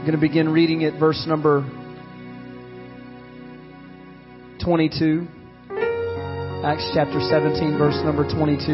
I'm 0.00 0.06
going 0.06 0.18
to 0.18 0.26
begin 0.26 0.48
reading 0.48 0.82
at 0.84 0.98
verse 0.98 1.26
number 1.28 1.60
22. 4.64 5.28
Acts 6.64 6.90
chapter 6.94 7.20
17, 7.20 7.76
verse 7.76 8.00
number 8.02 8.24
22. 8.24 8.64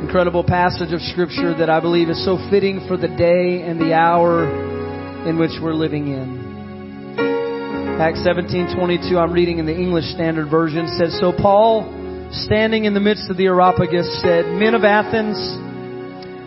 Incredible 0.00 0.42
passage 0.42 0.94
of 0.94 1.02
scripture 1.02 1.54
that 1.58 1.68
I 1.68 1.78
believe 1.78 2.08
is 2.08 2.24
so 2.24 2.38
fitting 2.48 2.86
for 2.88 2.96
the 2.96 3.08
day 3.08 3.60
and 3.68 3.78
the 3.78 3.92
hour 3.92 4.48
in 5.28 5.38
which 5.38 5.52
we're 5.60 5.74
living 5.74 6.08
in. 6.08 7.18
Acts 8.00 8.20
17:22 8.20 9.18
I'm 9.18 9.32
reading 9.34 9.58
in 9.58 9.66
the 9.66 9.76
English 9.76 10.06
Standard 10.06 10.48
Version 10.48 10.88
says 10.88 11.20
so 11.20 11.32
Paul 11.36 11.84
standing 12.32 12.86
in 12.86 12.94
the 12.94 13.00
midst 13.00 13.28
of 13.28 13.36
the 13.36 13.44
Areopagus 13.44 14.22
said 14.22 14.46
men 14.46 14.74
of 14.74 14.84
Athens 14.84 15.36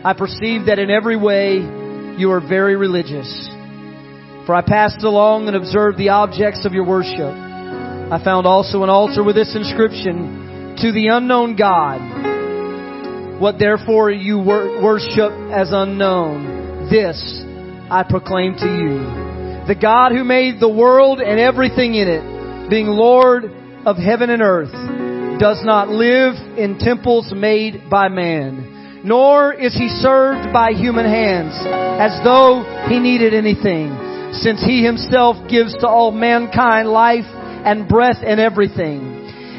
I 0.04 0.14
perceive 0.18 0.66
that 0.66 0.80
in 0.80 0.90
every 0.90 1.16
way 1.16 1.78
you 2.20 2.32
are 2.32 2.42
very 2.42 2.76
religious. 2.76 3.50
For 4.46 4.54
I 4.54 4.62
passed 4.62 5.04
along 5.04 5.48
and 5.48 5.56
observed 5.56 5.98
the 5.98 6.10
objects 6.10 6.66
of 6.66 6.74
your 6.74 6.86
worship. 6.86 7.32
I 8.12 8.20
found 8.24 8.46
also 8.46 8.84
an 8.84 8.90
altar 8.90 9.24
with 9.24 9.36
this 9.36 9.56
inscription, 9.56 10.76
To 10.82 10.92
the 10.92 11.08
unknown 11.12 11.56
God. 11.56 13.40
What 13.40 13.58
therefore 13.58 14.12
you 14.12 14.38
wor- 14.38 14.82
worship 14.84 15.32
as 15.54 15.70
unknown, 15.72 16.90
this 16.90 17.16
I 17.90 18.04
proclaim 18.04 18.56
to 18.56 18.68
you. 18.68 19.66
The 19.68 19.80
God 19.80 20.12
who 20.12 20.24
made 20.26 20.60
the 20.60 20.68
world 20.68 21.22
and 21.22 21.40
everything 21.40 21.96
in 21.96 22.08
it, 22.10 22.70
being 22.70 22.88
Lord 22.88 23.46
of 23.86 23.96
heaven 23.96 24.30
and 24.30 24.42
earth, 24.42 24.74
does 25.40 25.62
not 25.64 25.88
live 25.88 26.36
in 26.58 26.80
temples 26.80 27.32
made 27.34 27.90
by 27.90 28.10
man 28.10 28.79
nor 29.04 29.54
is 29.54 29.74
he 29.74 29.90
served 29.90 30.52
by 30.52 30.72
human 30.72 31.06
hands 31.06 31.54
as 31.66 32.20
though 32.24 32.64
he 32.88 33.00
needed 33.00 33.34
anything, 33.34 33.96
since 34.34 34.64
he 34.64 34.84
himself 34.84 35.36
gives 35.50 35.74
to 35.78 35.88
all 35.88 36.12
mankind 36.12 36.90
life 36.90 37.26
and 37.26 37.88
breath 37.88 38.20
and 38.26 38.40
everything. 38.40 39.02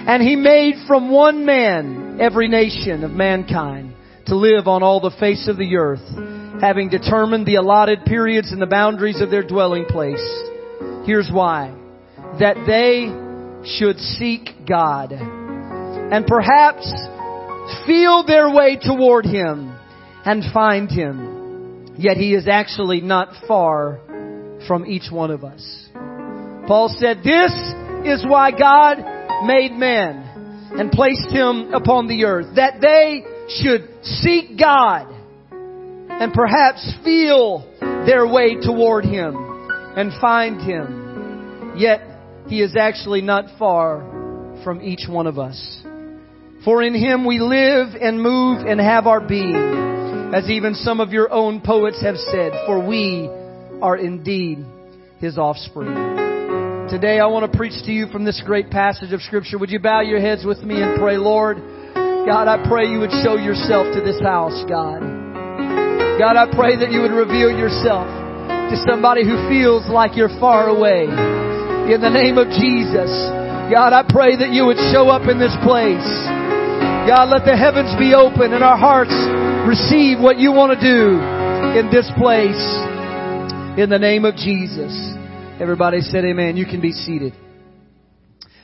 And 0.06 0.22
he 0.22 0.36
made 0.36 0.74
from 0.86 1.10
one 1.10 1.44
man 1.44 2.18
every 2.20 2.48
nation 2.48 3.04
of 3.04 3.10
mankind 3.10 3.94
to 4.26 4.36
live 4.36 4.68
on 4.68 4.82
all 4.82 5.00
the 5.00 5.16
face 5.18 5.48
of 5.48 5.56
the 5.56 5.76
earth, 5.76 6.60
having 6.60 6.88
determined 6.88 7.46
the 7.46 7.56
allotted 7.56 8.04
periods 8.04 8.52
and 8.52 8.60
the 8.60 8.66
boundaries 8.66 9.20
of 9.20 9.30
their 9.30 9.42
dwelling 9.42 9.86
place. 9.86 10.24
Here's 11.04 11.30
why. 11.32 11.74
That 12.38 12.56
they 12.66 13.08
should 13.78 13.98
seek 13.98 14.50
God. 14.68 15.12
And 15.12 16.26
perhaps 16.26 16.86
feel 17.86 18.24
their 18.26 18.50
way 18.50 18.78
toward 18.80 19.24
Him 19.24 19.74
and 20.24 20.42
find 20.52 20.90
Him. 20.90 21.94
Yet 21.96 22.16
He 22.16 22.34
is 22.34 22.48
actually 22.48 23.00
not 23.00 23.28
far 23.46 24.00
from 24.66 24.86
each 24.86 25.10
one 25.10 25.30
of 25.30 25.44
us. 25.44 25.88
Paul 26.66 26.94
said, 26.98 27.18
this 27.24 27.52
is 28.04 28.24
why 28.26 28.50
God 28.50 28.98
made 29.44 29.72
man 29.72 30.70
and 30.78 30.90
placed 30.92 31.30
him 31.30 31.74
upon 31.74 32.06
the 32.06 32.24
earth, 32.24 32.54
that 32.56 32.80
they 32.80 33.24
should 33.48 33.88
seek 34.04 34.58
God 34.58 35.12
and 35.50 36.32
perhaps 36.32 36.94
feel 37.02 37.66
their 38.06 38.26
way 38.26 38.56
toward 38.60 39.04
Him 39.04 39.34
and 39.96 40.12
find 40.20 40.60
Him. 40.60 41.74
Yet 41.76 42.02
He 42.46 42.60
is 42.60 42.76
actually 42.78 43.22
not 43.22 43.58
far 43.58 44.00
from 44.62 44.82
each 44.82 45.08
one 45.08 45.26
of 45.26 45.38
us. 45.38 45.82
For 46.64 46.82
in 46.82 46.94
him 46.94 47.24
we 47.24 47.38
live 47.38 47.96
and 47.98 48.20
move 48.20 48.66
and 48.66 48.78
have 48.78 49.06
our 49.06 49.20
being, 49.20 50.34
as 50.34 50.50
even 50.50 50.74
some 50.74 51.00
of 51.00 51.10
your 51.10 51.32
own 51.32 51.62
poets 51.62 52.02
have 52.02 52.16
said, 52.16 52.52
for 52.66 52.84
we 52.86 53.28
are 53.80 53.96
indeed 53.96 54.64
his 55.20 55.38
offspring. 55.38 55.88
Today 56.90 57.18
I 57.18 57.26
want 57.26 57.50
to 57.50 57.56
preach 57.56 57.80
to 57.86 57.92
you 57.92 58.08
from 58.08 58.24
this 58.24 58.42
great 58.44 58.68
passage 58.68 59.14
of 59.14 59.22
scripture. 59.22 59.56
Would 59.56 59.70
you 59.70 59.80
bow 59.80 60.02
your 60.02 60.20
heads 60.20 60.44
with 60.44 60.58
me 60.58 60.82
and 60.82 61.00
pray, 61.00 61.16
Lord? 61.16 61.56
God, 62.28 62.44
I 62.44 62.60
pray 62.68 62.92
you 62.92 63.00
would 63.00 63.14
show 63.24 63.40
yourself 63.40 63.88
to 63.94 64.02
this 64.04 64.20
house, 64.20 64.60
God. 64.68 65.00
God, 66.20 66.36
I 66.36 66.44
pray 66.52 66.76
that 66.76 66.92
you 66.92 67.00
would 67.00 67.16
reveal 67.16 67.48
yourself 67.48 68.04
to 68.04 68.76
somebody 68.84 69.24
who 69.24 69.48
feels 69.48 69.88
like 69.88 70.12
you're 70.14 70.36
far 70.36 70.68
away. 70.68 71.08
In 71.88 72.04
the 72.04 72.12
name 72.12 72.36
of 72.36 72.52
Jesus. 72.52 73.08
God, 73.72 73.94
I 73.96 74.04
pray 74.04 74.36
that 74.36 74.52
you 74.52 74.66
would 74.66 74.76
show 74.92 75.08
up 75.08 75.30
in 75.30 75.38
this 75.38 75.56
place. 75.64 76.04
God, 77.10 77.28
let 77.28 77.44
the 77.44 77.56
heavens 77.56 77.90
be 77.98 78.14
open 78.14 78.54
and 78.54 78.62
our 78.62 78.78
hearts 78.78 79.10
receive 79.66 80.22
what 80.22 80.38
you 80.38 80.52
want 80.52 80.78
to 80.78 80.80
do 80.80 81.18
in 81.76 81.90
this 81.90 82.08
place. 82.16 82.62
In 83.76 83.90
the 83.90 83.98
name 83.98 84.24
of 84.24 84.36
Jesus. 84.36 84.94
Everybody 85.60 86.02
said 86.02 86.24
amen. 86.24 86.56
You 86.56 86.66
can 86.66 86.80
be 86.80 86.92
seated. 86.92 87.34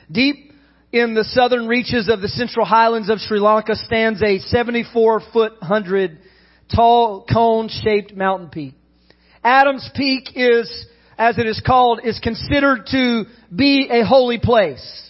Deep 0.09 0.53
in 0.93 1.13
the 1.13 1.25
southern 1.25 1.67
reaches 1.67 2.07
of 2.07 2.21
the 2.21 2.29
central 2.29 2.65
highlands 2.65 3.09
of 3.09 3.19
Sri 3.19 3.37
Lanka 3.37 3.75
stands 3.75 4.23
a 4.23 4.39
74 4.39 5.23
foot 5.33 5.51
100 5.59 6.17
tall 6.73 7.25
cone 7.29 7.67
shaped 7.67 8.15
mountain 8.15 8.47
peak. 8.47 8.75
Adams 9.43 9.91
Peak 9.93 10.29
is, 10.35 10.87
as 11.17 11.37
it 11.37 11.47
is 11.47 11.61
called, 11.65 11.99
is 12.01 12.17
considered 12.19 12.85
to 12.91 13.25
be 13.53 13.89
a 13.91 14.05
holy 14.05 14.39
place. 14.39 15.06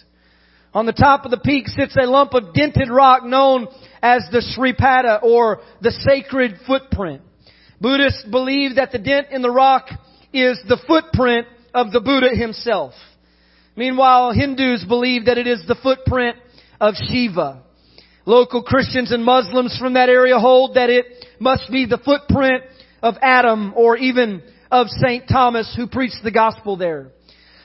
On 0.78 0.86
the 0.86 0.92
top 0.92 1.24
of 1.24 1.32
the 1.32 1.38
peak 1.38 1.66
sits 1.66 1.96
a 1.96 2.06
lump 2.06 2.34
of 2.34 2.54
dented 2.54 2.88
rock 2.88 3.24
known 3.24 3.66
as 4.00 4.22
the 4.30 4.38
Sripada 4.38 5.20
or 5.24 5.60
the 5.80 5.90
sacred 5.90 6.60
footprint. 6.68 7.20
Buddhists 7.80 8.22
believe 8.22 8.76
that 8.76 8.92
the 8.92 9.00
dent 9.00 9.26
in 9.32 9.42
the 9.42 9.50
rock 9.50 9.88
is 10.32 10.56
the 10.68 10.80
footprint 10.86 11.48
of 11.74 11.90
the 11.90 11.98
Buddha 11.98 12.28
himself. 12.28 12.92
Meanwhile, 13.74 14.30
Hindus 14.34 14.84
believe 14.84 15.24
that 15.24 15.36
it 15.36 15.48
is 15.48 15.64
the 15.66 15.74
footprint 15.74 16.36
of 16.80 16.94
Shiva. 16.94 17.60
Local 18.24 18.62
Christians 18.62 19.10
and 19.10 19.24
Muslims 19.24 19.76
from 19.80 19.94
that 19.94 20.08
area 20.08 20.38
hold 20.38 20.76
that 20.76 20.90
it 20.90 21.06
must 21.40 21.72
be 21.72 21.86
the 21.86 21.98
footprint 21.98 22.62
of 23.02 23.16
Adam 23.20 23.74
or 23.74 23.96
even 23.96 24.44
of 24.70 24.86
St. 24.90 25.24
Thomas 25.28 25.74
who 25.76 25.88
preached 25.88 26.22
the 26.22 26.30
gospel 26.30 26.76
there. 26.76 27.08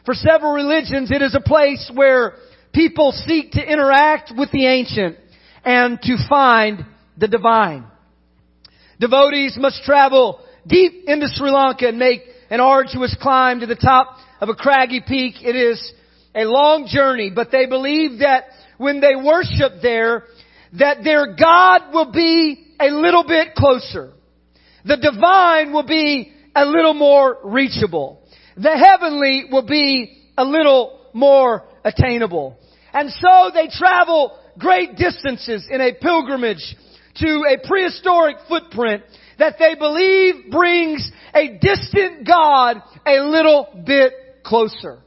For 0.04 0.16
several 0.16 0.54
religions, 0.54 1.12
it 1.12 1.22
is 1.22 1.36
a 1.36 1.40
place 1.40 1.92
where 1.94 2.38
people 2.74 3.12
seek 3.12 3.52
to 3.52 3.62
interact 3.62 4.32
with 4.38 4.52
the 4.52 4.66
ancient 4.66 5.18
and 5.64 6.02
to 6.02 6.18
find 6.28 6.86
the 7.18 7.28
divine. 7.28 7.86
Devotees 9.00 9.58
must 9.58 9.84
travel 9.84 10.40
deep 10.68 11.04
into 11.08 11.28
Sri 11.28 11.52
Lanka 11.52 11.88
and 11.88 11.98
make 11.98 12.22
an 12.50 12.60
arduous 12.60 13.16
climb 13.22 13.60
to 13.60 13.66
the 13.66 13.76
top 13.76 14.18
of 14.40 14.50
a 14.50 14.56
craggy 14.56 15.02
peak. 15.06 15.36
It 15.42 15.56
is 15.56 15.94
a 16.36 16.46
long 16.46 16.88
journey, 16.88 17.32
but 17.34 17.52
they 17.52 17.66
believe 17.66 18.20
that 18.20 18.46
when 18.78 19.00
they 19.00 19.16
worship 19.16 19.82
there, 19.82 20.24
that 20.80 21.04
their 21.04 21.36
God 21.36 21.94
will 21.94 22.12
be 22.12 22.74
a 22.80 22.88
little 22.88 23.26
bit 23.26 23.56
closer. 23.56 24.12
The 24.86 24.98
divine 24.98 25.72
will 25.72 25.86
be 25.86 26.34
a 26.56 26.66
little 26.66 26.94
more 26.94 27.38
reachable. 27.44 28.22
The 28.58 28.76
heavenly 28.78 29.46
will 29.52 29.66
be 29.66 30.18
a 30.38 30.44
little 30.44 31.00
more 31.14 31.64
attainable. 31.84 32.58
And 32.94 33.12
so 33.12 33.52
they 33.54 33.68
travel 33.68 34.38
great 34.58 34.96
distances 34.96 35.68
in 35.70 35.82
a 35.82 35.94
pilgrimage 35.94 36.76
to 37.16 37.44
a 37.48 37.68
prehistoric 37.68 38.38
footprint 38.48 39.04
that 39.40 39.56
they 39.60 39.76
believe 39.76 40.52
brings 40.52 41.12
a 41.34 41.58
distant 41.60 42.26
God 42.26 42.82
a 43.06 43.20
little 43.22 43.68
bit 43.86 44.14
closer. 44.44 45.00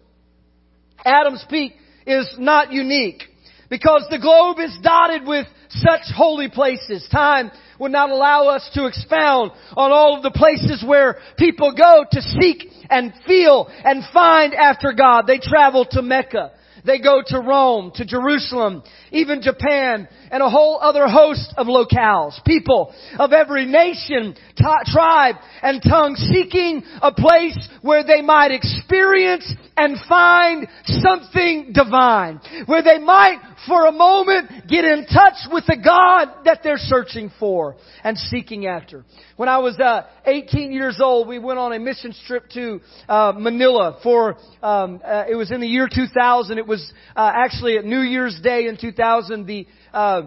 Adams 1.04 1.44
Peak 1.48 1.74
is 2.06 2.34
not 2.38 2.72
unique 2.72 3.22
because 3.70 4.06
the 4.10 4.18
globe 4.18 4.58
is 4.58 4.76
dotted 4.82 5.26
with 5.26 5.46
such 5.70 6.02
holy 6.14 6.48
places. 6.48 7.06
Time 7.10 7.50
would 7.78 7.92
not 7.92 8.10
allow 8.10 8.48
us 8.48 8.68
to 8.74 8.86
expound 8.86 9.52
on 9.76 9.92
all 9.92 10.16
of 10.16 10.22
the 10.22 10.30
places 10.30 10.84
where 10.86 11.18
people 11.38 11.72
go 11.76 12.04
to 12.10 12.22
seek 12.22 12.64
and 12.88 13.12
feel 13.26 13.68
and 13.84 14.02
find 14.12 14.54
after 14.54 14.92
God. 14.92 15.26
They 15.26 15.38
travel 15.38 15.84
to 15.90 16.02
Mecca. 16.02 16.52
They 16.86 17.00
go 17.00 17.20
to 17.26 17.40
Rome, 17.40 17.90
to 17.96 18.04
Jerusalem, 18.04 18.84
even 19.10 19.42
Japan, 19.42 20.08
and 20.30 20.42
a 20.42 20.48
whole 20.48 20.78
other 20.80 21.08
host 21.08 21.52
of 21.56 21.66
locales. 21.66 22.42
People 22.44 22.94
of 23.18 23.32
every 23.32 23.66
nation, 23.66 24.36
t- 24.56 24.64
tribe, 24.86 25.34
and 25.62 25.82
tongue 25.82 26.14
seeking 26.14 26.84
a 27.02 27.12
place 27.12 27.58
where 27.82 28.04
they 28.04 28.22
might 28.22 28.52
experience 28.52 29.52
and 29.76 29.98
find 30.08 30.68
something 30.84 31.72
divine. 31.72 32.40
Where 32.66 32.82
they 32.82 32.98
might, 32.98 33.38
for 33.66 33.86
a 33.86 33.92
moment, 33.92 34.68
get 34.68 34.84
in 34.84 35.06
touch 35.06 35.36
with 35.50 35.64
the 35.66 35.76
God 35.82 36.44
that 36.44 36.60
they're 36.62 36.78
searching 36.78 37.30
for 37.38 37.76
and 38.04 38.18
seeking 38.18 38.66
after. 38.66 39.04
When 39.36 39.48
I 39.48 39.58
was 39.58 39.78
uh, 39.78 40.02
18 40.26 40.72
years 40.72 41.00
old, 41.02 41.26
we 41.28 41.38
went 41.38 41.58
on 41.58 41.72
a 41.72 41.78
mission 41.78 42.14
trip 42.26 42.50
to 42.50 42.80
uh, 43.08 43.32
Manila 43.36 43.98
for, 44.02 44.36
um, 44.62 45.00
uh, 45.04 45.24
it 45.28 45.36
was 45.36 45.50
in 45.50 45.60
the 45.60 45.66
year 45.66 45.88
2000. 45.92 46.58
It 46.58 46.66
was 46.66 46.92
uh, 47.16 47.30
actually 47.34 47.78
at 47.78 47.84
New 47.84 48.00
Year's 48.00 48.38
Day 48.42 48.66
in 48.66 48.76
2000. 48.76 49.46
The 49.46 49.66
uh, 49.92 50.22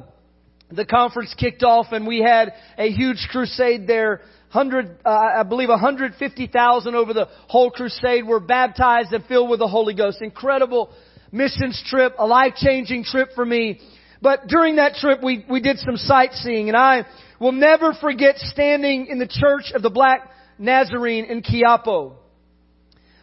the 0.72 0.86
conference 0.86 1.34
kicked 1.38 1.64
off 1.64 1.88
and 1.92 2.06
we 2.06 2.20
had 2.20 2.54
a 2.78 2.90
huge 2.90 3.28
crusade 3.31 3.88
there. 3.88 4.22
Hundred, 4.50 4.98
uh, 5.06 5.10
I 5.10 5.44
believe 5.44 5.70
150,000 5.70 6.96
over 6.96 7.14
the 7.14 7.28
whole 7.48 7.70
crusade 7.70 8.26
were 8.26 8.40
baptized 8.40 9.14
and 9.14 9.24
filled 9.26 9.50
with 9.50 9.60
the 9.60 9.68
Holy 9.68 9.94
Ghost. 9.94 10.22
Incredible 10.22 10.90
missions 11.31 11.81
trip, 11.88 12.16
a 12.18 12.26
life-changing 12.26 13.04
trip 13.04 13.30
for 13.36 13.46
me. 13.46 13.80
But 14.22 14.48
during 14.48 14.78
that 14.78 14.96
trip 14.96 15.24
we, 15.24 15.46
we 15.50 15.62
did 15.62 15.80
some 15.80 15.98
sightseeing 15.98 16.68
and 16.70 16.78
I 16.78 17.06
will 17.40 17.52
never 17.52 17.94
forget 17.94 18.38
standing 18.38 19.08
in 19.08 19.20
the 19.20 19.28
church 19.28 19.72
of 19.74 19.81
the 19.81 19.90
Black 19.90 20.30
Nazarene 20.58 21.26
in 21.26 21.42
Quiapo. 21.42 22.16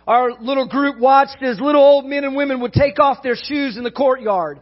Our 0.07 0.33
little 0.41 0.69
group 0.69 0.99
watched 0.99 1.43
as 1.43 1.61
little 1.61 1.83
old 1.83 2.07
men 2.07 2.25
and 2.25 2.37
women 2.37 2.61
would 2.61 2.73
take 2.73 2.99
off 2.99 3.23
their 3.23 3.37
shoes 3.37 3.77
in 3.77 3.85
the 3.85 3.91
courtyard 3.91 4.61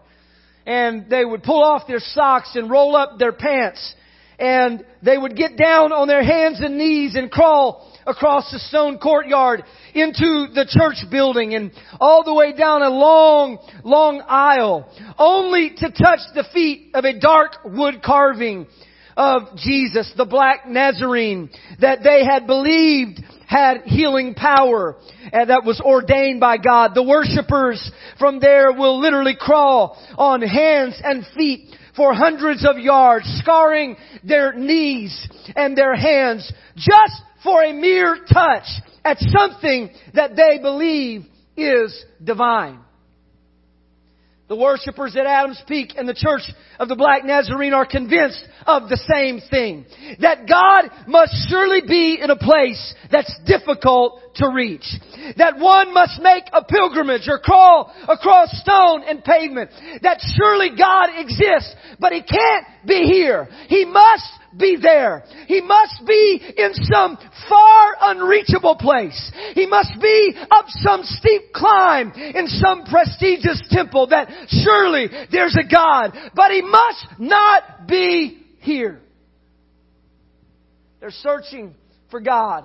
and 0.66 1.10
they 1.10 1.24
would 1.24 1.42
pull 1.42 1.62
off 1.62 1.86
their 1.86 2.00
socks 2.00 2.52
and 2.54 2.70
roll 2.70 2.96
up 2.96 3.18
their 3.18 3.32
pants 3.32 3.94
and 4.38 4.84
they 5.02 5.16
would 5.16 5.36
get 5.36 5.56
down 5.56 5.92
on 5.92 6.08
their 6.08 6.24
hands 6.24 6.60
and 6.60 6.78
knees 6.78 7.14
and 7.14 7.30
crawl 7.30 7.92
across 8.06 8.50
the 8.50 8.58
stone 8.58 8.98
courtyard 8.98 9.62
into 9.94 10.46
the 10.54 10.66
church 10.68 11.04
building 11.10 11.54
and 11.54 11.72
all 12.00 12.24
the 12.24 12.34
way 12.34 12.52
down 12.52 12.82
a 12.82 12.90
long, 12.90 13.58
long 13.84 14.22
aisle 14.28 14.88
only 15.18 15.70
to 15.76 15.90
touch 15.90 16.20
the 16.34 16.44
feet 16.52 16.90
of 16.94 17.04
a 17.04 17.18
dark 17.18 17.52
wood 17.64 18.02
carving 18.04 18.66
of 19.16 19.56
Jesus, 19.56 20.12
the 20.16 20.24
black 20.24 20.68
Nazarene 20.68 21.48
that 21.80 22.00
they 22.02 22.24
had 22.24 22.46
believed 22.46 23.20
had 23.46 23.82
healing 23.82 24.34
power 24.34 24.96
and 25.32 25.50
that 25.50 25.64
was 25.64 25.80
ordained 25.80 26.40
by 26.40 26.56
God. 26.56 26.92
The 26.94 27.02
worshippers 27.02 27.92
from 28.18 28.40
there 28.40 28.72
will 28.72 29.00
literally 29.00 29.36
crawl 29.38 29.96
on 30.18 30.42
hands 30.42 31.00
and 31.02 31.24
feet 31.36 31.68
for 31.96 32.14
hundreds 32.14 32.66
of 32.66 32.78
yards, 32.78 33.26
scarring 33.42 33.96
their 34.22 34.52
knees 34.52 35.28
and 35.54 35.76
their 35.76 35.94
hands 35.94 36.50
just 36.76 37.22
for 37.42 37.62
a 37.62 37.72
mere 37.72 38.16
touch 38.32 38.66
at 39.04 39.18
something 39.20 39.90
that 40.14 40.34
they 40.34 40.58
believe 40.60 41.24
is 41.56 42.04
divine. 42.22 42.80
The 44.46 44.56
worshippers 44.56 45.16
at 45.16 45.24
Adams 45.24 45.62
Peak 45.66 45.94
and 45.96 46.06
the 46.06 46.12
Church 46.12 46.42
of 46.78 46.88
the 46.88 46.96
Black 46.96 47.24
Nazarene 47.24 47.72
are 47.72 47.86
convinced 47.86 48.44
of 48.66 48.90
the 48.90 49.00
same 49.10 49.40
thing. 49.50 49.86
That 50.20 50.46
God 50.46 50.90
must 51.08 51.32
surely 51.48 51.80
be 51.80 52.20
in 52.20 52.28
a 52.28 52.36
place 52.36 52.94
that's 53.10 53.34
difficult 53.46 54.20
to 54.36 54.50
reach. 54.50 54.84
That 55.38 55.58
one 55.58 55.94
must 55.94 56.20
make 56.20 56.44
a 56.52 56.62
pilgrimage 56.62 57.26
or 57.26 57.38
crawl 57.38 57.90
across 58.06 58.50
stone 58.60 59.02
and 59.08 59.24
pavement. 59.24 59.70
That 60.02 60.20
surely 60.36 60.76
God 60.76 61.08
exists, 61.16 61.74
but 61.98 62.12
He 62.12 62.20
can't 62.20 62.66
be 62.86 63.04
here. 63.04 63.48
He 63.68 63.86
must 63.86 64.28
be 64.56 64.76
there. 64.80 65.24
He 65.46 65.60
must 65.60 66.02
be 66.06 66.40
in 66.56 66.74
some 66.74 67.18
far 67.48 67.96
unreachable 68.00 68.76
place. 68.76 69.32
He 69.54 69.66
must 69.66 70.00
be 70.00 70.34
up 70.50 70.66
some 70.68 71.02
steep 71.02 71.52
climb 71.54 72.12
in 72.12 72.46
some 72.46 72.84
prestigious 72.84 73.62
temple 73.70 74.08
that 74.08 74.28
surely 74.48 75.08
there's 75.30 75.56
a 75.56 75.68
God, 75.68 76.16
but 76.34 76.50
He 76.50 76.62
must 76.62 77.06
not 77.18 77.86
be 77.88 78.42
here. 78.60 79.00
They're 81.00 81.10
searching 81.10 81.74
for 82.10 82.20
God, 82.20 82.64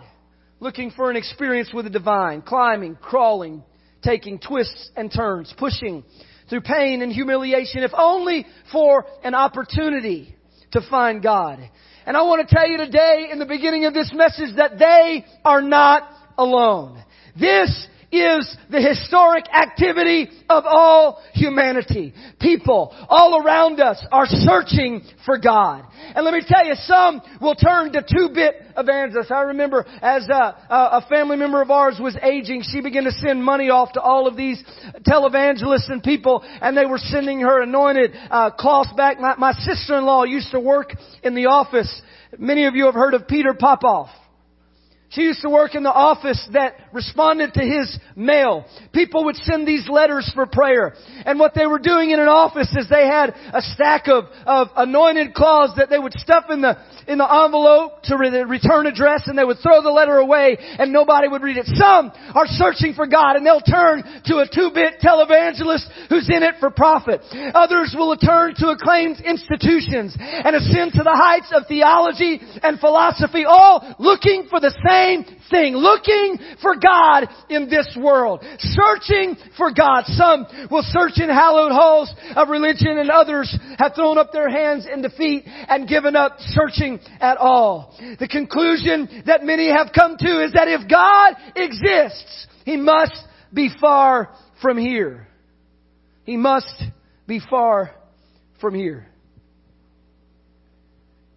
looking 0.60 0.92
for 0.92 1.10
an 1.10 1.18
experience 1.18 1.72
with 1.74 1.86
the 1.86 1.92
divine, 1.92 2.42
climbing, 2.42 2.96
crawling, 2.96 3.64
taking 4.02 4.40
twists 4.40 4.90
and 4.96 5.12
turns, 5.12 5.54
pushing 5.58 6.04
through 6.50 6.62
pain 6.62 7.02
and 7.02 7.12
humiliation, 7.12 7.84
if 7.84 7.92
only 7.94 8.46
for 8.72 9.06
an 9.24 9.36
opportunity 9.36 10.36
to 10.72 10.82
find 10.90 11.22
God. 11.22 11.60
And 12.06 12.18
I 12.18 12.22
want 12.24 12.48
to 12.48 12.56
tell 12.56 12.68
you 12.68 12.78
today 12.78 13.30
in 13.32 13.40
the 13.40 13.46
beginning 13.46 13.86
of 13.86 13.94
this 13.94 14.12
message 14.14 14.56
that 14.58 14.80
they 14.80 15.26
are 15.46 15.62
not 15.62 16.10
alone. 16.38 17.04
This 17.40 17.88
is 18.12 18.58
the 18.72 18.82
historic 18.82 19.46
activity 19.54 20.30
of 20.50 20.64
all 20.66 21.22
humanity. 21.34 22.14
People 22.40 22.96
all 23.08 23.44
around 23.44 23.80
us 23.80 24.04
are 24.12 24.26
searching 24.26 25.02
for 25.26 25.38
God. 25.38 25.86
And 26.16 26.26
let 26.26 26.34
me 26.34 26.42
tell 26.48 26.66
you, 26.66 26.74
some 26.76 27.22
will 27.40 27.56
turn 27.56 27.94
to 27.94 28.02
two-bit 28.02 28.56
evangelists. 28.76 29.32
I 29.32 29.42
remember 29.42 29.86
as 30.02 30.28
a, 30.28 30.56
a 30.70 31.06
family 31.08 31.38
member 31.38 31.62
of 31.62 31.70
ours 31.70 32.00
was 32.00 32.18
aging, 32.22 32.64
she 32.64 32.82
began 32.82 33.04
to 33.04 33.12
send 33.12 33.44
money 33.44 33.70
off 33.70 33.94
to 33.94 34.02
all 34.02 34.28
of 34.28 34.36
these 34.36 34.64
televangelists 35.08 35.92
and 35.92 36.02
people, 36.02 36.44
and 36.44 36.76
they 36.76 36.86
were 36.86 36.98
sending 36.98 37.42
her 37.42 37.62
anointed 37.62 38.12
uh, 38.32 38.50
cloths 38.52 38.92
back. 38.98 39.20
My, 39.20 39.36
my 39.36 39.52
sister-in-law 39.52 40.24
used 40.24 40.52
to 40.52 40.60
work 40.60 40.94
in 41.24 41.36
the 41.36 41.46
office. 41.46 42.02
Many 42.38 42.66
of 42.66 42.76
you 42.76 42.86
have 42.86 42.96
heard 42.96 43.14
of 43.14 43.28
Peter 43.28 43.54
Popoff. 43.54 44.10
She 45.10 45.22
used 45.22 45.42
to 45.42 45.50
work 45.50 45.74
in 45.74 45.82
the 45.82 45.92
office 45.92 46.48
that 46.54 46.76
responded 46.94 47.54
to 47.56 47.62
his 47.62 47.98
mail. 48.16 48.66
People 48.94 49.26
would 49.26 49.38
send 49.38 49.68
these 49.68 49.90
letters 49.90 50.32
for 50.36 50.46
prayer. 50.46 50.94
And 51.26 51.40
what 51.40 51.56
they 51.56 51.66
were 51.66 51.80
doing 51.80 52.12
in 52.12 52.20
an 52.20 52.28
office 52.28 52.70
is 52.78 52.88
they 52.90 53.08
had 53.08 53.34
a 53.52 53.62
stack 53.62 54.08
of, 54.08 54.26
of 54.46 54.68
anointed 54.78 55.34
cloths 55.34 55.74
that 55.78 55.90
they 55.90 55.98
would 55.98 56.14
stuff 56.14 56.46
in 56.52 56.62
the, 56.62 56.78
in 57.08 57.18
the 57.18 57.26
envelope 57.26 58.04
to 58.04 58.18
re- 58.18 58.30
the 58.30 58.46
return 58.46 58.86
address 58.86 59.24
and 59.26 59.36
they 59.36 59.44
would 59.44 59.58
throw 59.64 59.82
the 59.82 59.90
letter 59.90 60.18
away 60.18 60.58
and 60.78 60.94
nobody 60.94 61.28
would 61.28 61.42
read 61.42 61.58
it. 61.58 61.66
Some 61.74 62.12
are 62.36 62.46
searching 62.46 62.94
for 62.94 63.08
God 63.08 63.36
and 63.36 63.44
they'll 63.44 63.66
turn 63.66 64.04
to 64.26 64.46
a 64.46 64.48
two-bit 64.48 65.02
televangelist 65.02 65.90
who's 66.10 66.30
in 66.30 66.44
it 66.44 66.56
for 66.60 66.70
profit. 66.70 67.22
Others 67.34 67.96
will 67.98 68.16
turn 68.16 68.54
to 68.58 68.70
acclaimed 68.70 69.18
institutions 69.26 70.16
and 70.20 70.56
ascend 70.56 70.94
to 70.94 71.02
the 71.02 71.18
heights 71.18 71.52
of 71.52 71.66
theology 71.68 72.40
and 72.62 72.80
philosophy, 72.80 73.44
all 73.46 73.96
looking 73.98 74.46
for 74.52 74.60
the 74.60 74.70
same 74.86 74.99
same 75.00 75.26
thing. 75.50 75.76
Looking 75.76 76.38
for 76.62 76.76
God 76.76 77.28
in 77.50 77.70
this 77.70 77.98
world. 78.00 78.44
Searching 78.60 79.36
for 79.58 79.72
God. 79.72 80.04
Some 80.06 80.46
will 80.70 80.84
search 80.84 81.20
in 81.20 81.30
hallowed 81.30 81.72
halls 81.72 82.14
of 82.36 82.50
religion 82.50 82.98
and 82.98 83.10
others 83.10 83.58
have 83.78 83.96
thrown 83.96 84.18
up 84.18 84.32
their 84.32 84.50
hands 84.50 84.88
in 84.92 85.02
defeat 85.02 85.44
and 85.46 85.88
given 85.88 86.16
up 86.16 86.38
searching 86.40 87.00
at 87.20 87.38
all. 87.38 87.98
The 88.20 88.28
conclusion 88.28 89.24
that 89.26 89.44
many 89.44 89.70
have 89.70 89.90
come 89.94 90.18
to 90.18 90.44
is 90.44 90.54
that 90.54 90.68
if 90.68 90.90
God 90.90 91.36
exists, 91.56 92.48
He 92.66 92.78
must 92.78 93.14
be 93.54 93.70
far 93.80 94.34
from 94.62 94.78
here. 94.78 95.28
He 96.24 96.38
must 96.38 96.84
be 97.26 97.40
far 97.50 97.92
from 98.62 98.76
here. 98.76 99.08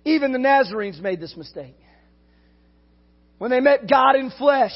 Even 0.04 0.32
the 0.32 0.38
Nazarenes 0.38 1.00
made 1.00 1.20
this 1.20 1.36
mistake. 1.36 1.76
When 3.42 3.50
they 3.50 3.58
met 3.58 3.90
God 3.90 4.14
in 4.14 4.30
flesh, 4.30 4.70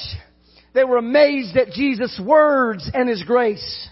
they 0.75 0.83
were 0.83 0.97
amazed 0.97 1.57
at 1.57 1.71
Jesus' 1.71 2.21
words 2.21 2.91
and 2.93 3.09
His 3.09 3.23
grace. 3.23 3.89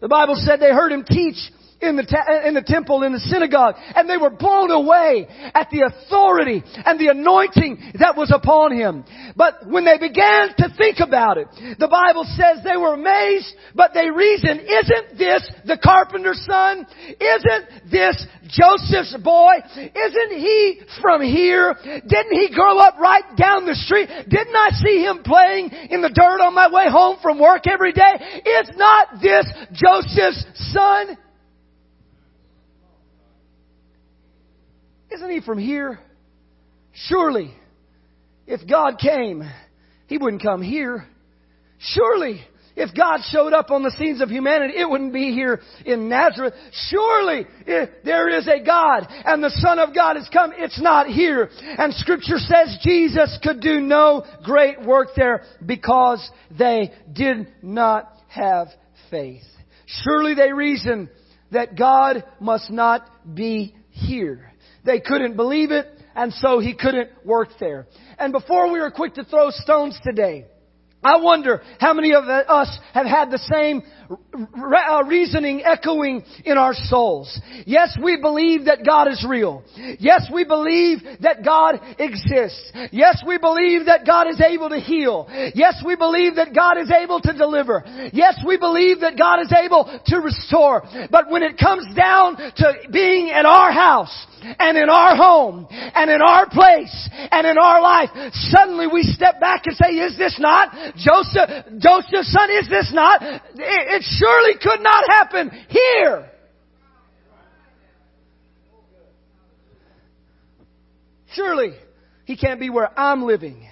The 0.00 0.08
Bible 0.08 0.34
said 0.34 0.58
they 0.58 0.72
heard 0.72 0.90
Him 0.90 1.04
teach 1.04 1.36
in 1.80 1.96
the, 1.96 2.02
te- 2.02 2.48
in 2.48 2.54
the 2.54 2.62
temple, 2.62 3.02
in 3.04 3.12
the 3.12 3.20
synagogue, 3.20 3.76
and 3.94 4.08
they 4.10 4.16
were 4.16 4.30
blown 4.30 4.70
away 4.70 5.28
at 5.54 5.70
the 5.70 5.86
authority 5.86 6.62
and 6.74 6.98
the 6.98 7.08
anointing 7.08 7.92
that 7.98 8.16
was 8.16 8.32
upon 8.34 8.74
him. 8.74 9.04
But 9.36 9.66
when 9.66 9.84
they 9.84 9.98
began 9.98 10.54
to 10.58 10.74
think 10.76 10.98
about 10.98 11.38
it, 11.38 11.48
the 11.78 11.88
Bible 11.88 12.24
says 12.34 12.64
they 12.64 12.76
were 12.76 12.94
amazed, 12.94 13.54
but 13.74 13.92
they 13.94 14.10
reasoned, 14.10 14.60
isn't 14.60 15.18
this 15.18 15.48
the 15.64 15.78
carpenter's 15.78 16.44
son? 16.44 16.86
Isn't 17.20 17.90
this 17.90 18.26
Joseph's 18.48 19.16
boy? 19.22 19.62
Isn't 19.76 20.32
he 20.34 20.80
from 21.00 21.22
here? 21.22 21.76
Didn't 21.84 22.32
he 22.32 22.50
grow 22.52 22.78
up 22.78 22.98
right 22.98 23.36
down 23.36 23.66
the 23.66 23.74
street? 23.74 24.08
Didn't 24.28 24.56
I 24.56 24.70
see 24.82 25.04
him 25.04 25.22
playing 25.22 25.70
in 25.90 26.02
the 26.02 26.10
dirt 26.10 26.40
on 26.42 26.54
my 26.54 26.68
way 26.70 26.90
home 26.90 27.18
from 27.22 27.38
work 27.38 27.66
every 27.68 27.92
day? 27.92 28.42
Is 28.44 28.70
not 28.74 29.22
this 29.22 29.46
Joseph's 29.72 30.44
son? 30.72 31.16
Isn't 35.10 35.30
he 35.30 35.40
from 35.40 35.58
here? 35.58 35.98
Surely, 36.92 37.54
if 38.46 38.68
God 38.68 38.98
came, 38.98 39.42
he 40.06 40.18
wouldn't 40.18 40.42
come 40.42 40.62
here. 40.62 41.06
Surely, 41.78 42.40
if 42.78 42.94
God 42.94 43.20
showed 43.30 43.52
up 43.52 43.70
on 43.70 43.82
the 43.82 43.90
scenes 43.92 44.20
of 44.20 44.28
humanity, 44.28 44.74
it 44.76 44.88
wouldn't 44.88 45.12
be 45.12 45.32
here 45.32 45.60
in 45.84 46.08
Nazareth. 46.08 46.54
Surely, 46.88 47.44
if 47.66 47.90
there 48.04 48.28
is 48.28 48.46
a 48.46 48.64
God 48.64 49.06
and 49.08 49.42
the 49.42 49.50
Son 49.50 49.78
of 49.80 49.94
God 49.94 50.16
has 50.16 50.28
come, 50.32 50.52
it's 50.56 50.80
not 50.80 51.08
here. 51.08 51.50
And 51.60 51.92
scripture 51.94 52.38
says 52.38 52.78
Jesus 52.82 53.36
could 53.42 53.60
do 53.60 53.80
no 53.80 54.24
great 54.44 54.80
work 54.80 55.08
there 55.16 55.42
because 55.64 56.30
they 56.56 56.92
did 57.12 57.52
not 57.62 58.12
have 58.28 58.68
faith. 59.10 59.42
Surely 59.86 60.34
they 60.34 60.52
reason 60.52 61.10
that 61.50 61.76
God 61.76 62.24
must 62.40 62.70
not 62.70 63.08
be 63.34 63.74
here. 63.90 64.52
They 64.84 65.00
couldn't 65.00 65.36
believe 65.36 65.70
it, 65.70 65.86
and 66.14 66.32
so 66.32 66.58
he 66.58 66.74
couldn't 66.74 67.10
work 67.24 67.50
there. 67.60 67.86
And 68.18 68.32
before 68.32 68.72
we 68.72 68.80
are 68.80 68.90
quick 68.90 69.14
to 69.14 69.24
throw 69.24 69.50
stones 69.50 69.98
today, 70.02 70.46
I 71.08 71.16
wonder 71.22 71.62
how 71.80 71.94
many 71.94 72.12
of 72.12 72.24
us 72.24 72.78
have 72.92 73.06
had 73.06 73.30
the 73.30 73.38
same 73.38 73.82
uh, 74.10 75.04
reasoning 75.04 75.62
echoing 75.64 76.22
in 76.44 76.58
our 76.58 76.74
souls. 76.74 77.40
Yes, 77.64 77.96
we 78.02 78.20
believe 78.20 78.66
that 78.66 78.84
God 78.84 79.08
is 79.08 79.24
real. 79.26 79.62
Yes, 79.98 80.28
we 80.32 80.44
believe 80.44 80.98
that 81.22 81.42
God 81.44 81.80
exists. 81.98 82.72
Yes, 82.92 83.22
we 83.26 83.38
believe 83.38 83.86
that 83.86 84.06
God 84.06 84.28
is 84.28 84.40
able 84.40 84.68
to 84.68 84.78
heal. 84.78 85.26
Yes, 85.54 85.82
we 85.84 85.96
believe 85.96 86.36
that 86.36 86.54
God 86.54 86.76
is 86.76 86.90
able 86.90 87.20
to 87.22 87.32
deliver. 87.32 87.84
Yes, 88.12 88.38
we 88.46 88.58
believe 88.58 89.00
that 89.00 89.16
God 89.16 89.40
is 89.40 89.52
able 89.52 90.00
to 90.06 90.16
restore. 90.20 90.82
But 91.10 91.30
when 91.30 91.42
it 91.42 91.56
comes 91.58 91.86
down 91.96 92.36
to 92.36 92.72
being 92.92 93.28
in 93.28 93.46
our 93.46 93.72
house, 93.72 94.26
and 94.40 94.78
in 94.78 94.88
our 94.88 95.16
home 95.16 95.66
and 95.70 96.10
in 96.10 96.22
our 96.22 96.48
place 96.48 97.08
and 97.12 97.46
in 97.46 97.58
our 97.58 97.82
life, 97.82 98.10
suddenly 98.32 98.86
we 98.86 99.02
step 99.02 99.40
back 99.40 99.62
and 99.66 99.76
say, 99.76 99.94
is 99.94 100.16
this 100.16 100.38
not 100.38 100.70
Joseph, 100.98 101.78
Joseph's 101.78 102.32
son? 102.32 102.50
Is 102.50 102.68
this 102.68 102.90
not? 102.92 103.22
It, 103.22 103.40
it 103.56 104.02
surely 104.18 104.54
could 104.60 104.82
not 104.82 105.04
happen 105.08 105.50
here. 105.68 106.30
Surely 111.34 111.74
he 112.24 112.36
can't 112.36 112.60
be 112.60 112.70
where 112.70 112.90
I'm 112.98 113.22
living. 113.22 113.68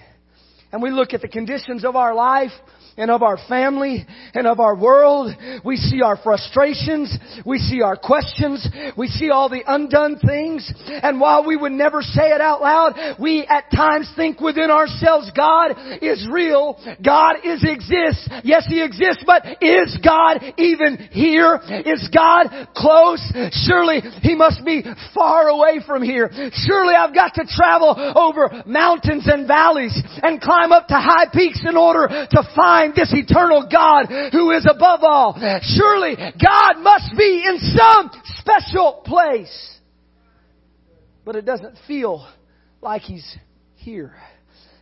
And 0.71 0.81
we 0.81 0.91
look 0.91 1.13
at 1.13 1.21
the 1.21 1.27
conditions 1.27 1.85
of 1.85 1.95
our 1.95 2.13
life 2.13 2.51
and 2.97 3.11
of 3.11 3.21
our 3.21 3.37
family 3.47 4.05
and 4.33 4.47
of 4.47 4.59
our 4.59 4.75
world. 4.75 5.33
We 5.63 5.77
see 5.77 6.01
our 6.01 6.17
frustrations. 6.17 7.15
We 7.45 7.59
see 7.59 7.81
our 7.81 7.95
questions. 7.95 8.67
We 8.97 9.07
see 9.07 9.29
all 9.29 9.49
the 9.49 9.63
undone 9.65 10.19
things. 10.19 10.71
And 10.87 11.19
while 11.19 11.45
we 11.45 11.55
would 11.55 11.71
never 11.71 12.01
say 12.01 12.29
it 12.29 12.41
out 12.41 12.61
loud, 12.61 13.17
we 13.19 13.45
at 13.47 13.71
times 13.71 14.11
think 14.15 14.41
within 14.41 14.71
ourselves, 14.71 15.31
God 15.35 15.75
is 16.01 16.27
real. 16.29 16.79
God 17.03 17.37
is 17.43 17.63
exists. 17.63 18.27
Yes, 18.43 18.65
He 18.67 18.83
exists, 18.83 19.23
but 19.25 19.45
is 19.61 19.97
God 20.03 20.41
even 20.57 20.97
here? 21.11 21.59
Is 21.85 22.09
God 22.13 22.67
close? 22.75 23.21
Surely 23.51 24.01
He 24.21 24.35
must 24.35 24.65
be 24.65 24.83
far 25.13 25.49
away 25.49 25.81
from 25.85 26.01
here. 26.01 26.29
Surely 26.53 26.95
I've 26.95 27.13
got 27.13 27.35
to 27.35 27.45
travel 27.45 27.93
over 28.15 28.63
mountains 28.65 29.27
and 29.27 29.47
valleys 29.47 29.93
and 30.23 30.41
climb 30.41 30.71
up 30.71 30.87
to 30.87 30.95
high 30.95 31.27
peaks 31.31 31.61
in 31.67 31.77
order 31.77 32.07
to 32.07 32.49
find 32.55 32.86
this 32.95 33.13
eternal 33.13 33.67
God 33.71 34.05
who 34.31 34.51
is 34.51 34.67
above 34.69 35.01
all. 35.03 35.37
Surely 35.61 36.15
God 36.15 36.79
must 36.79 37.15
be 37.17 37.43
in 37.47 37.57
some 37.59 38.11
special 38.39 39.01
place. 39.05 39.79
But 41.25 41.35
it 41.35 41.45
doesn't 41.45 41.77
feel 41.87 42.27
like 42.81 43.01
He's 43.01 43.37
here 43.75 44.15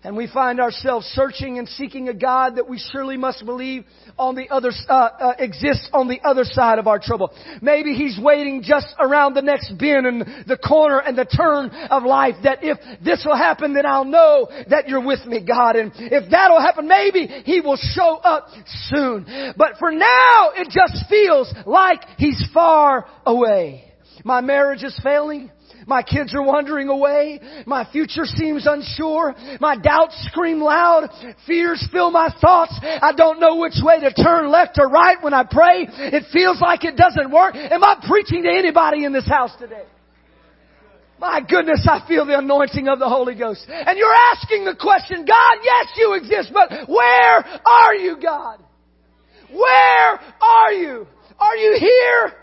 and 0.05 0.15
we 0.15 0.27
find 0.27 0.59
ourselves 0.59 1.07
searching 1.07 1.57
and 1.57 1.67
seeking 1.67 2.09
a 2.09 2.13
God 2.13 2.57
that 2.57 2.69
we 2.69 2.79
surely 2.91 3.17
must 3.17 3.43
believe 3.43 3.85
on 4.19 4.35
the 4.35 4.47
other 4.49 4.71
uh, 4.87 4.93
uh, 4.93 5.33
exists 5.39 5.89
on 5.93 6.07
the 6.07 6.21
other 6.23 6.43
side 6.43 6.77
of 6.77 6.85
our 6.85 6.99
trouble. 6.99 7.33
Maybe 7.59 7.95
He's 7.95 8.19
waiting 8.21 8.61
just 8.63 8.85
around 8.99 9.33
the 9.33 9.41
next 9.41 9.75
bend 9.79 10.05
and 10.05 10.21
the 10.47 10.57
corner 10.57 10.99
and 10.99 11.17
the 11.17 11.25
turn 11.25 11.71
of 11.89 12.03
life. 12.03 12.35
That 12.43 12.59
if 12.61 12.77
this 13.03 13.23
will 13.25 13.35
happen, 13.35 13.73
then 13.73 13.87
I'll 13.87 14.05
know 14.05 14.47
that 14.69 14.87
you're 14.87 15.03
with 15.03 15.25
me, 15.25 15.43
God. 15.43 15.75
And 15.75 15.91
if 15.95 16.29
that'll 16.29 16.61
happen, 16.61 16.87
maybe 16.87 17.25
He 17.43 17.61
will 17.61 17.77
show 17.77 18.17
up 18.17 18.49
soon. 18.89 19.25
But 19.57 19.77
for 19.79 19.91
now, 19.91 20.51
it 20.55 20.69
just 20.69 21.09
feels 21.09 21.51
like 21.65 22.01
He's 22.19 22.47
far 22.53 23.07
away. 23.25 23.91
My 24.23 24.41
marriage 24.41 24.83
is 24.83 24.99
failing. 25.03 25.51
My 25.85 26.01
kids 26.01 26.33
are 26.33 26.41
wandering 26.41 26.89
away. 26.89 27.39
My 27.65 27.87
future 27.91 28.25
seems 28.25 28.65
unsure. 28.65 29.35
My 29.59 29.77
doubts 29.77 30.15
scream 30.31 30.59
loud. 30.59 31.09
Fears 31.45 31.87
fill 31.91 32.11
my 32.11 32.29
thoughts. 32.41 32.77
I 32.81 33.13
don't 33.15 33.39
know 33.39 33.57
which 33.57 33.75
way 33.81 33.99
to 33.99 34.13
turn 34.13 34.49
left 34.49 34.79
or 34.79 34.89
right 34.89 35.17
when 35.21 35.33
I 35.33 35.43
pray. 35.43 35.87
It 35.87 36.25
feels 36.33 36.59
like 36.59 36.83
it 36.83 36.97
doesn't 36.97 37.31
work. 37.31 37.55
Am 37.55 37.83
I 37.83 38.03
preaching 38.07 38.43
to 38.43 38.49
anybody 38.49 39.05
in 39.05 39.13
this 39.13 39.27
house 39.27 39.51
today? 39.59 39.83
My 41.19 41.39
goodness, 41.47 41.87
I 41.89 42.05
feel 42.07 42.25
the 42.25 42.37
anointing 42.37 42.87
of 42.87 42.99
the 42.99 43.07
Holy 43.07 43.35
Ghost. 43.35 43.65
And 43.69 43.97
you're 43.97 44.15
asking 44.33 44.65
the 44.65 44.75
question, 44.75 45.25
God, 45.25 45.57
yes, 45.63 45.87
you 45.95 46.13
exist, 46.13 46.51
but 46.53 46.89
where 46.89 47.45
are 47.65 47.95
you, 47.95 48.17
God? 48.21 48.61
Where 49.49 50.19
are 50.41 50.73
you? 50.73 51.07
Are 51.39 51.55
you 51.55 51.77
here? 51.79 52.33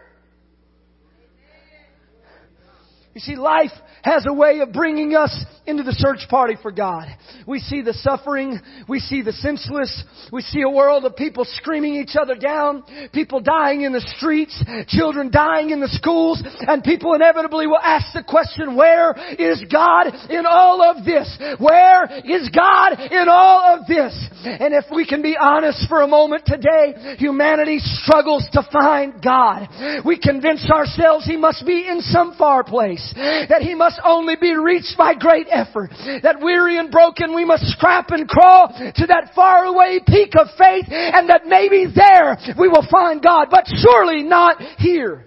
You 3.14 3.20
see, 3.20 3.36
life 3.36 3.72
has 4.02 4.24
a 4.26 4.32
way 4.32 4.60
of 4.60 4.72
bringing 4.72 5.14
us 5.14 5.44
into 5.66 5.82
the 5.82 5.92
search 5.92 6.28
party 6.28 6.56
for 6.60 6.72
God. 6.72 7.06
We 7.46 7.58
see 7.60 7.82
the 7.82 7.92
suffering. 7.92 8.58
We 8.88 9.00
see 9.00 9.22
the 9.22 9.32
senseless. 9.32 10.04
We 10.32 10.40
see 10.40 10.62
a 10.62 10.70
world 10.70 11.04
of 11.04 11.14
people 11.14 11.44
screaming 11.44 11.96
each 11.96 12.16
other 12.20 12.34
down, 12.34 12.84
people 13.12 13.40
dying 13.40 13.82
in 13.82 13.92
the 13.92 14.00
streets, 14.16 14.62
children 14.88 15.30
dying 15.30 15.70
in 15.70 15.80
the 15.80 15.88
schools, 15.88 16.42
and 16.60 16.82
people 16.82 17.14
inevitably 17.14 17.66
will 17.66 17.78
ask 17.78 18.12
the 18.14 18.24
question, 18.24 18.76
where 18.76 19.14
is 19.38 19.62
God 19.70 20.08
in 20.30 20.46
all 20.46 20.82
of 20.82 21.04
this? 21.04 21.38
Where 21.58 22.04
is 22.24 22.48
God 22.48 22.98
in 23.12 23.28
all 23.28 23.76
of 23.78 23.86
this? 23.86 24.12
And 24.44 24.74
if 24.74 24.86
we 24.90 25.06
can 25.06 25.22
be 25.22 25.36
honest 25.38 25.86
for 25.88 26.00
a 26.02 26.08
moment 26.08 26.44
today, 26.46 27.16
humanity 27.18 27.78
struggles 27.78 28.48
to 28.52 28.66
find 28.72 29.22
God. 29.22 29.68
We 30.04 30.18
convince 30.18 30.68
ourselves 30.70 31.26
He 31.26 31.36
must 31.36 31.64
be 31.66 31.86
in 31.86 32.00
some 32.00 32.34
far 32.36 32.64
place, 32.64 33.01
that 33.14 33.62
He 33.62 33.74
must 33.74 34.00
only 34.04 34.36
be 34.40 34.54
reached 34.54 34.96
by 34.96 35.14
great 35.14 35.46
effort. 35.50 35.90
That 36.22 36.40
weary 36.40 36.78
and 36.78 36.90
broken 36.90 37.34
we 37.34 37.44
must 37.44 37.64
scrap 37.72 38.10
and 38.10 38.28
crawl 38.28 38.68
to 38.68 39.06
that 39.06 39.32
faraway 39.34 40.00
peak 40.06 40.34
of 40.38 40.48
faith 40.58 40.86
and 40.88 41.28
that 41.28 41.46
maybe 41.46 41.86
there 41.94 42.36
we 42.58 42.68
will 42.68 42.86
find 42.90 43.22
God, 43.22 43.48
but 43.50 43.64
surely 43.66 44.22
not 44.22 44.60
here. 44.78 45.26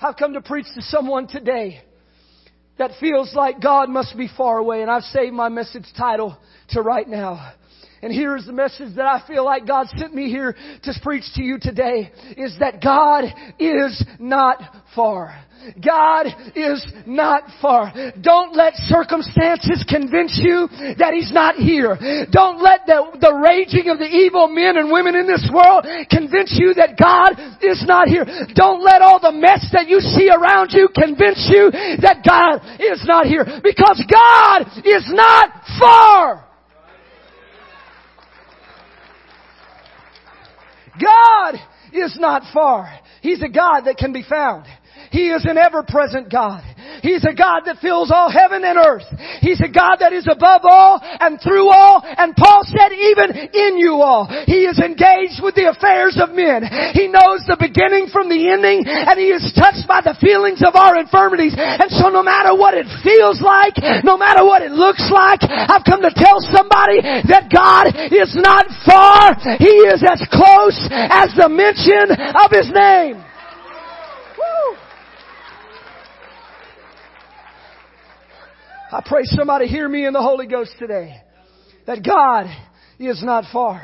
I've 0.00 0.16
come 0.16 0.34
to 0.34 0.40
preach 0.40 0.66
to 0.74 0.82
someone 0.82 1.26
today 1.26 1.80
that 2.78 2.92
feels 3.00 3.34
like 3.34 3.60
God 3.62 3.88
must 3.88 4.16
be 4.16 4.28
far 4.36 4.58
away 4.58 4.82
and 4.82 4.90
I've 4.90 5.02
saved 5.04 5.32
my 5.32 5.48
message 5.48 5.86
title 5.96 6.36
to 6.70 6.82
right 6.82 7.08
now. 7.08 7.54
And 8.04 8.12
here's 8.12 8.44
the 8.44 8.52
message 8.52 8.96
that 8.96 9.06
I 9.06 9.26
feel 9.26 9.46
like 9.46 9.66
God 9.66 9.88
sent 9.96 10.12
me 10.14 10.28
here 10.28 10.54
to 10.82 10.92
preach 11.02 11.24
to 11.36 11.42
you 11.42 11.56
today 11.58 12.12
is 12.36 12.54
that 12.60 12.82
God 12.84 13.24
is 13.58 14.04
not 14.18 14.60
far. 14.94 15.42
God 15.80 16.26
is 16.54 16.84
not 17.06 17.44
far. 17.62 17.94
Don't 18.20 18.54
let 18.54 18.74
circumstances 18.92 19.88
convince 19.88 20.36
you 20.36 20.68
that 21.00 21.16
He's 21.16 21.32
not 21.32 21.56
here. 21.56 21.96
Don't 22.28 22.60
let 22.60 22.84
the, 22.84 23.16
the 23.24 23.32
raging 23.32 23.88
of 23.88 23.96
the 23.96 24.12
evil 24.12 24.48
men 24.48 24.76
and 24.76 24.92
women 24.92 25.16
in 25.16 25.26
this 25.26 25.48
world 25.48 25.88
convince 26.12 26.52
you 26.60 26.74
that 26.76 27.00
God 27.00 27.40
is 27.64 27.82
not 27.88 28.08
here. 28.08 28.28
Don't 28.52 28.84
let 28.84 29.00
all 29.00 29.16
the 29.18 29.32
mess 29.32 29.64
that 29.72 29.88
you 29.88 30.00
see 30.00 30.28
around 30.28 30.76
you 30.76 30.92
convince 30.92 31.48
you 31.48 31.72
that 32.04 32.20
God 32.20 32.60
is 32.76 33.00
not 33.08 33.24
here. 33.24 33.48
Because 33.64 33.96
God 34.04 34.68
is 34.84 35.08
not 35.08 35.48
far. 35.80 36.44
God 41.00 41.54
is 41.92 42.16
not 42.18 42.42
far. 42.52 42.92
He's 43.22 43.42
a 43.42 43.48
God 43.48 43.82
that 43.82 43.96
can 43.96 44.12
be 44.12 44.24
found. 44.28 44.66
He 45.10 45.30
is 45.30 45.44
an 45.44 45.58
ever-present 45.58 46.30
God. 46.30 46.62
He's 47.02 47.24
a 47.24 47.34
God 47.34 47.66
that 47.66 47.82
fills 47.84 48.10
all 48.10 48.30
heaven 48.30 48.64
and 48.64 48.78
earth. 48.78 49.04
He's 49.40 49.60
a 49.60 49.68
God 49.68 50.00
that 50.00 50.12
is 50.12 50.28
above 50.30 50.62
all 50.64 51.00
and 51.02 51.40
through 51.40 51.68
all. 51.68 52.00
And 52.04 52.36
Paul 52.36 52.64
said, 52.64 52.92
even 52.92 53.28
in 53.52 53.76
you 53.76 54.00
all. 54.00 54.28
He 54.46 54.64
is 54.64 54.78
engaged 54.78 55.42
with 55.42 55.54
the 55.54 55.68
affairs 55.68 56.16
of 56.16 56.32
men. 56.32 56.64
He 56.96 57.08
knows 57.08 57.44
the 57.44 57.60
beginning 57.60 58.08
from 58.08 58.32
the 58.32 58.48
ending 58.48 58.84
and 58.86 59.16
he 59.20 59.32
is 59.32 59.44
touched 59.52 59.84
by 59.84 60.00
the 60.00 60.16
feelings 60.20 60.64
of 60.64 60.76
our 60.76 60.96
infirmities. 60.96 61.56
And 61.56 61.90
so 61.92 62.08
no 62.08 62.22
matter 62.22 62.56
what 62.56 62.72
it 62.72 62.88
feels 63.04 63.42
like, 63.44 63.76
no 64.04 64.16
matter 64.16 64.44
what 64.44 64.62
it 64.62 64.72
looks 64.72 65.04
like, 65.12 65.44
I've 65.44 65.84
come 65.84 66.00
to 66.00 66.12
tell 66.14 66.40
somebody 66.52 67.04
that 67.28 67.52
God 67.52 67.92
is 68.12 68.32
not 68.32 68.70
far. 68.86 69.36
He 69.60 69.88
is 69.92 70.00
as 70.00 70.24
close 70.32 70.78
as 70.88 71.36
the 71.36 71.48
mention 71.52 72.12
of 72.12 72.48
His 72.48 72.70
name. 72.72 73.20
I 78.94 79.02
pray 79.04 79.22
somebody 79.24 79.66
hear 79.66 79.88
me 79.88 80.06
in 80.06 80.12
the 80.12 80.22
Holy 80.22 80.46
Ghost 80.46 80.76
today. 80.78 81.20
That 81.84 82.04
God 82.04 82.46
is 83.00 83.24
not 83.24 83.42
far. 83.52 83.82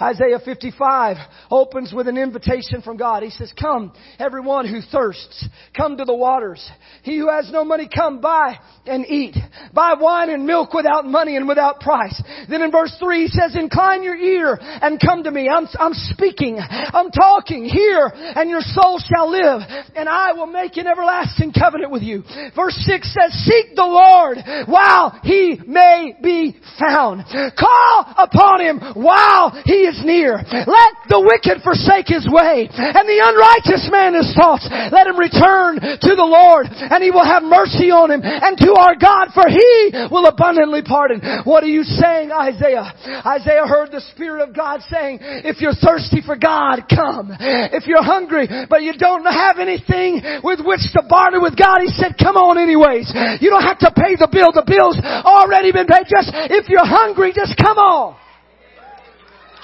Isaiah 0.00 0.40
55 0.44 1.16
opens 1.50 1.92
with 1.94 2.08
an 2.08 2.18
invitation 2.18 2.82
from 2.82 2.96
God. 2.96 3.22
He 3.22 3.30
says, 3.30 3.52
come, 3.58 3.92
everyone 4.18 4.68
who 4.68 4.80
thirsts, 4.80 5.48
come 5.76 5.96
to 5.96 6.04
the 6.04 6.14
waters. 6.14 6.70
He 7.02 7.18
who 7.18 7.30
has 7.30 7.50
no 7.50 7.64
money, 7.64 7.88
come 7.92 8.20
buy 8.20 8.58
and 8.84 9.06
eat. 9.06 9.36
Buy 9.72 9.94
wine 9.98 10.30
and 10.30 10.46
milk 10.46 10.74
without 10.74 11.06
money 11.06 11.36
and 11.36 11.48
without 11.48 11.80
price. 11.80 12.20
Then 12.48 12.62
in 12.62 12.70
verse 12.70 12.94
3 13.00 13.22
he 13.22 13.28
says, 13.28 13.56
incline 13.56 14.02
your 14.02 14.16
ear 14.16 14.58
and 14.60 15.00
come 15.00 15.24
to 15.24 15.30
me. 15.30 15.48
I'm, 15.48 15.66
I'm 15.78 15.94
speaking. 15.94 16.58
I'm 16.60 17.10
talking 17.10 17.64
here 17.64 18.10
and 18.14 18.50
your 18.50 18.60
soul 18.60 18.98
shall 18.98 19.30
live 19.30 19.62
and 19.94 20.08
I 20.08 20.32
will 20.32 20.46
make 20.46 20.76
an 20.76 20.86
everlasting 20.86 21.52
covenant 21.52 21.90
with 21.90 22.02
you. 22.02 22.22
Verse 22.54 22.74
6 22.74 23.14
says, 23.14 23.32
seek 23.44 23.74
the 23.74 23.84
Lord 23.84 24.38
while 24.66 25.18
he 25.22 25.58
may 25.66 26.14
be 26.22 26.56
found. 26.78 27.24
Call 27.58 28.14
upon 28.18 28.60
him 28.60 28.80
while 28.94 29.62
he 29.64 29.85
is 29.86 30.02
near. 30.04 30.42
Let 30.42 30.92
the 31.08 31.22
wicked 31.22 31.62
forsake 31.62 32.10
his 32.10 32.26
way 32.26 32.68
and 32.70 33.04
the 33.06 33.20
unrighteous 33.22 33.88
man 33.90 34.18
his 34.18 34.30
thoughts. 34.34 34.66
Let 34.68 35.06
him 35.06 35.18
return 35.18 35.78
to 35.80 36.12
the 36.18 36.26
Lord 36.26 36.66
and 36.70 36.98
he 37.02 37.10
will 37.10 37.26
have 37.26 37.46
mercy 37.46 37.94
on 37.94 38.10
him 38.10 38.20
and 38.22 38.58
to 38.58 38.74
our 38.74 38.98
God 38.98 39.30
for 39.32 39.46
he 39.46 39.94
will 40.10 40.26
abundantly 40.26 40.82
pardon. 40.82 41.22
What 41.46 41.62
are 41.62 41.70
you 41.70 41.86
saying, 41.86 42.30
Isaiah? 42.34 42.90
Isaiah 43.24 43.66
heard 43.66 43.92
the 43.92 44.02
Spirit 44.12 44.42
of 44.42 44.54
God 44.54 44.82
saying, 44.90 45.18
if 45.22 45.60
you're 45.60 45.76
thirsty 45.76 46.22
for 46.24 46.36
God, 46.36 46.90
come. 46.90 47.30
If 47.38 47.86
you're 47.86 48.04
hungry, 48.04 48.48
but 48.68 48.82
you 48.82 48.92
don't 48.98 49.24
have 49.24 49.58
anything 49.58 50.22
with 50.42 50.60
which 50.64 50.82
to 50.94 51.02
barter 51.08 51.40
with 51.40 51.56
God, 51.56 51.80
he 51.82 51.88
said, 51.94 52.18
come 52.18 52.36
on 52.36 52.58
anyways. 52.58 53.12
You 53.40 53.50
don't 53.50 53.64
have 53.66 53.78
to 53.86 53.92
pay 53.94 54.16
the 54.16 54.28
bill. 54.30 54.50
The 54.52 54.66
bill's 54.66 54.98
already 55.00 55.72
been 55.72 55.86
paid. 55.86 56.06
Just, 56.10 56.30
if 56.34 56.68
you're 56.68 56.86
hungry, 56.86 57.32
just 57.34 57.56
come 57.56 57.78
on. 57.78 58.16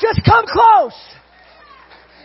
Just 0.03 0.21
come 0.27 0.45
close. 0.47 0.99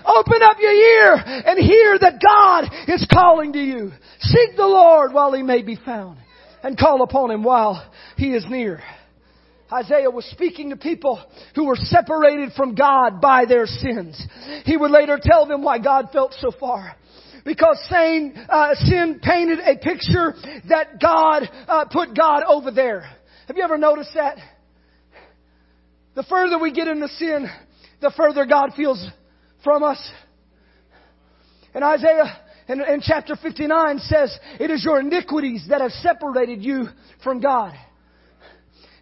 Open 0.03 0.41
up 0.41 0.57
your 0.59 0.73
ear 0.73 1.13
and 1.15 1.59
hear 1.59 1.99
that 1.99 2.19
God 2.21 2.65
is 2.87 3.05
calling 3.13 3.53
to 3.53 3.59
you. 3.59 3.91
Seek 4.19 4.55
the 4.55 4.65
Lord 4.65 5.13
while 5.13 5.33
he 5.33 5.43
may 5.43 5.61
be 5.61 5.75
found 5.75 6.17
and 6.63 6.77
call 6.77 7.03
upon 7.03 7.29
him 7.29 7.43
while 7.43 7.87
he 8.15 8.33
is 8.33 8.45
near. 8.49 8.81
Isaiah 9.71 10.09
was 10.09 10.25
speaking 10.25 10.69
to 10.69 10.77
people 10.77 11.21
who 11.53 11.65
were 11.65 11.75
separated 11.75 12.53
from 12.53 12.73
God 12.73 13.19
by 13.21 13.45
their 13.45 13.65
sins. 13.65 14.25
He 14.63 14.77
would 14.77 14.91
later 14.91 15.19
tell 15.21 15.45
them 15.45 15.61
why 15.61 15.77
God 15.77 16.07
felt 16.13 16.33
so 16.39 16.51
far. 16.57 16.95
Because 17.43 17.77
sin, 17.89 18.33
uh, 18.49 18.75
sin 18.75 19.19
painted 19.21 19.59
a 19.59 19.77
picture 19.77 20.33
that 20.69 21.01
God 21.01 21.49
uh, 21.67 21.85
put 21.91 22.15
God 22.15 22.43
over 22.47 22.71
there. 22.71 23.01
Have 23.47 23.57
you 23.57 23.63
ever 23.63 23.77
noticed 23.77 24.11
that? 24.15 24.37
The 26.15 26.23
further 26.23 26.57
we 26.57 26.71
get 26.71 26.87
into 26.87 27.07
sin, 27.09 27.47
the 28.01 28.11
further 28.15 28.45
God 28.45 28.71
feels 28.75 29.05
from 29.63 29.83
us. 29.83 30.11
And 31.73 31.83
Isaiah 31.83 32.37
in, 32.67 32.81
in 32.81 33.01
chapter 33.01 33.35
59 33.35 33.99
says, 33.99 34.37
it 34.59 34.69
is 34.69 34.83
your 34.83 34.99
iniquities 34.99 35.65
that 35.69 35.81
have 35.81 35.91
separated 35.91 36.63
you 36.63 36.87
from 37.23 37.39
God. 37.39 37.73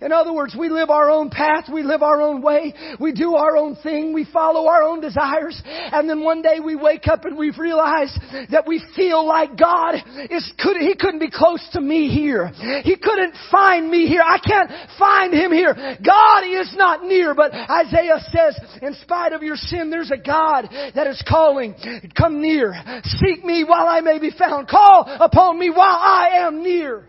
In 0.01 0.11
other 0.11 0.33
words, 0.33 0.55
we 0.57 0.69
live 0.69 0.89
our 0.89 1.09
own 1.09 1.29
path, 1.29 1.69
we 1.71 1.81
live 1.81 2.03
our 2.03 2.21
own 2.21 2.41
way, 2.41 2.73
we 2.99 3.13
do 3.13 3.35
our 3.35 3.55
own 3.55 3.77
thing, 3.77 4.13
we 4.13 4.25
follow 4.31 4.67
our 4.67 4.83
own 4.83 4.99
desires, 4.99 5.61
and 5.65 6.09
then 6.09 6.23
one 6.23 6.41
day 6.41 6.59
we 6.63 6.75
wake 6.75 7.07
up 7.07 7.23
and 7.23 7.37
we 7.37 7.51
realize 7.57 8.17
that 8.51 8.67
we 8.67 8.83
feel 8.95 9.25
like 9.25 9.57
God 9.57 9.95
is 10.29 10.51
could 10.59 10.77
He 10.77 10.95
couldn't 10.99 11.19
be 11.19 11.31
close 11.31 11.65
to 11.73 11.81
me 11.81 12.09
here. 12.09 12.47
He 12.83 12.97
couldn't 12.97 13.35
find 13.49 13.89
me 13.89 14.07
here. 14.07 14.21
I 14.21 14.37
can't 14.37 14.69
find 14.99 15.33
Him 15.33 15.51
here. 15.51 15.73
God 15.73 16.43
is 16.43 16.73
not 16.75 17.03
near, 17.03 17.33
but 17.33 17.53
Isaiah 17.53 18.19
says, 18.31 18.59
in 18.81 18.95
spite 18.95 19.31
of 19.31 19.43
your 19.43 19.55
sin, 19.55 19.89
there's 19.89 20.11
a 20.11 20.17
God 20.17 20.67
that 20.93 21.07
is 21.07 21.23
calling. 21.27 21.75
Come 22.17 22.41
near. 22.41 22.73
Seek 23.03 23.45
me 23.45 23.63
while 23.63 23.87
I 23.87 24.01
may 24.01 24.19
be 24.19 24.31
found. 24.37 24.67
Call 24.67 25.05
upon 25.07 25.57
me 25.57 25.69
while 25.69 25.79
I 26.01 26.39
am 26.41 26.63
near. 26.63 27.07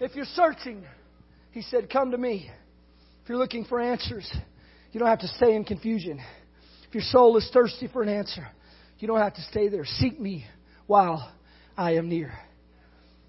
If 0.00 0.14
you're 0.14 0.26
searching, 0.34 0.84
he 1.50 1.62
said, 1.62 1.90
Come 1.90 2.10
to 2.12 2.18
me. 2.18 2.50
If 3.22 3.28
you're 3.28 3.38
looking 3.38 3.64
for 3.64 3.80
answers, 3.80 4.30
you 4.92 5.00
don't 5.00 5.08
have 5.08 5.20
to 5.20 5.28
stay 5.28 5.54
in 5.54 5.64
confusion. 5.64 6.20
If 6.88 6.94
your 6.94 7.02
soul 7.02 7.36
is 7.36 7.48
thirsty 7.52 7.88
for 7.88 8.02
an 8.02 8.08
answer, 8.08 8.46
you 8.98 9.06
don't 9.06 9.18
have 9.18 9.34
to 9.34 9.42
stay 9.42 9.68
there. 9.68 9.84
Seek 9.84 10.18
me 10.18 10.46
while 10.86 11.32
I 11.76 11.96
am 11.96 12.08
near. 12.08 12.32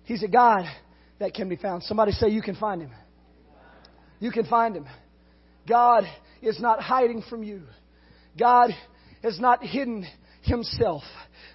He's 0.06 0.24
a 0.24 0.28
God 0.28 0.66
that 1.20 1.34
can 1.34 1.50
be 1.50 1.58
found. 1.58 1.84
Somebody 1.84 2.14
say, 2.14 2.30
You 2.30 2.42
can 2.42 2.56
find 2.56 2.82
him. 2.82 2.92
You 4.20 4.32
can 4.32 4.46
find 4.46 4.76
him. 4.76 4.86
God 5.68 6.06
is 6.42 6.60
not 6.60 6.82
hiding 6.82 7.24
from 7.30 7.44
you. 7.44 7.64
God 8.38 8.72
has 9.22 9.40
not 9.40 9.64
hidden 9.64 10.08
himself. 10.42 11.04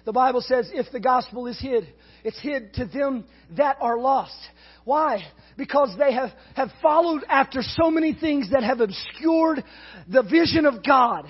The 0.05 0.13
Bible 0.13 0.41
says 0.41 0.69
if 0.73 0.91
the 0.91 0.99
gospel 0.99 1.47
is 1.47 1.59
hid, 1.59 1.87
it's 2.23 2.39
hid 2.39 2.73
to 2.75 2.85
them 2.85 3.25
that 3.57 3.77
are 3.81 3.97
lost. 3.97 4.37
Why? 4.85 5.23
Because 5.57 5.95
they 5.97 6.13
have, 6.13 6.29
have 6.55 6.69
followed 6.81 7.23
after 7.27 7.61
so 7.61 7.91
many 7.91 8.13
things 8.13 8.51
that 8.51 8.63
have 8.63 8.79
obscured 8.79 9.63
the 10.07 10.23
vision 10.23 10.65
of 10.65 10.83
God 10.83 11.25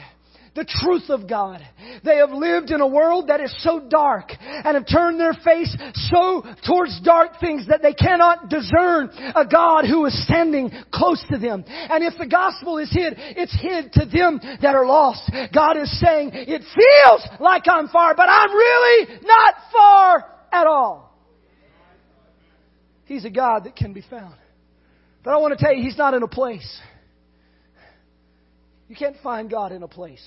the 0.56 0.64
truth 0.64 1.10
of 1.10 1.28
God. 1.30 1.62
They 2.04 2.18
have 2.18 2.32
lived 2.32 2.72
in 2.72 2.80
a 2.80 2.88
world 2.88 3.28
that 3.28 3.42
is 3.42 3.54
so 3.60 3.82
dark 3.90 4.32
and 4.40 4.76
have 4.76 4.88
turned 4.88 5.20
their 5.20 5.34
face 5.34 5.76
so 6.10 6.44
towards 6.66 7.00
dark 7.02 7.40
things 7.42 7.68
that 7.68 7.82
they 7.82 7.94
cannot 7.94 8.50
discern 8.50 9.10
a 9.36 9.46
God 9.46 9.86
who 9.86 10.06
is 10.06 10.24
standing 10.26 10.72
close 10.94 11.24
to 11.30 11.38
them. 11.38 11.66
And 11.68 12.04
if 12.04 12.18
the 12.18 12.26
gospel 12.26 12.78
is 12.78 12.90
hid, 12.92 13.16
it's 13.18 13.56
hid 13.62 13.92
to 13.94 14.06
them 14.06 14.40
that 14.62 14.76
are 14.76 14.86
lost. 14.86 15.30
God 15.54 15.78
is 15.78 16.00
saying, 16.00 16.32
it 16.34 16.62
feels 16.62 17.28
like 17.42 17.64
I'm 17.70 17.90
far, 17.90 18.16
but 18.16 18.30
I'm 18.30 18.52
really 18.52 19.20
not 19.24 19.56
far 19.74 20.26
at 20.54 20.68
all. 20.68 21.06
He's 23.06 23.26
a 23.26 23.30
God 23.30 23.66
that 23.66 23.76
can 23.76 23.94
be 23.94 24.04
found. 24.10 24.36
But 25.24 25.34
I 25.34 25.38
want 25.38 25.58
to 25.58 25.64
tell 25.64 25.74
you, 25.74 25.84
He's 25.84 25.98
not 25.98 26.14
in 26.14 26.24
a 26.24 26.28
place. 26.28 26.80
You 28.88 28.96
can't 28.96 29.16
find 29.24 29.50
God 29.50 29.72
in 29.72 29.82
a 29.84 29.88
place. 29.88 30.24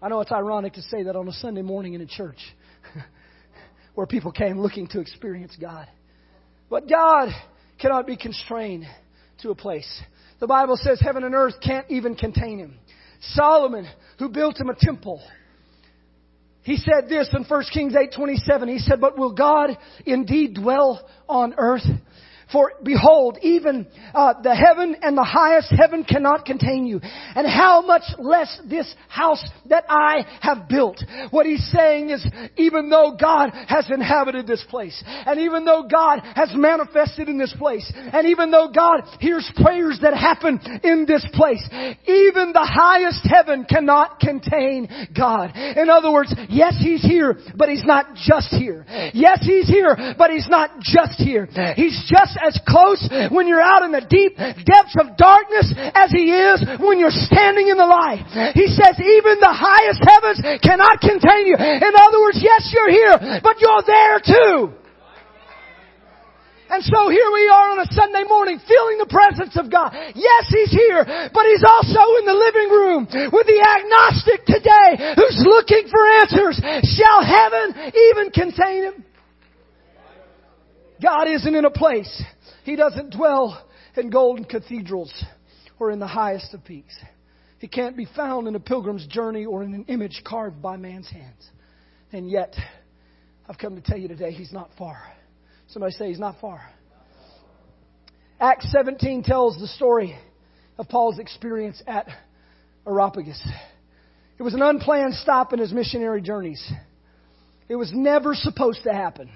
I 0.00 0.08
know 0.08 0.20
it's 0.20 0.32
ironic 0.32 0.74
to 0.74 0.82
say 0.82 1.04
that 1.04 1.16
on 1.16 1.26
a 1.26 1.32
Sunday 1.32 1.62
morning 1.62 1.94
in 1.94 2.00
a 2.00 2.06
church 2.06 2.38
where 3.94 4.06
people 4.06 4.30
came 4.30 4.60
looking 4.60 4.86
to 4.88 5.00
experience 5.00 5.56
God. 5.60 5.88
But 6.70 6.88
God 6.88 7.30
cannot 7.80 8.06
be 8.06 8.16
constrained 8.16 8.84
to 9.42 9.50
a 9.50 9.54
place. 9.54 10.02
The 10.40 10.46
Bible 10.46 10.76
says 10.76 11.00
heaven 11.00 11.24
and 11.24 11.34
earth 11.34 11.54
can't 11.64 11.86
even 11.90 12.14
contain 12.14 12.58
him. 12.58 12.78
Solomon, 13.20 13.88
who 14.18 14.28
built 14.28 14.60
him 14.60 14.68
a 14.68 14.74
temple, 14.74 15.20
he 16.68 16.76
said 16.76 17.08
this 17.08 17.30
in 17.32 17.44
1 17.44 17.62
Kings 17.72 17.94
8:27. 17.94 18.68
He 18.68 18.78
said, 18.78 19.00
"But 19.00 19.16
will 19.16 19.32
God 19.32 19.78
indeed 20.04 20.52
dwell 20.52 21.00
on 21.26 21.54
earth? 21.56 21.86
For 22.50 22.72
behold, 22.82 23.38
even 23.42 23.86
uh, 24.14 24.34
the 24.42 24.54
heaven 24.54 24.96
and 25.02 25.16
the 25.16 25.24
highest 25.24 25.70
heaven 25.70 26.02
cannot 26.04 26.46
contain 26.46 26.86
you. 26.86 27.00
And 27.02 27.46
how 27.46 27.82
much 27.82 28.04
less 28.18 28.60
this 28.68 28.92
house 29.08 29.44
that 29.66 29.84
I 29.88 30.24
have 30.40 30.68
built. 30.68 31.02
What 31.30 31.44
he's 31.44 31.66
saying 31.70 32.08
is, 32.10 32.26
even 32.56 32.88
though 32.88 33.16
God 33.20 33.50
has 33.68 33.90
inhabited 33.90 34.46
this 34.46 34.64
place, 34.70 35.02
and 35.06 35.40
even 35.40 35.66
though 35.66 35.86
God 35.90 36.20
has 36.34 36.50
manifested 36.54 37.28
in 37.28 37.36
this 37.36 37.54
place, 37.58 37.90
and 37.94 38.26
even 38.28 38.50
though 38.50 38.70
God 38.74 39.02
hears 39.20 39.50
prayers 39.62 39.98
that 40.02 40.14
happen 40.14 40.58
in 40.84 41.04
this 41.06 41.26
place, 41.34 41.62
even 42.06 42.52
the 42.52 42.64
highest 42.64 43.28
heaven 43.28 43.66
cannot 43.68 44.20
contain 44.20 44.88
God. 45.14 45.52
In 45.54 45.90
other 45.90 46.10
words, 46.10 46.34
yes, 46.48 46.76
he's 46.80 47.02
here, 47.02 47.38
but 47.56 47.68
he's 47.68 47.84
not 47.84 48.14
just 48.14 48.48
here. 48.48 48.86
Yes, 49.12 49.40
he's 49.42 49.68
here, 49.68 50.14
but 50.16 50.30
he's 50.30 50.48
not 50.48 50.80
just 50.80 51.18
here. 51.18 51.46
He's 51.76 52.08
just 52.08 52.37
as 52.40 52.58
close 52.66 53.02
when 53.30 53.46
you're 53.46 53.62
out 53.62 53.82
in 53.82 53.92
the 53.92 54.04
deep 54.04 54.36
depths 54.38 54.96
of 54.98 55.16
darkness 55.16 55.74
as 55.94 56.10
He 56.10 56.30
is 56.30 56.64
when 56.80 56.98
you're 56.98 57.14
standing 57.14 57.68
in 57.68 57.76
the 57.76 57.86
light. 57.86 58.24
He 58.54 58.66
says 58.66 58.94
even 58.98 59.40
the 59.40 59.54
highest 59.54 60.00
heavens 60.02 60.38
cannot 60.62 61.00
contain 61.00 61.46
you. 61.46 61.56
In 61.58 61.94
other 61.94 62.20
words, 62.20 62.38
yes, 62.40 62.70
you're 62.72 62.90
here, 62.90 63.40
but 63.42 63.60
you're 63.60 63.84
there 63.86 64.18
too. 64.20 64.78
And 66.68 66.84
so 66.84 67.08
here 67.08 67.32
we 67.32 67.48
are 67.48 67.72
on 67.72 67.80
a 67.80 67.88
Sunday 67.96 68.28
morning 68.28 68.60
feeling 68.60 69.00
the 69.00 69.08
presence 69.08 69.56
of 69.56 69.72
God. 69.72 69.88
Yes, 70.12 70.44
He's 70.52 70.68
here, 70.68 71.00
but 71.32 71.44
He's 71.48 71.64
also 71.64 72.20
in 72.20 72.28
the 72.28 72.36
living 72.36 72.68
room 72.68 73.00
with 73.32 73.48
the 73.48 73.60
agnostic 73.64 74.44
today 74.44 75.16
who's 75.16 75.40
looking 75.48 75.88
for 75.88 76.04
answers. 76.20 76.60
Shall 76.84 77.24
heaven 77.24 77.72
even 78.12 78.28
contain 78.36 78.84
Him? 78.84 79.04
God 81.02 81.28
isn't 81.28 81.54
in 81.54 81.64
a 81.64 81.70
place 81.70 82.22
he 82.64 82.76
doesn't 82.76 83.14
dwell 83.14 83.64
in 83.96 84.10
golden 84.10 84.44
cathedrals 84.44 85.12
or 85.78 85.90
in 85.90 85.98
the 85.98 86.06
highest 86.06 86.52
of 86.54 86.64
peaks. 86.64 86.94
He 87.60 87.68
can't 87.68 87.96
be 87.96 88.06
found 88.16 88.46
in 88.46 88.54
a 88.54 88.60
pilgrim's 88.60 89.06
journey 89.06 89.44
or 89.44 89.64
in 89.64 89.74
an 89.74 89.84
image 89.88 90.22
carved 90.24 90.60
by 90.60 90.76
man's 90.76 91.08
hands. 91.10 91.50
And 92.12 92.30
yet, 92.30 92.54
I've 93.48 93.58
come 93.58 93.74
to 93.74 93.80
tell 93.80 93.98
you 93.98 94.08
today, 94.08 94.32
he's 94.32 94.52
not 94.52 94.70
far. 94.78 94.98
Somebody 95.68 95.92
say 95.94 96.08
he's 96.08 96.18
not 96.18 96.40
far. 96.40 96.60
Acts 98.40 98.70
17 98.70 99.22
tells 99.24 99.58
the 99.58 99.66
story 99.66 100.16
of 100.78 100.88
Paul's 100.88 101.18
experience 101.18 101.82
at 101.86 102.06
Areopagus. 102.86 103.42
It 104.38 104.42
was 104.42 104.54
an 104.54 104.62
unplanned 104.62 105.14
stop 105.14 105.52
in 105.52 105.58
his 105.58 105.72
missionary 105.72 106.22
journeys. 106.22 106.72
It 107.68 107.76
was 107.76 107.92
never 107.92 108.34
supposed 108.34 108.84
to 108.84 108.92
happen. 108.92 109.30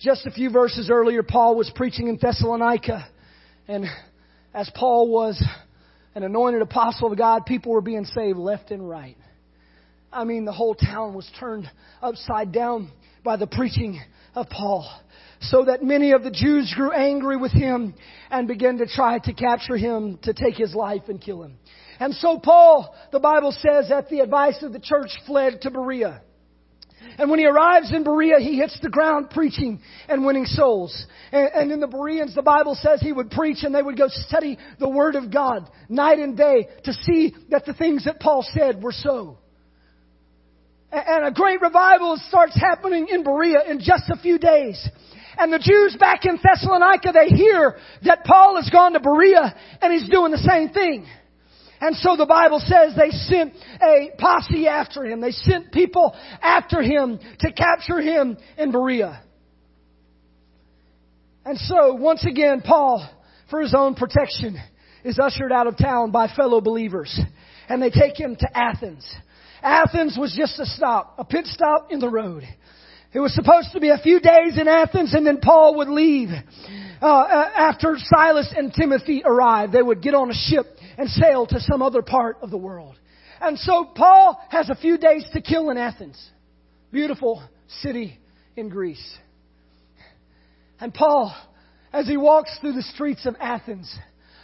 Just 0.00 0.24
a 0.24 0.30
few 0.30 0.48
verses 0.48 0.88
earlier, 0.90 1.22
Paul 1.22 1.56
was 1.56 1.70
preaching 1.74 2.08
in 2.08 2.16
Thessalonica. 2.16 3.06
And 3.68 3.84
as 4.54 4.70
Paul 4.74 5.10
was 5.10 5.42
an 6.14 6.22
anointed 6.22 6.62
apostle 6.62 7.12
of 7.12 7.18
God, 7.18 7.44
people 7.44 7.72
were 7.72 7.82
being 7.82 8.06
saved 8.06 8.38
left 8.38 8.70
and 8.70 8.88
right. 8.88 9.18
I 10.10 10.24
mean, 10.24 10.46
the 10.46 10.52
whole 10.52 10.74
town 10.74 11.12
was 11.12 11.30
turned 11.38 11.70
upside 12.00 12.50
down 12.50 12.90
by 13.22 13.36
the 13.36 13.46
preaching 13.46 14.00
of 14.34 14.48
Paul. 14.48 14.90
So 15.42 15.66
that 15.66 15.82
many 15.82 16.12
of 16.12 16.24
the 16.24 16.30
Jews 16.30 16.72
grew 16.74 16.92
angry 16.92 17.36
with 17.36 17.52
him 17.52 17.92
and 18.30 18.48
began 18.48 18.78
to 18.78 18.86
try 18.86 19.18
to 19.18 19.34
capture 19.34 19.76
him 19.76 20.18
to 20.22 20.32
take 20.32 20.54
his 20.54 20.74
life 20.74 21.02
and 21.08 21.20
kill 21.20 21.42
him. 21.42 21.58
And 21.98 22.14
so 22.14 22.38
Paul, 22.38 22.94
the 23.12 23.20
Bible 23.20 23.52
says, 23.52 23.90
at 23.90 24.08
the 24.08 24.20
advice 24.20 24.62
of 24.62 24.72
the 24.72 24.80
church, 24.80 25.10
fled 25.26 25.60
to 25.60 25.70
Berea. 25.70 26.22
And 27.18 27.30
when 27.30 27.38
he 27.38 27.46
arrives 27.46 27.92
in 27.92 28.04
Berea, 28.04 28.38
he 28.40 28.56
hits 28.56 28.78
the 28.80 28.88
ground 28.88 29.30
preaching 29.30 29.80
and 30.08 30.24
winning 30.24 30.46
souls. 30.46 31.06
And, 31.32 31.50
and, 31.54 31.72
in 31.72 31.80
the 31.80 31.86
Bereans, 31.86 32.34
the 32.34 32.42
Bible 32.42 32.74
says 32.74 33.00
he 33.00 33.12
would 33.12 33.30
preach 33.30 33.62
and 33.62 33.74
they 33.74 33.82
would 33.82 33.98
go 33.98 34.08
study 34.08 34.58
the 34.78 34.88
Word 34.88 35.14
of 35.14 35.32
God 35.32 35.68
night 35.88 36.18
and 36.18 36.36
day 36.36 36.68
to 36.84 36.92
see 36.92 37.34
that 37.50 37.66
the 37.66 37.74
things 37.74 38.04
that 38.04 38.20
Paul 38.20 38.44
said 38.54 38.82
were 38.82 38.92
so. 38.92 39.38
And 40.92 41.24
a 41.24 41.30
great 41.30 41.60
revival 41.60 42.20
starts 42.28 42.56
happening 42.56 43.08
in 43.08 43.22
Berea 43.22 43.62
in 43.68 43.78
just 43.78 44.10
a 44.10 44.16
few 44.16 44.38
days. 44.38 44.88
And 45.38 45.52
the 45.52 45.58
Jews 45.58 45.96
back 45.98 46.24
in 46.24 46.38
Thessalonica, 46.42 47.12
they 47.12 47.28
hear 47.28 47.76
that 48.04 48.24
Paul 48.24 48.56
has 48.56 48.68
gone 48.70 48.92
to 48.94 49.00
Berea 49.00 49.54
and 49.80 49.92
he's 49.92 50.08
doing 50.10 50.32
the 50.32 50.38
same 50.38 50.70
thing. 50.70 51.06
And 51.80 51.96
so 51.96 52.14
the 52.16 52.26
Bible 52.26 52.60
says 52.60 52.94
they 52.94 53.10
sent 53.10 53.54
a 53.82 54.10
posse 54.18 54.68
after 54.68 55.04
him. 55.04 55.20
They 55.20 55.30
sent 55.30 55.72
people 55.72 56.14
after 56.42 56.82
him 56.82 57.18
to 57.40 57.52
capture 57.52 58.00
him 58.00 58.36
in 58.58 58.70
Berea. 58.70 59.22
And 61.44 61.58
so 61.58 61.94
once 61.94 62.26
again, 62.26 62.60
Paul, 62.60 63.08
for 63.48 63.62
his 63.62 63.74
own 63.74 63.94
protection, 63.94 64.58
is 65.04 65.18
ushered 65.18 65.52
out 65.52 65.66
of 65.66 65.78
town 65.78 66.10
by 66.10 66.28
fellow 66.28 66.60
believers. 66.60 67.18
And 67.68 67.80
they 67.80 67.90
take 67.90 68.18
him 68.18 68.36
to 68.36 68.56
Athens. 68.56 69.10
Athens 69.62 70.18
was 70.20 70.34
just 70.36 70.58
a 70.58 70.66
stop, 70.66 71.14
a 71.18 71.24
pit 71.24 71.46
stop 71.46 71.90
in 71.90 71.98
the 71.98 72.10
road. 72.10 72.42
It 73.12 73.20
was 73.20 73.34
supposed 73.34 73.72
to 73.72 73.80
be 73.80 73.88
a 73.88 73.98
few 73.98 74.20
days 74.20 74.58
in 74.58 74.68
Athens 74.68 75.14
and 75.14 75.26
then 75.26 75.38
Paul 75.38 75.78
would 75.78 75.88
leave. 75.88 76.28
Uh, 77.02 77.06
uh, 77.06 77.50
after 77.56 77.96
Silas 77.96 78.52
and 78.54 78.72
Timothy 78.72 79.22
arrived, 79.24 79.72
they 79.72 79.82
would 79.82 80.02
get 80.02 80.14
on 80.14 80.30
a 80.30 80.34
ship 80.34 80.66
and 81.00 81.08
sail 81.08 81.46
to 81.46 81.58
some 81.60 81.80
other 81.80 82.02
part 82.02 82.36
of 82.42 82.50
the 82.50 82.58
world. 82.58 82.94
And 83.40 83.58
so 83.58 83.86
Paul 83.86 84.38
has 84.50 84.68
a 84.68 84.74
few 84.74 84.98
days 84.98 85.24
to 85.32 85.40
kill 85.40 85.70
in 85.70 85.78
Athens. 85.78 86.22
Beautiful 86.92 87.42
city 87.80 88.18
in 88.54 88.68
Greece. 88.68 89.18
And 90.78 90.92
Paul, 90.92 91.34
as 91.90 92.06
he 92.06 92.18
walks 92.18 92.54
through 92.60 92.74
the 92.74 92.82
streets 92.82 93.24
of 93.24 93.34
Athens, 93.40 93.90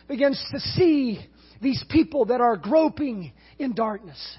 begins 0.09 0.43
to 0.51 0.59
see 0.59 1.21
these 1.61 1.85
people 1.91 2.25
that 2.25 2.41
are 2.41 2.57
groping 2.57 3.35
in 3.59 3.75
darkness. 3.75 4.39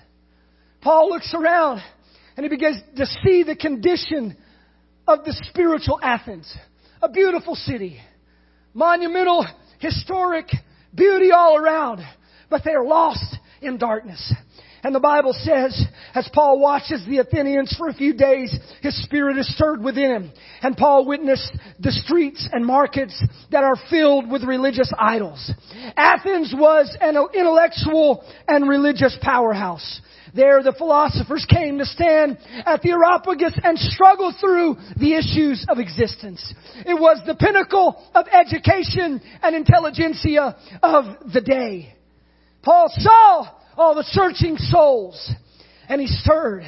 Paul 0.81 1.09
looks 1.09 1.35
around 1.35 1.83
and 2.35 2.43
he 2.43 2.49
begins 2.49 2.81
to 2.95 3.05
see 3.05 3.43
the 3.43 3.55
condition 3.55 4.35
of 5.07 5.23
the 5.23 5.33
spiritual 5.51 5.99
Athens. 6.01 6.51
A 6.99 7.09
beautiful 7.09 7.53
city. 7.53 7.99
Monumental, 8.73 9.45
historic, 9.77 10.47
beauty 10.97 11.31
all 11.31 11.55
around. 11.55 12.01
But 12.49 12.63
they 12.65 12.71
are 12.71 12.85
lost 12.85 13.37
in 13.61 13.77
darkness. 13.77 14.33
And 14.83 14.93
the 14.93 14.99
Bible 14.99 15.33
says, 15.33 15.85
as 16.13 16.29
Paul 16.33 16.59
watches 16.59 17.05
the 17.05 17.17
Athenians 17.17 17.75
for 17.77 17.89
a 17.89 17.93
few 17.93 18.13
days, 18.13 18.55
his 18.81 19.03
spirit 19.03 19.37
is 19.37 19.53
stirred 19.55 19.83
within 19.83 20.11
him. 20.11 20.31
And 20.61 20.77
Paul 20.77 21.05
witnessed 21.05 21.51
the 21.79 21.91
streets 21.91 22.47
and 22.51 22.65
markets 22.65 23.21
that 23.51 23.63
are 23.63 23.75
filled 23.89 24.29
with 24.29 24.43
religious 24.43 24.91
idols. 24.97 25.51
Athens 25.97 26.53
was 26.55 26.95
an 27.01 27.17
intellectual 27.33 28.23
and 28.47 28.69
religious 28.69 29.17
powerhouse. 29.21 30.01
There 30.33 30.61
the 30.63 30.73
philosophers 30.73 31.45
came 31.49 31.77
to 31.77 31.85
stand 31.85 32.37
at 32.65 32.81
the 32.81 32.91
Areopagus 32.91 33.53
and 33.63 33.77
struggle 33.77 34.33
through 34.39 34.77
the 34.97 35.13
issues 35.15 35.65
of 35.69 35.79
existence. 35.79 36.53
It 36.85 36.99
was 36.99 37.21
the 37.25 37.35
pinnacle 37.35 38.03
of 38.13 38.25
education 38.27 39.21
and 39.41 39.55
intelligentsia 39.55 40.55
of 40.83 41.33
the 41.33 41.41
day. 41.41 41.93
Paul 42.61 42.87
saw 42.89 43.47
all 43.77 43.95
the 43.95 44.03
searching 44.03 44.57
souls 44.57 45.31
and 45.89 46.01
he 46.01 46.07
stirred. 46.07 46.63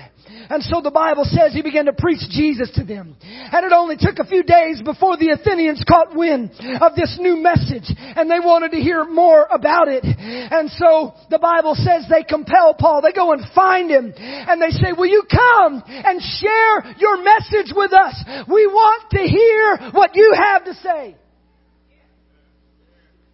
And 0.50 0.64
so 0.64 0.82
the 0.82 0.92
Bible 0.92 1.26
says 1.26 1.54
he 1.54 1.62
began 1.62 1.86
to 1.86 1.94
preach 1.94 2.22
Jesus 2.30 2.72
to 2.76 2.84
them. 2.84 3.16
And 3.22 3.66
it 3.66 3.74
only 3.74 3.98
took 3.98 4.20
a 4.20 4.26
few 4.26 4.44
days 4.44 4.82
before 4.82 5.18
the 5.18 5.30
Athenians 5.30 5.84
caught 5.88 6.16
wind 6.16 6.52
of 6.82 6.96
this 6.96 7.18
new 7.20 7.36
message 7.38 7.90
and 7.98 8.30
they 8.30 8.40
wanted 8.40 8.72
to 8.72 8.78
hear 8.78 9.06
more 9.06 9.48
about 9.52 9.88
it. 9.88 10.04
And 10.06 10.70
so 10.72 11.14
the 11.30 11.40
Bible 11.40 11.76
says 11.76 12.06
they 12.10 12.24
compel 12.24 12.74
Paul. 12.74 13.02
They 13.02 13.14
go 13.14 13.34
and 13.34 13.44
find 13.54 13.90
him 13.90 14.14
and 14.18 14.62
they 14.62 14.72
say, 14.72 14.94
will 14.98 15.10
you 15.10 15.24
come 15.30 15.84
and 15.86 16.22
share 16.22 16.96
your 16.98 17.22
message 17.24 17.74
with 17.76 17.92
us? 17.94 18.24
We 18.48 18.68
want 18.68 19.10
to 19.12 19.22
hear 19.22 19.92
what 19.92 20.16
you 20.16 20.34
have 20.36 20.66
to 20.66 20.74
say. 20.76 21.16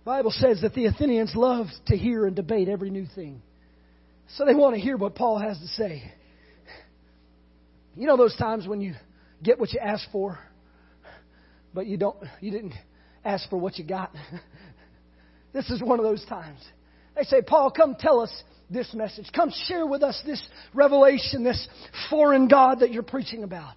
The 0.06 0.12
Bible 0.12 0.32
says 0.32 0.62
that 0.62 0.74
the 0.76 0.86
Athenians 0.86 1.36
love 1.36 1.67
to 1.88 1.98
hear 1.98 2.28
and 2.28 2.36
debate 2.36 2.69
every 2.69 2.91
new 2.91 3.08
thing. 3.15 3.41
So 4.29 4.45
they 4.45 4.55
want 4.55 4.75
to 4.75 4.81
hear 4.81 4.97
what 4.97 5.15
Paul 5.15 5.39
has 5.39 5.57
to 5.59 5.67
say. 5.67 6.11
You 7.95 8.07
know 8.07 8.17
those 8.17 8.35
times 8.35 8.67
when 8.67 8.81
you 8.81 8.93
get 9.41 9.59
what 9.59 9.71
you 9.71 9.79
ask 9.79 10.09
for, 10.11 10.38
but 11.73 11.85
you 11.88 11.97
don't 11.97 12.17
you 12.41 12.51
didn't 12.51 12.73
ask 13.23 13.49
for 13.49 13.57
what 13.57 13.77
you 13.77 13.85
got. 13.85 14.13
this 15.53 15.69
is 15.69 15.81
one 15.81 15.99
of 15.99 16.05
those 16.05 16.25
times. 16.25 16.59
They 17.15 17.23
say, 17.23 17.41
Paul, 17.41 17.71
come 17.71 17.95
tell 17.97 18.19
us 18.19 18.43
this 18.69 18.93
message. 18.93 19.27
Come 19.33 19.51
share 19.67 19.85
with 19.85 20.03
us 20.03 20.21
this 20.25 20.45
revelation, 20.73 21.43
this 21.43 21.67
foreign 22.09 22.47
God 22.47 22.79
that 22.81 22.91
you're 22.91 23.03
preaching 23.03 23.43
about. 23.43 23.73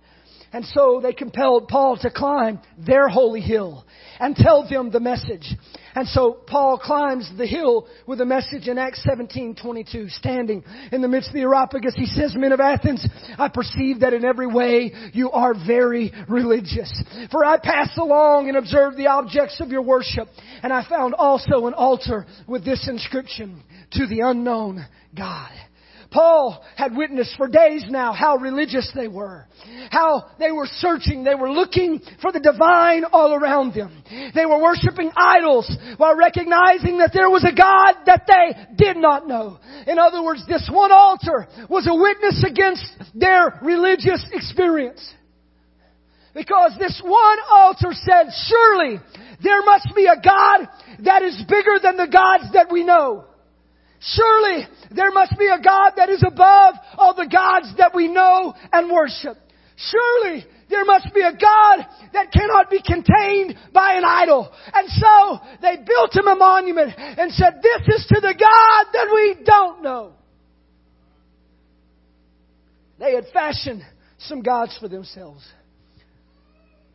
And 0.53 0.65
so 0.65 1.01
they 1.03 1.13
compelled 1.13 1.69
Paul 1.69 1.99
to 1.99 2.11
climb 2.11 2.61
their 2.79 3.09
holy 3.09 3.41
hill 3.41 3.85
and 4.19 4.35
tell 4.35 4.67
them 4.67 4.91
the 4.91 5.01
message. 5.01 5.55
And 5.95 6.09
so 6.09 6.33
Paul 6.47 6.79
climbs 6.79 7.31
the 7.37 7.47
hill 7.47 7.87
with 8.07 8.21
a 8.21 8.25
message 8.25 8.69
in 8.69 8.79
Acts 8.79 9.05
17:22, 9.05 10.11
standing 10.11 10.65
in 10.91 11.03
the 11.03 11.09
midst 11.09 11.29
of 11.29 11.35
the 11.35 11.43
Areopagus. 11.43 11.95
He 11.97 12.07
says, 12.07 12.35
"Men 12.35 12.53
of 12.53 12.61
Athens, 12.61 13.07
I 13.39 13.49
perceive 13.49 14.01
that 14.01 14.15
in 14.15 14.25
every 14.25 14.47
way 14.47 14.93
you 15.13 15.31
are 15.31 15.55
very 15.55 16.13
religious. 16.29 16.91
For 17.31 17.45
I 17.45 17.59
passed 17.59 17.99
along 17.99 18.49
and 18.49 18.57
observed 18.57 18.97
the 18.97 19.09
objects 19.09 19.61
of 19.61 19.71
your 19.71 19.83
worship, 19.83 20.29
and 20.63 20.73
I 20.73 20.83
found 20.83 21.15
also 21.15 21.67
an 21.67 21.75
altar 21.75 22.27
with 22.47 22.65
this 22.65 22.89
inscription: 22.89 23.63
To 23.93 24.07
the 24.07 24.21
unknown 24.21 24.87
God." 25.15 25.51
Paul 26.11 26.65
had 26.77 26.97
witnessed 26.97 27.35
for 27.37 27.49
days 27.49 27.85
now 27.89 28.13
how 28.13 28.37
religious 28.37 28.91
they 28.95 29.09
were. 29.09 29.47
How 29.91 30.31
they 30.39 30.51
were 30.51 30.67
searching. 30.67 31.23
They 31.23 31.35
were 31.35 31.51
looking 31.51 32.01
for 32.23 32.33
the 32.33 32.41
divine 32.41 33.05
all 33.05 33.35
around 33.35 33.75
them. 33.75 34.03
They 34.35 34.47
were 34.47 34.61
worshiping 34.63 35.11
idols 35.15 35.71
while 35.99 36.17
recognizing 36.17 36.99
that 36.99 37.13
there 37.13 37.29
was 37.29 37.45
a 37.45 37.55
God 37.55 38.07
that 38.07 38.27
they 38.27 38.85
did 38.85 38.97
not 38.97 39.29
know. 39.29 39.59
In 39.87 39.99
other 39.99 40.23
words, 40.23 40.47
this 40.47 40.69
one 40.73 40.93
altar 40.93 41.47
was 41.69 41.87
a 41.87 41.95
witness 41.95 42.43
against 42.49 42.85
their 43.15 43.59
religious 43.63 44.25
experience. 44.33 45.07
Because 46.35 46.73
this 46.79 47.01
one 47.05 47.39
altar 47.51 47.93
said, 47.93 48.29
surely 48.47 48.99
there 49.43 49.63
must 49.63 49.89
be 49.95 50.07
a 50.07 50.21
God 50.21 50.69
that 51.05 51.23
is 51.23 51.43
bigger 51.49 51.79
than 51.83 51.97
the 51.97 52.07
gods 52.07 52.53
that 52.55 52.69
we 52.71 52.85
know. 52.85 53.28
Surely 54.01 54.67
there 54.95 55.11
must 55.11 55.37
be 55.39 55.47
a 55.47 55.61
God 55.63 55.93
that 55.97 56.09
is 56.09 56.23
above 56.27 56.75
all 56.97 57.15
the 57.15 57.29
gods 57.31 57.75
that 57.79 57.95
we 57.95 58.09
know 58.09 58.55
and 58.73 58.91
worship. 58.91 59.37
Surely 59.77 60.45
there 60.71 60.85
must 60.85 61.13
be 61.15 61.21
a 61.21 61.33
God 61.33 61.87
that 62.13 62.33
cannot 62.33 62.71
be 62.71 62.81
contained 62.83 63.57
by 63.73 63.95
an 63.95 64.05
idol. 64.05 64.51
And 64.73 64.89
so 64.89 65.39
they 65.63 65.77
built 65.85 66.15
him 66.15 66.29
a 66.29 66.37
monument 66.37 66.95
and 66.97 67.33
said, 67.33 67.61
this 67.63 67.97
is 67.97 68.07
to 68.07 68.21
the 68.21 68.35
God 68.39 68.93
that 68.93 69.09
we 69.13 69.45
don't 69.45 69.83
know. 69.83 70.13
They 72.99 73.15
had 73.15 73.25
fashioned 73.33 73.83
some 74.19 74.43
gods 74.43 74.77
for 74.81 74.89
themselves, 74.89 75.47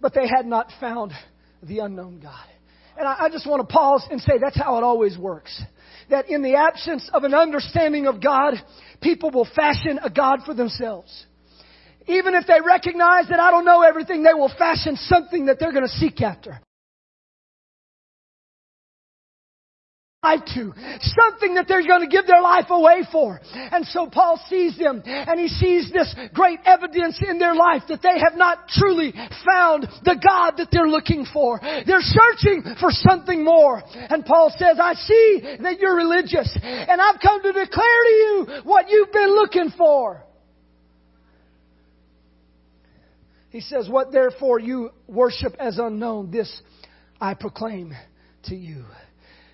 but 0.01 0.13
they 0.13 0.27
had 0.27 0.45
not 0.45 0.67
found 0.79 1.13
the 1.61 1.79
unknown 1.79 2.19
God. 2.21 2.45
And 2.97 3.07
I, 3.07 3.29
just 3.31 3.47
want 3.47 3.67
to 3.67 3.73
pause 3.73 4.05
and 4.11 4.21
say 4.21 4.33
that's 4.39 4.57
how 4.57 4.77
it 4.77 4.83
always 4.83 5.17
works 5.17 5.63
that 6.09 6.29
in 6.29 6.41
the 6.41 6.55
absence 6.55 7.09
of 7.13 7.23
an 7.23 7.33
understanding 7.33 8.07
of 8.07 8.21
God, 8.21 8.55
people 9.01 9.31
will 9.31 9.47
fashion 9.55 9.99
a 10.03 10.09
God 10.09 10.39
for 10.45 10.53
themselves. 10.53 11.25
Even 12.07 12.35
if 12.35 12.45
they 12.47 12.59
recognize 12.65 13.27
that 13.29 13.39
I 13.39 13.51
don't 13.51 13.65
know 13.65 13.81
everything, 13.81 14.23
they 14.23 14.33
will 14.33 14.51
fashion 14.57 14.95
something 14.95 15.45
that 15.45 15.59
they're 15.59 15.71
going 15.71 15.87
to 15.87 15.89
seek 15.89 16.21
after. 16.21 16.59
to, 20.23 20.73
something 21.01 21.55
that 21.55 21.65
they're 21.67 21.85
going 21.85 22.01
to 22.01 22.07
give 22.07 22.25
their 22.25 22.41
life 22.41 22.67
away 22.69 23.03
for. 23.11 23.39
And 23.53 23.85
so 23.85 24.07
Paul 24.07 24.39
sees 24.49 24.77
them 24.77 25.03
and 25.05 25.39
he 25.39 25.47
sees 25.47 25.91
this 25.91 26.15
great 26.33 26.59
evidence 26.65 27.21
in 27.27 27.37
their 27.39 27.55
life 27.55 27.83
that 27.89 28.01
they 28.01 28.19
have 28.19 28.35
not 28.35 28.69
truly 28.69 29.13
found 29.45 29.83
the 30.03 30.15
God 30.15 30.57
that 30.57 30.69
they're 30.71 30.87
looking 30.87 31.25
for. 31.31 31.59
They're 31.61 32.01
searching 32.01 32.63
for 32.79 32.89
something 32.91 33.43
more. 33.43 33.83
And 33.93 34.25
Paul 34.25 34.51
says, 34.57 34.77
I 34.81 34.93
see 34.93 35.57
that 35.61 35.79
you're 35.79 35.95
religious 35.95 36.57
and 36.61 37.01
I've 37.01 37.19
come 37.21 37.41
to 37.41 37.51
declare 37.51 38.03
to 38.03 38.09
you 38.09 38.47
what 38.63 38.89
you've 38.89 39.11
been 39.11 39.35
looking 39.35 39.71
for. 39.77 40.23
He 43.49 43.61
says, 43.61 43.87
what 43.87 44.11
therefore 44.11 44.59
you 44.59 44.89
worship 45.07 45.53
as 45.59 45.77
unknown, 45.77 46.31
this 46.31 46.61
I 47.21 47.35
proclaim 47.35 47.93
to 48.45 48.55
you. 48.55 48.83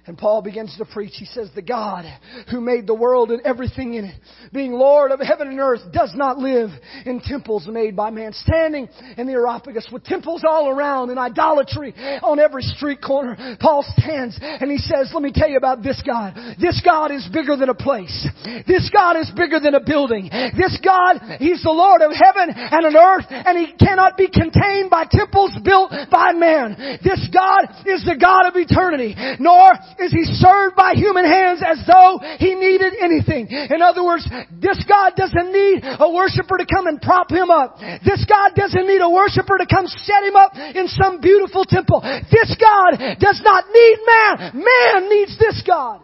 And 0.09 0.17
Paul 0.17 0.41
begins 0.41 0.75
to 0.79 0.85
preach. 0.85 1.13
He 1.17 1.25
says, 1.25 1.51
The 1.53 1.61
God 1.61 2.03
who 2.49 2.59
made 2.59 2.87
the 2.87 2.95
world 2.95 3.29
and 3.29 3.41
everything 3.45 3.93
in 3.93 4.05
it, 4.05 4.15
being 4.51 4.73
Lord 4.73 5.11
of 5.11 5.19
heaven 5.19 5.47
and 5.49 5.59
earth, 5.59 5.81
does 5.93 6.13
not 6.15 6.39
live 6.39 6.71
in 7.05 7.21
temples 7.21 7.67
made 7.67 7.95
by 7.95 8.09
man. 8.09 8.33
Standing 8.33 8.89
in 9.17 9.27
the 9.27 9.33
Areopagus 9.33 9.87
with 9.91 10.03
temples 10.03 10.43
all 10.43 10.67
around 10.67 11.11
and 11.11 11.19
idolatry 11.19 11.93
on 12.23 12.39
every 12.39 12.63
street 12.63 13.03
corner, 13.03 13.55
Paul 13.61 13.85
stands 13.97 14.35
and 14.41 14.71
he 14.71 14.79
says, 14.79 15.11
Let 15.13 15.21
me 15.21 15.31
tell 15.31 15.47
you 15.47 15.57
about 15.57 15.83
this 15.83 16.01
God. 16.03 16.33
This 16.59 16.81
God 16.83 17.11
is 17.11 17.29
bigger 17.31 17.55
than 17.55 17.69
a 17.69 17.75
place. 17.75 18.27
This 18.65 18.89
God 18.91 19.15
is 19.15 19.29
bigger 19.37 19.59
than 19.59 19.75
a 19.75 19.79
building. 19.79 20.27
This 20.57 20.79
God, 20.83 21.37
He's 21.37 21.61
the 21.61 21.69
Lord 21.69 22.01
of 22.01 22.17
heaven 22.17 22.49
and 22.49 22.83
an 22.83 22.97
earth, 22.97 23.25
and 23.29 23.57
He 23.59 23.77
cannot 23.77 24.17
be 24.17 24.27
contained 24.27 24.89
by 24.89 25.05
temples 25.05 25.53
built 25.63 25.93
by 26.09 26.33
man. 26.33 26.97
This 27.03 27.29
God 27.29 27.85
is 27.85 28.01
the 28.09 28.17
God 28.17 28.49
of 28.49 28.57
eternity, 28.57 29.13
nor 29.37 29.69
is 30.01 30.11
he 30.11 30.25
served 30.39 30.75
by 30.75 30.93
human 30.93 31.25
hands 31.25 31.61
as 31.65 31.83
though 31.85 32.19
he 32.39 32.55
needed 32.55 32.93
anything. 32.99 33.47
In 33.49 33.81
other 33.81 34.03
words, 34.03 34.27
this 34.51 34.83
God 34.87 35.13
doesn't 35.15 35.51
need 35.51 35.83
a 35.83 36.09
worshiper 36.11 36.57
to 36.57 36.65
come 36.65 36.87
and 36.87 37.01
prop 37.01 37.31
him 37.31 37.49
up. 37.49 37.79
This 38.03 38.25
God 38.27 38.55
doesn't 38.55 38.87
need 38.87 39.01
a 39.01 39.09
worshiper 39.09 39.57
to 39.57 39.67
come 39.67 39.87
set 39.87 40.23
him 40.23 40.35
up 40.35 40.55
in 40.55 40.87
some 40.87 41.21
beautiful 41.21 41.65
temple. 41.65 42.01
This 42.31 42.55
God 42.59 42.97
does 43.19 43.41
not 43.43 43.65
need 43.71 43.97
man. 44.05 44.63
Man 44.63 45.09
needs 45.09 45.37
this 45.37 45.63
God. 45.65 46.01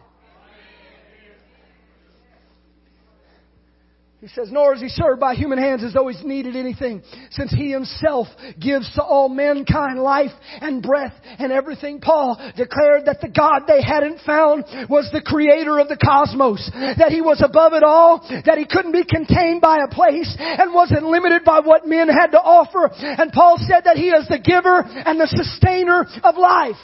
He 4.25 4.31
says, 4.31 4.49
nor 4.51 4.73
is 4.73 4.81
he 4.81 4.89
served 4.89 5.19
by 5.19 5.35
human 5.35 5.59
hands 5.59 5.83
as 5.83 5.93
though 5.93 6.07
he's 6.07 6.23
needed 6.23 6.55
anything, 6.55 7.03
since 7.29 7.51
he 7.51 7.69
himself 7.69 8.25
gives 8.59 8.91
to 8.95 9.03
all 9.03 9.29
mankind 9.29 9.99
life 9.99 10.31
and 10.61 10.81
breath 10.81 11.13
and 11.37 11.51
everything. 11.51 12.01
Paul 12.01 12.35
declared 12.57 13.05
that 13.05 13.21
the 13.21 13.27
God 13.27 13.67
they 13.67 13.83
hadn't 13.83 14.21
found 14.25 14.65
was 14.89 15.11
the 15.13 15.21
creator 15.21 15.77
of 15.77 15.89
the 15.89 15.97
cosmos, 16.03 16.71
that 16.73 17.11
he 17.11 17.21
was 17.21 17.39
above 17.45 17.73
it 17.73 17.83
all, 17.83 18.25
that 18.47 18.57
he 18.57 18.65
couldn't 18.65 18.93
be 18.93 19.05
contained 19.05 19.61
by 19.61 19.77
a 19.83 19.93
place 19.93 20.35
and 20.39 20.73
wasn't 20.73 21.03
limited 21.03 21.43
by 21.45 21.59
what 21.59 21.85
men 21.85 22.09
had 22.09 22.31
to 22.31 22.41
offer. 22.41 22.89
And 22.97 23.31
Paul 23.31 23.59
said 23.59 23.83
that 23.83 23.95
he 23.95 24.09
is 24.09 24.27
the 24.27 24.39
giver 24.39 24.81
and 24.81 25.19
the 25.19 25.27
sustainer 25.27 26.03
of 26.23 26.35
life. 26.35 26.81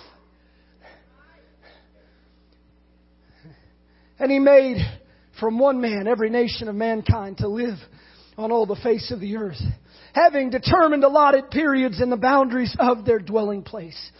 And 4.19 4.29
he 4.29 4.37
made 4.37 4.77
from 5.41 5.57
one 5.57 5.81
man 5.81 6.07
every 6.07 6.29
nation 6.29 6.69
of 6.69 6.75
mankind 6.75 7.39
to 7.39 7.47
live 7.49 7.77
on 8.37 8.51
all 8.51 8.67
the 8.67 8.77
face 8.77 9.11
of 9.11 9.19
the 9.19 9.35
earth, 9.35 9.59
having 10.13 10.51
determined 10.51 11.03
allotted 11.03 11.49
periods 11.49 11.99
and 11.99 12.11
the 12.11 12.17
boundaries 12.17 12.73
of 12.79 13.03
their 13.03 13.19
dwelling 13.19 13.63
place. 13.63 14.11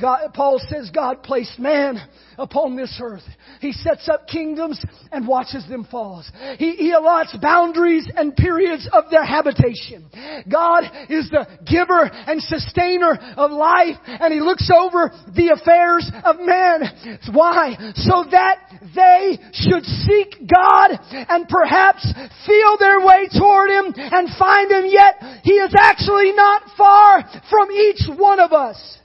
God, 0.00 0.32
Paul 0.34 0.60
says 0.68 0.90
God 0.94 1.22
placed 1.22 1.58
man 1.58 2.00
upon 2.38 2.76
this 2.76 2.98
earth. 3.02 3.22
He 3.60 3.72
sets 3.72 4.08
up 4.08 4.26
kingdoms 4.26 4.82
and 5.10 5.26
watches 5.26 5.66
them 5.68 5.86
fall. 5.90 6.24
He, 6.58 6.72
he 6.72 6.92
allots 6.92 7.36
boundaries 7.40 8.08
and 8.14 8.36
periods 8.36 8.88
of 8.92 9.04
their 9.10 9.24
habitation. 9.24 10.08
God 10.50 10.84
is 11.08 11.30
the 11.30 11.46
giver 11.68 12.10
and 12.12 12.42
sustainer 12.42 13.18
of 13.36 13.50
life 13.50 13.96
and 14.06 14.32
He 14.32 14.40
looks 14.40 14.70
over 14.70 15.12
the 15.34 15.48
affairs 15.48 16.10
of 16.24 16.36
man. 16.40 17.20
Why? 17.32 17.76
So 17.96 18.24
that 18.30 18.60
they 18.94 19.38
should 19.52 19.84
seek 19.84 20.46
God 20.46 20.98
and 21.10 21.48
perhaps 21.48 22.06
feel 22.46 22.76
their 22.78 23.04
way 23.04 23.28
toward 23.32 23.70
Him 23.70 23.94
and 23.96 24.28
find 24.38 24.70
Him 24.70 24.84
yet 24.86 25.40
He 25.42 25.54
is 25.54 25.74
actually 25.78 26.32
not 26.32 26.62
far 26.76 27.24
from 27.50 27.70
each 27.70 28.02
one 28.16 28.40
of 28.40 28.52
us. 28.52 28.98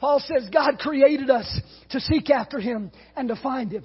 Paul 0.00 0.20
says 0.20 0.48
God 0.50 0.78
created 0.78 1.28
us 1.28 1.60
to 1.90 2.00
seek 2.00 2.30
after 2.30 2.58
Him 2.58 2.90
and 3.14 3.28
to 3.28 3.36
find 3.36 3.70
Him. 3.70 3.84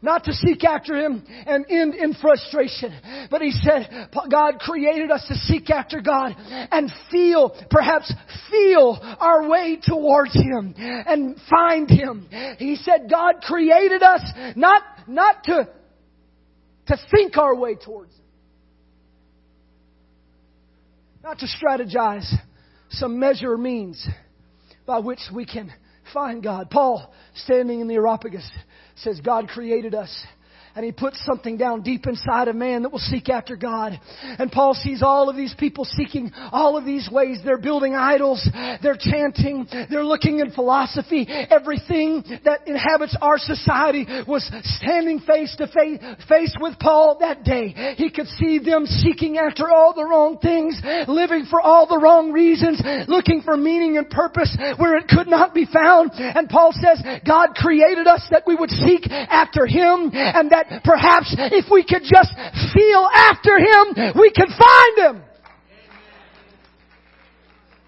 Not 0.00 0.24
to 0.24 0.32
seek 0.32 0.62
after 0.62 0.96
Him 0.96 1.24
and 1.26 1.66
end 1.68 1.94
in 1.94 2.14
frustration. 2.14 2.96
But 3.30 3.42
He 3.42 3.50
said 3.50 4.08
God 4.30 4.60
created 4.60 5.10
us 5.10 5.26
to 5.26 5.34
seek 5.34 5.68
after 5.70 6.00
God 6.00 6.36
and 6.38 6.92
feel, 7.10 7.50
perhaps 7.68 8.12
feel 8.48 8.98
our 9.18 9.48
way 9.48 9.78
towards 9.82 10.34
Him 10.34 10.74
and 10.76 11.36
find 11.50 11.90
Him. 11.90 12.28
He 12.58 12.76
said 12.76 13.10
God 13.10 13.40
created 13.42 14.02
us 14.02 14.22
not, 14.54 14.82
not 15.08 15.42
to, 15.44 15.68
to 16.86 16.96
think 17.10 17.36
our 17.36 17.56
way 17.56 17.74
towards 17.74 18.12
Him. 18.12 18.24
Not 21.24 21.40
to 21.40 21.46
strategize 21.46 22.30
some 22.90 23.18
measure 23.18 23.58
means 23.58 24.06
by 24.86 24.98
which 25.00 25.20
we 25.34 25.44
can 25.44 25.72
find 26.12 26.42
God. 26.42 26.70
Paul, 26.70 27.12
standing 27.34 27.80
in 27.80 27.88
the 27.88 27.94
Areopagus, 27.94 28.48
says 28.96 29.20
God 29.20 29.48
created 29.48 29.94
us 29.94 30.24
and 30.76 30.84
he 30.84 30.92
puts 30.92 31.24
something 31.24 31.56
down 31.56 31.80
deep 31.80 32.06
inside 32.06 32.48
of 32.48 32.54
man 32.54 32.82
that 32.82 32.92
will 32.92 32.98
seek 32.98 33.30
after 33.30 33.56
God. 33.56 33.98
And 34.38 34.52
Paul 34.52 34.74
sees 34.74 35.02
all 35.02 35.30
of 35.30 35.34
these 35.34 35.54
people 35.58 35.86
seeking 35.86 36.30
all 36.52 36.76
of 36.76 36.84
these 36.84 37.08
ways. 37.10 37.38
They're 37.42 37.56
building 37.56 37.94
idols. 37.94 38.46
They're 38.82 38.98
chanting. 39.00 39.66
They're 39.90 40.04
looking 40.04 40.40
in 40.40 40.52
philosophy. 40.52 41.26
Everything 41.28 42.22
that 42.44 42.68
inhabits 42.68 43.16
our 43.22 43.38
society 43.38 44.06
was 44.28 44.44
standing 44.76 45.20
face 45.20 45.56
to 45.56 45.66
face, 45.66 45.98
face 46.28 46.54
with 46.60 46.78
Paul 46.78 47.16
that 47.20 47.42
day. 47.42 47.94
He 47.96 48.10
could 48.10 48.26
see 48.26 48.58
them 48.58 48.84
seeking 48.84 49.38
after 49.38 49.70
all 49.70 49.94
the 49.94 50.04
wrong 50.04 50.36
things, 50.38 50.78
living 51.08 51.46
for 51.48 51.62
all 51.62 51.86
the 51.86 51.98
wrong 51.98 52.32
reasons, 52.32 52.82
looking 53.08 53.40
for 53.40 53.56
meaning 53.56 53.96
and 53.96 54.10
purpose 54.10 54.54
where 54.76 54.98
it 54.98 55.08
could 55.08 55.26
not 55.26 55.54
be 55.54 55.64
found. 55.64 56.10
And 56.16 56.50
Paul 56.50 56.72
says, 56.72 57.02
God 57.26 57.54
created 57.54 58.06
us 58.06 58.26
that 58.30 58.42
we 58.46 58.54
would 58.54 58.70
seek 58.70 59.10
after 59.10 59.64
Him 59.64 60.10
and 60.12 60.50
that 60.50 60.65
perhaps 60.84 61.34
if 61.38 61.66
we 61.70 61.84
could 61.84 62.02
just 62.02 62.32
feel 62.74 63.08
after 63.12 63.58
Him, 63.58 64.14
we 64.18 64.30
could 64.30 64.48
find 64.48 64.98
Him. 64.98 65.22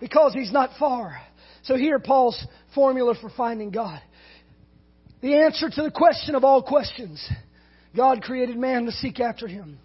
Because 0.01 0.35
He's 0.35 0.53
not 0.53 0.71
far. 0.79 1.21
So 1.63 1.77
here 1.77 1.99
Paul's 1.99 2.47
formula 2.75 3.15
for 3.21 3.31
finding 3.31 3.71
God. 3.71 4.01
The 5.21 5.35
answer 5.35 5.69
to 5.69 5.83
the 5.83 5.91
question 5.91 6.35
of 6.35 6.45
all 6.45 6.63
questions. 6.63 7.29
God 7.97 8.23
created 8.23 8.57
man 8.57 8.85
to 8.87 8.93
seek 8.93 9.19
after 9.21 9.49
Him. 9.49 9.79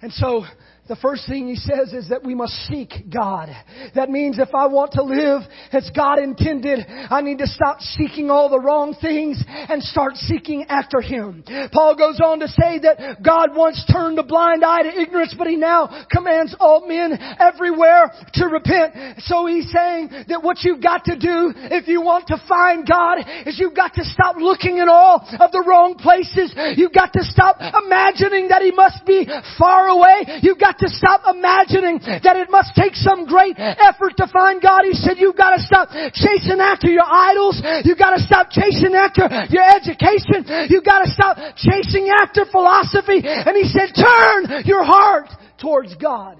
And 0.00 0.12
so 0.12 0.44
the 0.88 0.96
first 0.96 1.28
thing 1.28 1.46
he 1.46 1.54
says 1.54 1.92
is 1.92 2.08
that 2.08 2.24
we 2.24 2.34
must 2.34 2.54
seek 2.66 2.90
God. 3.08 3.48
That 3.94 4.10
means 4.10 4.40
if 4.40 4.52
I 4.52 4.66
want 4.66 4.92
to 4.92 5.02
live 5.04 5.42
as 5.70 5.88
God 5.94 6.18
intended, 6.18 6.80
I 6.88 7.22
need 7.22 7.38
to 7.38 7.46
stop 7.46 7.80
seeking 7.80 8.30
all 8.30 8.50
the 8.50 8.58
wrong 8.58 8.96
things 9.00 9.42
and 9.46 9.80
start 9.80 10.16
seeking 10.16 10.64
after 10.64 11.00
Him. 11.00 11.44
Paul 11.72 11.94
goes 11.94 12.18
on 12.18 12.40
to 12.40 12.48
say 12.48 12.80
that 12.82 13.22
God 13.24 13.54
once 13.54 13.84
turned 13.92 14.18
a 14.18 14.24
blind 14.24 14.64
eye 14.64 14.82
to 14.82 15.00
ignorance, 15.00 15.34
but 15.38 15.46
He 15.46 15.54
now 15.54 16.04
commands 16.10 16.54
all 16.58 16.86
men 16.88 17.16
everywhere 17.38 18.10
to 18.34 18.46
repent. 18.46 19.22
So 19.22 19.46
He's 19.46 19.70
saying 19.70 20.10
that 20.28 20.42
what 20.42 20.64
you've 20.64 20.82
got 20.82 21.04
to 21.04 21.14
do 21.14 21.54
if 21.70 21.86
you 21.86 22.02
want 22.02 22.26
to 22.26 22.42
find 22.48 22.86
God 22.86 23.18
is 23.46 23.56
you've 23.56 23.76
got 23.76 23.94
to 23.94 24.04
stop 24.04 24.34
looking 24.36 24.78
in 24.78 24.88
all 24.88 25.22
of 25.38 25.52
the 25.52 25.64
wrong 25.64 25.94
places. 25.94 26.52
You've 26.76 26.92
got 26.92 27.12
to 27.12 27.22
stop 27.22 27.58
imagining 27.60 28.48
that 28.48 28.62
He 28.62 28.72
must 28.72 29.06
be 29.06 29.28
far 29.56 29.86
away. 29.86 30.40
You've 30.42 30.58
got 30.58 30.71
got 30.72 30.78
to 30.86 30.94
stop 30.94 31.22
imagining 31.28 32.00
that 32.00 32.36
it 32.36 32.50
must 32.50 32.74
take 32.74 32.94
some 32.94 33.26
great 33.26 33.56
effort 33.58 34.16
to 34.16 34.26
find 34.32 34.62
God. 34.62 34.82
He 34.84 34.94
said, 34.94 35.18
you've 35.18 35.36
got 35.36 35.56
to 35.56 35.62
stop 35.62 35.88
chasing 36.14 36.60
after 36.60 36.88
your 36.88 37.04
idols. 37.04 37.60
You've 37.84 37.98
got 37.98 38.16
to 38.16 38.22
stop 38.22 38.48
chasing 38.50 38.94
after 38.94 39.28
your 39.50 39.64
education. 39.64 40.68
You've 40.68 40.84
got 40.84 41.04
to 41.04 41.10
stop 41.10 41.36
chasing 41.56 42.08
after 42.08 42.44
philosophy. 42.50 43.20
And 43.24 43.56
he 43.56 43.68
said, 43.68 43.92
turn 43.94 44.64
your 44.64 44.84
heart 44.84 45.28
towards 45.60 45.94
God. 45.96 46.38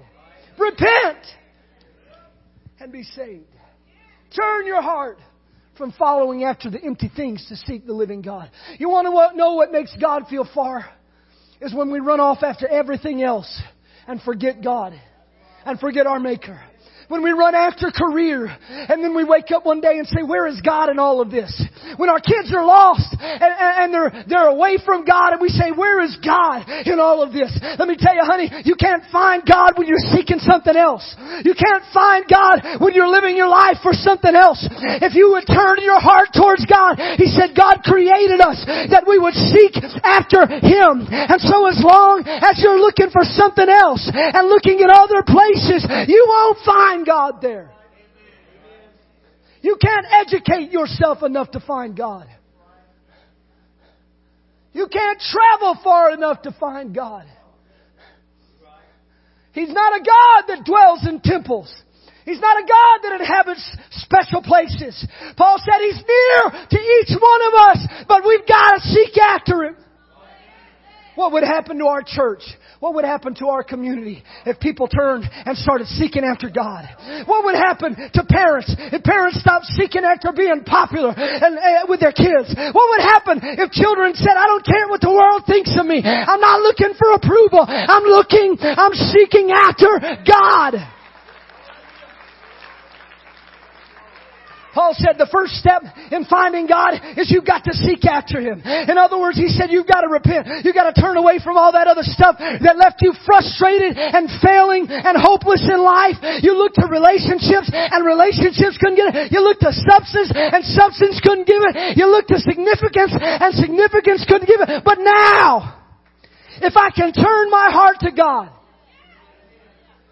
Repent 0.57 1.25
and 2.79 2.91
be 2.91 3.03
saved. 3.03 3.45
Turn 4.35 4.65
your 4.65 4.81
heart 4.81 5.19
from 5.77 5.91
following 5.93 6.43
after 6.43 6.69
the 6.69 6.83
empty 6.83 7.11
things 7.15 7.45
to 7.49 7.55
seek 7.55 7.85
the 7.85 7.93
living 7.93 8.21
God. 8.21 8.49
You 8.77 8.89
want 8.89 9.07
to 9.07 9.37
know 9.37 9.53
what 9.53 9.71
makes 9.71 9.95
God 9.99 10.23
feel 10.29 10.47
far? 10.53 10.85
Is 11.61 11.73
when 11.73 11.91
we 11.91 11.99
run 11.99 12.19
off 12.19 12.43
after 12.43 12.67
everything 12.67 13.23
else 13.23 13.61
and 14.07 14.21
forget 14.21 14.63
God 14.63 14.93
and 15.65 15.79
forget 15.79 16.07
our 16.07 16.19
Maker. 16.19 16.59
When 17.13 17.21
we 17.21 17.29
run 17.29 17.53
after 17.53 17.93
career 17.93 18.49
and 18.49 19.05
then 19.05 19.13
we 19.13 19.21
wake 19.21 19.53
up 19.53 19.69
one 19.69 19.85
day 19.85 20.01
and 20.01 20.09
say, 20.09 20.25
where 20.25 20.49
is 20.49 20.57
God 20.65 20.89
in 20.89 20.97
all 20.97 21.21
of 21.21 21.29
this? 21.29 21.53
When 22.01 22.09
our 22.09 22.17
kids 22.17 22.49
are 22.49 22.65
lost 22.65 23.05
and, 23.21 23.53
and 23.53 23.93
they're, 23.93 24.25
they're 24.25 24.49
away 24.49 24.81
from 24.81 25.05
God 25.05 25.37
and 25.37 25.37
we 25.37 25.53
say, 25.53 25.69
where 25.69 26.01
is 26.01 26.17
God 26.25 26.65
in 26.89 26.97
all 26.97 27.21
of 27.21 27.29
this? 27.29 27.53
Let 27.77 27.85
me 27.85 28.01
tell 28.01 28.17
you, 28.17 28.25
honey, 28.25 28.49
you 28.65 28.73
can't 28.73 29.05
find 29.13 29.45
God 29.45 29.77
when 29.77 29.85
you're 29.85 30.01
seeking 30.09 30.41
something 30.41 30.73
else. 30.73 31.05
You 31.45 31.53
can't 31.53 31.85
find 31.93 32.25
God 32.25 32.81
when 32.81 32.97
you're 32.97 33.13
living 33.13 33.37
your 33.37 33.45
life 33.47 33.77
for 33.85 33.93
something 33.93 34.33
else. 34.33 34.65
If 34.97 35.13
you 35.13 35.37
would 35.37 35.45
turn 35.45 35.85
your 35.85 36.01
heart 36.01 36.33
towards 36.33 36.65
God, 36.65 36.97
He 37.21 37.29
said 37.29 37.53
God 37.53 37.85
created 37.85 38.41
us 38.41 38.57
that 38.65 39.05
we 39.05 39.21
would 39.21 39.37
seek 39.53 39.77
after 40.01 40.49
Him. 40.49 41.05
And 41.13 41.37
so 41.37 41.69
as 41.69 41.77
long 41.77 42.25
as 42.25 42.57
you're 42.57 42.81
looking 42.81 43.13
for 43.13 43.21
something 43.21 43.69
else 43.69 44.01
and 44.09 44.49
looking 44.49 44.81
at 44.81 44.89
other 44.89 45.21
places, 45.21 45.85
you 46.09 46.25
won't 46.25 46.57
find 46.65 47.02
God 47.05 47.41
there. 47.41 47.71
You 49.61 49.77
can't 49.79 50.05
educate 50.11 50.71
yourself 50.71 51.23
enough 51.23 51.51
to 51.51 51.59
find 51.61 51.95
God. 51.95 52.27
You 54.73 54.87
can't 54.91 55.21
travel 55.21 55.79
far 55.83 56.11
enough 56.11 56.41
to 56.41 56.51
find 56.59 56.93
God. 56.93 57.25
He's 59.53 59.69
not 59.69 59.93
a 59.93 60.03
God 60.03 60.43
that 60.47 60.65
dwells 60.65 61.07
in 61.07 61.21
temples. 61.21 61.73
He's 62.25 62.39
not 62.39 62.57
a 62.57 62.65
God 62.65 62.99
that 63.03 63.21
inhabits 63.21 63.77
special 63.91 64.41
places. 64.41 65.05
Paul 65.37 65.57
said 65.59 65.79
He's 65.79 66.01
near 66.01 66.65
to 66.69 66.77
each 66.79 67.15
one 67.19 67.41
of 67.47 67.53
us, 67.53 68.05
but 68.07 68.23
we've 68.25 68.47
got 68.47 68.75
to 68.75 68.81
seek 68.81 69.17
after 69.17 69.63
Him. 69.65 69.77
What 71.15 71.33
would 71.33 71.43
happen 71.43 71.77
to 71.79 71.85
our 71.85 72.01
church? 72.05 72.41
What 72.83 72.95
would 72.95 73.05
happen 73.07 73.31
to 73.39 73.47
our 73.47 73.63
community 73.63 74.21
if 74.45 74.59
people 74.59 74.89
turned 74.89 75.23
and 75.23 75.55
started 75.55 75.87
seeking 75.87 76.25
after 76.27 76.49
God? 76.51 76.83
What 77.23 77.45
would 77.45 77.55
happen 77.55 77.95
to 77.95 78.21
parents 78.27 78.75
if 78.77 79.01
parents 79.07 79.39
stopped 79.39 79.71
seeking 79.79 80.03
after 80.03 80.33
being 80.35 80.67
popular 80.67 81.15
and, 81.15 81.55
uh, 81.55 81.87
with 81.87 82.01
their 82.01 82.11
kids? 82.11 82.51
What 82.51 82.87
would 82.91 83.03
happen 83.07 83.39
if 83.55 83.71
children 83.71 84.11
said, 84.15 84.35
I 84.35 84.47
don't 84.51 84.65
care 84.65 84.89
what 84.91 84.99
the 84.99 85.15
world 85.15 85.47
thinks 85.47 85.71
of 85.79 85.85
me. 85.85 86.03
I'm 86.03 86.41
not 86.41 86.59
looking 86.59 86.91
for 86.99 87.15
approval. 87.15 87.63
I'm 87.63 88.03
looking, 88.03 88.59
I'm 88.59 88.91
seeking 89.15 89.55
after 89.55 90.19
God. 90.27 90.75
Paul 94.73 94.97
said 94.97 95.21
the 95.21 95.29
first 95.29 95.53
step 95.61 95.85
in 96.09 96.25
finding 96.25 96.65
God 96.65 96.97
is 97.13 97.29
you've 97.29 97.45
got 97.45 97.63
to 97.69 97.73
seek 97.77 98.01
after 98.09 98.41
Him. 98.41 98.65
In 98.65 98.97
other 98.97 99.21
words, 99.21 99.37
he 99.37 99.47
said 99.47 99.69
you've 99.69 99.87
got 99.87 100.01
to 100.01 100.09
repent. 100.09 100.65
You've 100.65 100.73
got 100.73 100.89
to 100.89 100.97
turn 100.97 101.15
away 101.15 101.37
from 101.37 101.55
all 101.61 101.71
that 101.77 101.85
other 101.85 102.01
stuff 102.01 102.41
that 102.41 102.75
left 102.75 103.05
you 103.05 103.13
frustrated 103.21 103.93
and 103.97 104.25
failing 104.41 104.89
and 104.89 105.13
hopeless 105.13 105.61
in 105.61 105.77
life. 105.77 106.17
You 106.41 106.57
looked 106.57 106.81
to 106.81 106.89
relationships 106.89 107.69
and 107.69 108.01
relationships 108.01 108.81
couldn't 108.81 108.97
get 108.97 109.13
it. 109.13 109.29
You 109.29 109.45
looked 109.45 109.61
to 109.61 109.71
substance 109.71 110.33
and 110.33 110.65
substance 110.65 111.21
couldn't 111.21 111.45
give 111.45 111.61
it. 111.69 111.97
You 111.97 112.09
looked 112.09 112.33
to 112.33 112.41
significance 112.41 113.13
and 113.13 113.53
significance 113.53 114.25
couldn't 114.25 114.49
give 114.49 114.61
it. 114.65 114.81
But 114.81 114.97
now, 114.99 115.85
if 116.65 116.73
I 116.73 116.89
can 116.89 117.13
turn 117.13 117.49
my 117.53 117.69
heart 117.69 118.01
to 118.01 118.11
God, 118.11 118.49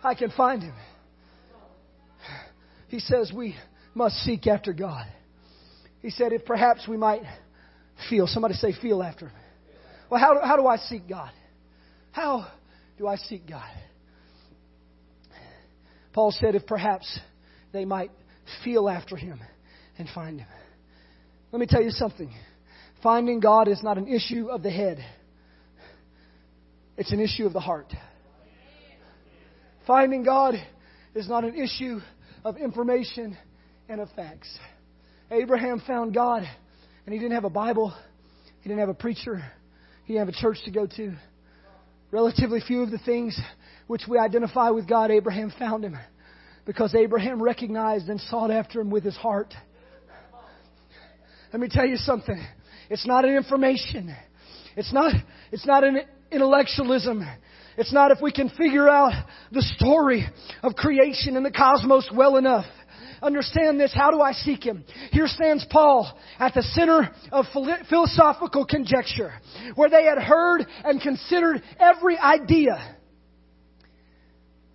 I 0.03 0.13
can 0.13 0.29
find 0.31 0.61
Him. 0.61 0.75
He 2.89 2.99
says 2.99 3.31
we 3.33 3.55
must 3.93 4.15
seek 4.17 4.47
after 4.47 4.73
God. 4.73 5.05
He 6.01 6.09
said, 6.09 6.33
if 6.33 6.45
perhaps 6.45 6.87
we 6.87 6.97
might 6.97 7.21
feel, 8.09 8.27
somebody 8.27 8.55
say, 8.55 8.73
feel 8.81 9.03
after 9.03 9.27
Him. 9.27 9.35
Well, 10.09 10.19
how 10.19 10.45
how 10.45 10.57
do 10.57 10.67
I 10.67 10.77
seek 10.77 11.07
God? 11.07 11.31
How 12.11 12.47
do 12.97 13.07
I 13.07 13.15
seek 13.15 13.47
God? 13.47 13.69
Paul 16.13 16.31
said, 16.31 16.55
if 16.55 16.65
perhaps 16.65 17.19
they 17.71 17.85
might 17.85 18.11
feel 18.63 18.89
after 18.89 19.15
Him 19.15 19.39
and 19.97 20.09
find 20.13 20.39
Him. 20.39 20.47
Let 21.51 21.59
me 21.59 21.65
tell 21.65 21.81
you 21.81 21.91
something. 21.91 22.33
Finding 23.01 23.39
God 23.39 23.67
is 23.67 23.81
not 23.81 23.97
an 23.97 24.07
issue 24.07 24.47
of 24.49 24.63
the 24.63 24.71
head, 24.71 25.03
it's 26.97 27.11
an 27.11 27.19
issue 27.19 27.45
of 27.45 27.53
the 27.53 27.59
heart. 27.59 27.91
Finding 29.87 30.23
God 30.23 30.55
is 31.15 31.27
not 31.27 31.43
an 31.43 31.55
issue 31.55 31.99
of 32.45 32.57
information 32.57 33.37
and 33.91 33.99
of 33.99 34.09
facts. 34.15 34.47
Abraham 35.29 35.81
found 35.85 36.13
God, 36.13 36.43
and 37.05 37.13
he 37.13 37.19
didn't 37.19 37.33
have 37.33 37.43
a 37.43 37.49
Bible, 37.49 37.93
he 38.61 38.69
didn't 38.69 38.79
have 38.79 38.87
a 38.87 38.93
preacher, 38.93 39.43
he 40.05 40.13
didn't 40.13 40.27
have 40.27 40.33
a 40.33 40.39
church 40.39 40.59
to 40.63 40.71
go 40.71 40.87
to. 40.87 41.13
Relatively 42.09 42.61
few 42.65 42.83
of 42.83 42.91
the 42.91 42.99
things 42.99 43.37
which 43.87 44.03
we 44.07 44.17
identify 44.17 44.69
with 44.69 44.87
God, 44.87 45.11
Abraham 45.11 45.51
found 45.59 45.83
him 45.83 45.97
because 46.65 46.95
Abraham 46.95 47.43
recognized 47.43 48.07
and 48.07 48.21
sought 48.21 48.49
after 48.49 48.79
him 48.79 48.91
with 48.91 49.03
his 49.03 49.17
heart. 49.17 49.53
Let 51.51 51.59
me 51.59 51.67
tell 51.69 51.85
you 51.85 51.97
something. 51.97 52.41
It's 52.89 53.05
not 53.05 53.25
an 53.25 53.35
information. 53.35 54.15
It's 54.77 54.93
not, 54.93 55.13
it's 55.51 55.65
not 55.65 55.83
an 55.83 55.99
intellectualism. 56.31 57.25
It's 57.77 57.91
not 57.91 58.11
if 58.11 58.21
we 58.21 58.31
can 58.31 58.49
figure 58.49 58.87
out 58.87 59.11
the 59.51 59.61
story 59.61 60.25
of 60.63 60.75
creation 60.75 61.35
and 61.35 61.45
the 61.45 61.51
cosmos 61.51 62.09
well 62.13 62.37
enough 62.37 62.65
understand 63.21 63.79
this. 63.79 63.93
How 63.93 64.11
do 64.11 64.21
I 64.21 64.33
seek 64.33 64.63
Him? 64.63 64.83
Here 65.11 65.27
stands 65.27 65.65
Paul 65.69 66.11
at 66.39 66.53
the 66.53 66.63
center 66.63 67.09
of 67.31 67.45
philosophical 67.89 68.65
conjecture, 68.65 69.33
where 69.75 69.89
they 69.89 70.05
had 70.05 70.17
heard 70.17 70.65
and 70.83 71.01
considered 71.01 71.61
every 71.79 72.17
idea. 72.17 72.97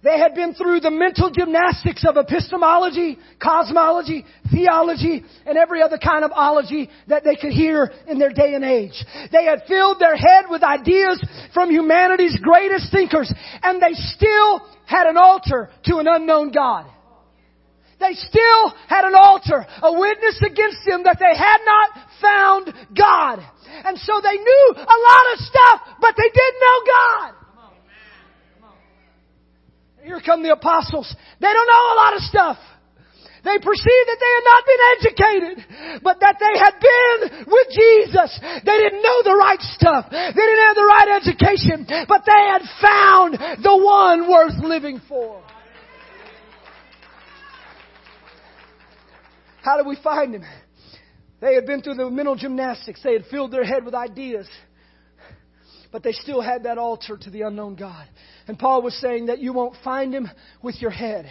They 0.03 0.21
had 0.21 0.35
been 0.37 0.55
through 0.55 0.81
the 0.81 0.91
mental 0.91 1.31
gymnastics 1.31 2.05
of 2.07 2.17
epistemology, 2.17 3.19
cosmology, 3.43 4.25
theology, 4.53 5.25
and 5.45 5.59
every 5.59 5.83
other 5.83 5.99
kind 5.99 6.25
of 6.25 6.31
ology 6.33 6.89
that 7.09 7.25
they 7.25 7.35
could 7.35 7.51
hear 7.51 7.91
in 8.07 8.21
their 8.21 8.31
day 8.31 8.55
and 8.55 8.65
age. 8.65 9.05
They 9.33 9.45
had 9.45 9.63
filled 9.67 9.99
their 9.99 10.15
head 10.15 10.45
with 10.49 10.63
ideas 10.63 11.21
from 11.53 11.73
humanity's 11.73 12.39
greatest 12.41 12.93
thinkers, 12.93 13.33
and 13.65 13.83
they 13.83 13.95
still 13.95 14.61
had 14.85 15.09
an 15.09 15.17
altar 15.17 15.71
to 15.87 15.97
an 15.97 16.07
unknown 16.09 16.53
God. 16.53 16.87
They 17.99 18.13
still 18.13 18.75
had 18.89 19.05
an 19.05 19.15
altar, 19.15 19.65
a 19.83 19.93
witness 19.93 20.43
against 20.45 20.85
them 20.85 21.05
that 21.05 21.17
they 21.19 21.33
had 21.37 21.61
not 21.65 21.89
found 22.21 22.75
God. 22.93 23.41
And 23.85 23.99
so 23.99 24.21
they 24.23 24.37
knew 24.37 24.67
a 24.77 24.99
lot 25.01 25.25
of 25.33 25.39
stuff, 25.41 25.81
but 26.01 26.15
they 26.17 26.29
didn't 26.29 26.61
know 26.61 26.79
God. 26.87 27.33
Here 30.03 30.21
come 30.25 30.43
the 30.43 30.53
apostles. 30.53 31.15
They 31.41 31.53
don't 31.53 31.67
know 31.67 31.85
a 31.93 31.97
lot 31.97 32.15
of 32.15 32.23
stuff. 32.23 32.59
They 33.43 33.59
perceived 33.59 34.07
that 34.11 34.19
they 34.19 34.33
had 34.35 34.47
not 34.47 34.63
been 34.67 34.83
educated, 34.99 36.03
but 36.03 36.19
that 36.19 36.37
they 36.43 36.59
had 36.59 36.75
been 36.83 37.47
with 37.47 37.69
Jesus. 37.71 38.39
They 38.43 38.77
didn't 38.77 39.03
know 39.03 39.23
the 39.23 39.39
right 39.39 39.63
stuff. 39.63 40.11
They 40.11 40.35
didn't 40.35 40.67
have 40.67 40.75
the 40.75 40.91
right 40.91 41.11
education, 41.23 41.87
but 42.09 42.27
they 42.27 42.43
had 42.51 42.63
found 42.83 43.39
the 43.63 43.77
one 43.79 44.31
worth 44.31 44.59
living 44.63 45.01
for. 45.09 45.43
How 49.67 49.83
do 49.83 49.89
we 49.89 49.97
find 49.97 50.33
him? 50.33 50.45
They 51.41 51.57
had 51.57 51.67
been 51.67 51.83
through 51.83 51.95
the 51.95 52.09
mental 52.09 52.37
gymnastics. 52.37 53.03
They 53.03 53.15
had 53.15 53.25
filled 53.33 53.51
their 53.51 53.65
head 53.65 53.85
with 53.85 53.97
ideas. 53.97 54.49
But 55.91 56.05
they 56.05 56.13
still 56.13 56.41
had 56.41 56.63
that 56.63 56.79
altar 56.79 57.17
to 57.17 57.31
the 57.31 57.43
unknown 57.43 57.75
God. 57.75 58.07
And 58.47 58.57
Paul 58.57 58.83
was 58.83 58.95
saying 59.01 59.27
that 59.27 59.41
you 59.41 59.53
won't 59.53 59.75
find 59.83 60.15
him 60.15 60.31
with 60.63 60.81
your 60.81 60.93
head. 60.93 61.27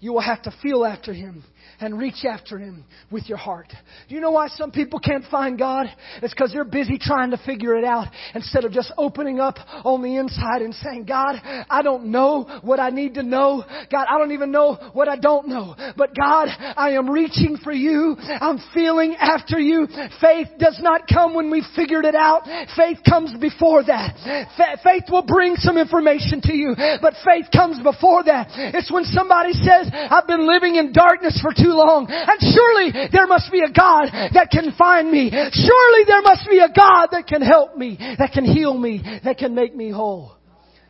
You 0.00 0.14
will 0.14 0.22
have 0.22 0.40
to 0.44 0.54
feel 0.62 0.86
after 0.86 1.12
him 1.12 1.44
and 1.80 1.98
reach 1.98 2.24
after 2.24 2.58
Him 2.58 2.84
with 3.10 3.28
your 3.28 3.38
heart. 3.38 3.72
Do 4.08 4.14
you 4.14 4.20
know 4.20 4.30
why 4.30 4.48
some 4.48 4.70
people 4.70 4.98
can't 4.98 5.24
find 5.30 5.58
God? 5.58 5.86
It's 6.22 6.34
because 6.34 6.52
they're 6.52 6.64
busy 6.64 6.98
trying 6.98 7.30
to 7.30 7.38
figure 7.38 7.76
it 7.76 7.84
out 7.84 8.08
instead 8.34 8.64
of 8.64 8.72
just 8.72 8.92
opening 8.96 9.40
up 9.40 9.56
on 9.84 10.02
the 10.02 10.16
inside 10.16 10.62
and 10.62 10.74
saying, 10.74 11.04
God, 11.04 11.36
I 11.42 11.82
don't 11.82 12.06
know 12.06 12.60
what 12.62 12.80
I 12.80 12.90
need 12.90 13.14
to 13.14 13.22
know. 13.22 13.64
God, 13.90 14.06
I 14.08 14.18
don't 14.18 14.32
even 14.32 14.50
know 14.50 14.90
what 14.92 15.08
I 15.08 15.16
don't 15.16 15.48
know. 15.48 15.74
But 15.96 16.14
God, 16.14 16.48
I 16.76 16.92
am 16.92 17.10
reaching 17.10 17.58
for 17.62 17.72
you. 17.72 18.16
I'm 18.18 18.58
feeling 18.72 19.16
after 19.18 19.58
you. 19.58 19.86
Faith 20.20 20.48
does 20.58 20.78
not 20.80 21.02
come 21.12 21.34
when 21.34 21.50
we've 21.50 21.64
figured 21.74 22.04
it 22.04 22.14
out. 22.14 22.44
Faith 22.76 22.98
comes 23.08 23.34
before 23.40 23.84
that. 23.84 24.80
faith 24.82 25.04
will 25.10 25.26
bring 25.26 25.56
some 25.56 25.78
information 25.78 26.40
to 26.42 26.54
you, 26.54 26.74
but 27.00 27.14
faith 27.24 27.46
comes 27.54 27.80
before 27.82 28.24
that. 28.24 28.48
It's 28.74 28.90
when 28.90 29.04
somebody 29.04 29.52
says, 29.52 29.90
I've 29.92 30.26
been 30.26 30.46
living 30.46 30.76
in 30.76 30.92
darkness 30.92 31.40
for 31.40 31.52
too 31.64 31.72
long. 31.72 32.06
And 32.10 32.38
surely 32.44 33.08
there 33.08 33.26
must 33.26 33.50
be 33.50 33.60
a 33.64 33.72
God 33.72 34.12
that 34.36 34.52
can 34.52 34.72
find 34.76 35.10
me. 35.10 35.30
Surely 35.30 36.02
there 36.06 36.22
must 36.22 36.44
be 36.48 36.58
a 36.58 36.68
God 36.68 37.08
that 37.12 37.26
can 37.26 37.40
help 37.40 37.76
me, 37.76 37.96
that 38.18 38.32
can 38.32 38.44
heal 38.44 38.76
me, 38.76 39.02
that 39.24 39.38
can 39.38 39.54
make 39.54 39.74
me 39.74 39.90
whole. 39.90 40.36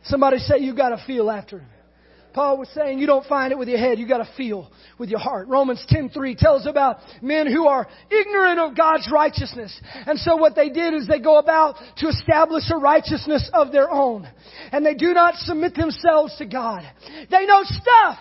Somebody 0.03 0.37
say 0.37 0.59
you 0.59 0.75
gotta 0.75 1.01
feel 1.07 1.31
after 1.31 1.59
him. 1.59 1.69
Paul 2.33 2.57
was 2.57 2.67
saying 2.75 2.99
you 2.99 3.07
don't 3.07 3.25
find 3.27 3.53
it 3.53 3.57
with 3.57 3.69
your 3.69 3.77
head, 3.77 3.97
you 3.97 4.05
gotta 4.05 4.27
feel 4.35 4.69
with 4.99 5.09
your 5.09 5.19
heart. 5.19 5.47
Romans 5.47 5.83
10:3 5.89 6.35
tells 6.37 6.65
about 6.65 6.99
men 7.21 7.47
who 7.47 7.65
are 7.65 7.87
ignorant 8.11 8.59
of 8.59 8.75
God's 8.75 9.09
righteousness. 9.09 9.79
And 10.05 10.19
so 10.19 10.35
what 10.35 10.53
they 10.53 10.69
did 10.69 10.93
is 10.93 11.07
they 11.07 11.19
go 11.19 11.37
about 11.37 11.77
to 11.97 12.07
establish 12.09 12.69
a 12.69 12.77
righteousness 12.77 13.49
of 13.53 13.71
their 13.71 13.89
own. 13.89 14.27
And 14.73 14.85
they 14.85 14.95
do 14.95 15.13
not 15.13 15.35
submit 15.35 15.75
themselves 15.75 16.35
to 16.37 16.45
God. 16.45 16.83
They 17.31 17.45
know 17.45 17.63
stuff 17.63 18.19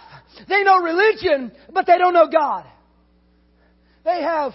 They 0.48 0.62
know 0.62 0.78
religion, 0.78 1.52
but 1.72 1.86
they 1.86 1.98
don't 1.98 2.14
know 2.14 2.28
God. 2.28 2.64
They 4.04 4.22
have 4.22 4.52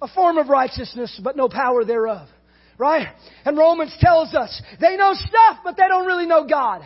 a 0.00 0.08
form 0.08 0.38
of 0.38 0.48
righteousness, 0.48 1.20
but 1.22 1.36
no 1.36 1.48
power 1.48 1.84
thereof. 1.84 2.28
Right? 2.76 3.06
And 3.44 3.56
Romans 3.56 3.96
tells 4.00 4.34
us 4.34 4.60
they 4.80 4.96
know 4.96 5.14
stuff, 5.14 5.58
but 5.62 5.76
they 5.76 5.86
don't 5.88 6.06
really 6.06 6.26
know 6.26 6.46
God. 6.46 6.82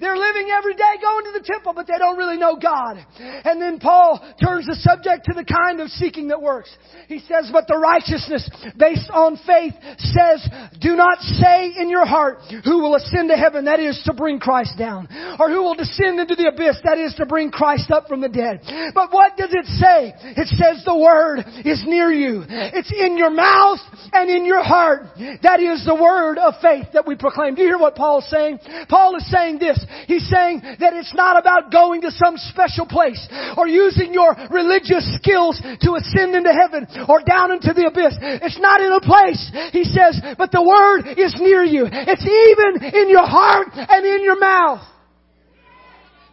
They're 0.00 0.16
living 0.16 0.48
every 0.50 0.74
day 0.74 0.94
going 1.00 1.24
to 1.26 1.32
the 1.32 1.44
temple, 1.44 1.72
but 1.74 1.86
they 1.86 1.98
don't 1.98 2.16
really 2.16 2.36
know 2.36 2.56
God. 2.56 3.04
And 3.18 3.60
then 3.60 3.78
Paul 3.78 4.20
turns 4.42 4.66
the 4.66 4.76
subject 4.76 5.26
to 5.26 5.34
the 5.34 5.44
kind 5.44 5.80
of 5.80 5.88
seeking 5.90 6.28
that 6.28 6.40
works. 6.40 6.70
He 7.08 7.20
says, 7.20 7.50
but 7.52 7.66
the 7.68 7.78
righteousness 7.78 8.48
based 8.78 9.10
on 9.10 9.38
faith 9.46 9.74
says, 9.98 10.48
do 10.80 10.96
not 10.96 11.20
say 11.20 11.72
in 11.76 11.88
your 11.88 12.06
heart, 12.06 12.38
who 12.64 12.82
will 12.82 12.94
ascend 12.94 13.28
to 13.30 13.36
heaven, 13.36 13.66
that 13.66 13.80
is 13.80 14.00
to 14.06 14.14
bring 14.14 14.38
Christ 14.38 14.78
down. 14.78 15.08
Or 15.38 15.48
who 15.50 15.62
will 15.62 15.74
descend 15.74 16.20
into 16.20 16.34
the 16.34 16.48
abyss, 16.48 16.80
that 16.84 16.98
is 16.98 17.14
to 17.16 17.26
bring 17.26 17.50
Christ 17.50 17.90
up 17.90 18.08
from 18.08 18.20
the 18.20 18.28
dead. 18.28 18.60
But 18.94 19.12
what 19.12 19.36
does 19.36 19.52
it 19.52 19.66
say? 19.78 20.14
It 20.36 20.48
says 20.48 20.84
the 20.84 20.96
word 20.96 21.44
is 21.64 21.82
near 21.86 22.12
you. 22.12 22.44
It's 22.48 22.92
in 22.92 23.16
your 23.16 23.30
mouth 23.30 23.80
and 24.12 24.30
in 24.30 24.44
your 24.44 24.62
heart. 24.62 25.06
That 25.42 25.60
is 25.60 25.84
the 25.84 25.94
word 25.94 26.38
of 26.38 26.54
faith 26.62 26.86
that 26.94 27.06
we 27.06 27.16
proclaim. 27.16 27.54
Do 27.54 27.62
you 27.62 27.68
hear 27.68 27.78
what 27.78 27.94
Paul 27.94 28.18
is 28.20 28.30
saying? 28.30 28.58
Paul 28.88 29.16
is 29.16 29.30
saying 29.30 29.58
this. 29.58 29.65
He's 30.06 30.28
saying 30.28 30.62
that 30.78 30.94
it's 30.94 31.14
not 31.14 31.38
about 31.38 31.72
going 31.72 32.02
to 32.02 32.10
some 32.10 32.36
special 32.36 32.86
place 32.86 33.18
or 33.56 33.66
using 33.66 34.12
your 34.14 34.36
religious 34.50 35.02
skills 35.16 35.58
to 35.58 35.94
ascend 35.94 36.34
into 36.34 36.52
heaven 36.52 36.86
or 37.08 37.22
down 37.22 37.52
into 37.52 37.72
the 37.72 37.86
abyss. 37.88 38.14
It's 38.20 38.60
not 38.60 38.80
in 38.80 38.92
a 38.92 39.00
place. 39.00 39.50
He 39.72 39.84
says, 39.84 40.20
but 40.38 40.52
the 40.52 40.62
word 40.62 41.18
is 41.18 41.34
near 41.40 41.64
you. 41.64 41.86
It's 41.90 42.26
even 42.26 42.94
in 42.94 43.08
your 43.08 43.26
heart 43.26 43.68
and 43.74 44.06
in 44.06 44.22
your 44.22 44.38
mouth. 44.38 44.86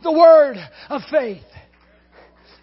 The 0.04 0.12
word 0.12 0.58
of 0.90 1.02
faith. 1.10 1.44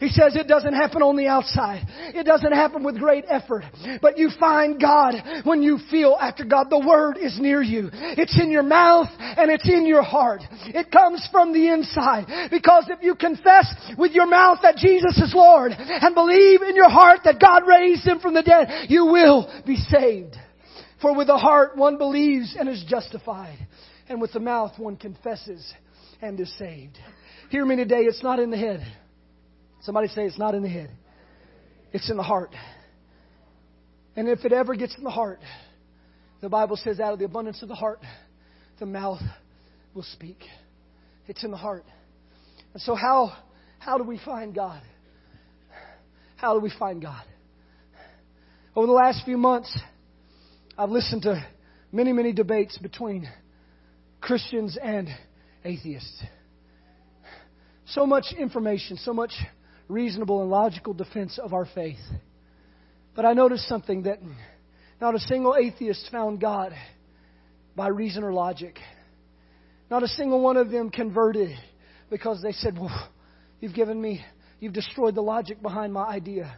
He 0.00 0.08
says 0.08 0.34
it 0.34 0.48
doesn't 0.48 0.72
happen 0.72 1.02
on 1.02 1.16
the 1.16 1.28
outside. 1.28 1.86
It 2.14 2.24
doesn't 2.24 2.52
happen 2.52 2.82
with 2.82 2.98
great 2.98 3.24
effort. 3.28 3.64
But 4.00 4.16
you 4.16 4.30
find 4.40 4.80
God 4.80 5.14
when 5.44 5.62
you 5.62 5.78
feel 5.90 6.16
after 6.18 6.42
God. 6.44 6.68
The 6.70 6.84
Word 6.84 7.18
is 7.18 7.38
near 7.38 7.60
you. 7.60 7.90
It's 7.92 8.40
in 8.40 8.50
your 8.50 8.62
mouth 8.62 9.08
and 9.18 9.50
it's 9.50 9.68
in 9.68 9.84
your 9.84 10.02
heart. 10.02 10.40
It 10.68 10.90
comes 10.90 11.28
from 11.30 11.52
the 11.52 11.68
inside. 11.68 12.48
Because 12.50 12.86
if 12.88 13.02
you 13.02 13.14
confess 13.14 13.66
with 13.98 14.12
your 14.12 14.26
mouth 14.26 14.60
that 14.62 14.76
Jesus 14.76 15.18
is 15.18 15.34
Lord 15.34 15.72
and 15.76 16.14
believe 16.14 16.62
in 16.62 16.74
your 16.74 16.88
heart 16.88 17.20
that 17.24 17.38
God 17.38 17.68
raised 17.68 18.06
Him 18.06 18.20
from 18.20 18.32
the 18.32 18.42
dead, 18.42 18.86
you 18.88 19.04
will 19.04 19.62
be 19.66 19.76
saved. 19.76 20.34
For 21.02 21.14
with 21.14 21.26
the 21.26 21.36
heart 21.36 21.76
one 21.76 21.98
believes 21.98 22.56
and 22.58 22.70
is 22.70 22.84
justified. 22.88 23.58
And 24.08 24.20
with 24.20 24.32
the 24.32 24.40
mouth 24.40 24.78
one 24.78 24.96
confesses 24.96 25.72
and 26.22 26.40
is 26.40 26.52
saved. 26.58 26.96
Hear 27.50 27.66
me 27.66 27.76
today, 27.76 28.02
it's 28.02 28.22
not 28.22 28.38
in 28.38 28.50
the 28.50 28.56
head. 28.56 28.80
Somebody 29.82 30.08
say 30.08 30.24
it's 30.24 30.38
not 30.38 30.54
in 30.54 30.62
the 30.62 30.68
head, 30.68 30.90
it's 31.92 32.10
in 32.10 32.16
the 32.16 32.22
heart. 32.22 32.54
And 34.16 34.28
if 34.28 34.44
it 34.44 34.52
ever 34.52 34.74
gets 34.74 34.96
in 34.98 35.04
the 35.04 35.10
heart, 35.10 35.40
the 36.40 36.48
Bible 36.48 36.76
says, 36.76 37.00
out 37.00 37.12
of 37.12 37.18
the 37.18 37.24
abundance 37.24 37.62
of 37.62 37.68
the 37.68 37.74
heart, 37.74 38.00
the 38.78 38.86
mouth 38.86 39.20
will 39.94 40.02
speak. 40.02 40.42
It's 41.26 41.44
in 41.44 41.50
the 41.50 41.56
heart. 41.56 41.84
And 42.72 42.82
so, 42.82 42.94
how, 42.94 43.32
how 43.78 43.98
do 43.98 44.04
we 44.04 44.18
find 44.24 44.54
God? 44.54 44.82
How 46.36 46.54
do 46.54 46.60
we 46.60 46.72
find 46.78 47.02
God? 47.02 47.22
Over 48.74 48.86
the 48.86 48.92
last 48.92 49.24
few 49.24 49.36
months, 49.36 49.78
I've 50.78 50.90
listened 50.90 51.22
to 51.22 51.44
many, 51.92 52.12
many 52.12 52.32
debates 52.32 52.78
between 52.78 53.28
Christians 54.20 54.78
and 54.82 55.08
atheists. 55.64 56.22
So 57.86 58.06
much 58.06 58.26
information, 58.38 58.96
so 58.96 59.12
much 59.12 59.32
reasonable 59.90 60.40
and 60.40 60.50
logical 60.50 60.94
defense 60.94 61.38
of 61.38 61.52
our 61.52 61.66
faith. 61.74 61.98
But 63.14 63.24
I 63.24 63.32
noticed 63.32 63.68
something 63.68 64.04
that 64.04 64.20
not 65.00 65.14
a 65.14 65.18
single 65.18 65.56
atheist 65.56 66.08
found 66.12 66.40
God 66.40 66.72
by 67.74 67.88
reason 67.88 68.22
or 68.22 68.32
logic. 68.32 68.78
Not 69.90 70.02
a 70.02 70.08
single 70.08 70.40
one 70.40 70.56
of 70.56 70.70
them 70.70 70.90
converted 70.90 71.50
because 72.08 72.40
they 72.42 72.52
said, 72.52 72.78
Well, 72.78 73.10
you've 73.60 73.74
given 73.74 74.00
me, 74.00 74.24
you've 74.60 74.72
destroyed 74.72 75.14
the 75.14 75.22
logic 75.22 75.60
behind 75.60 75.92
my 75.92 76.04
idea. 76.04 76.56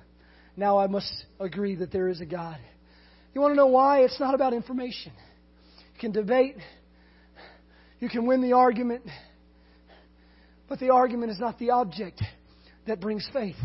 Now 0.56 0.78
I 0.78 0.86
must 0.86 1.12
agree 1.40 1.76
that 1.76 1.90
there 1.90 2.08
is 2.08 2.20
a 2.20 2.26
God. 2.26 2.58
You 3.34 3.40
want 3.40 3.52
to 3.52 3.56
know 3.56 3.68
why? 3.68 4.00
It's 4.00 4.20
not 4.20 4.34
about 4.34 4.52
information. 4.52 5.12
You 5.94 6.00
can 6.00 6.12
debate, 6.12 6.56
you 7.98 8.10
can 8.10 8.26
win 8.26 8.42
the 8.42 8.52
argument, 8.52 9.04
but 10.68 10.78
the 10.80 10.90
argument 10.90 11.32
is 11.32 11.38
not 11.38 11.58
the 11.58 11.70
object 11.70 12.20
that 12.86 13.00
brings 13.00 13.28
faith. 13.32 13.56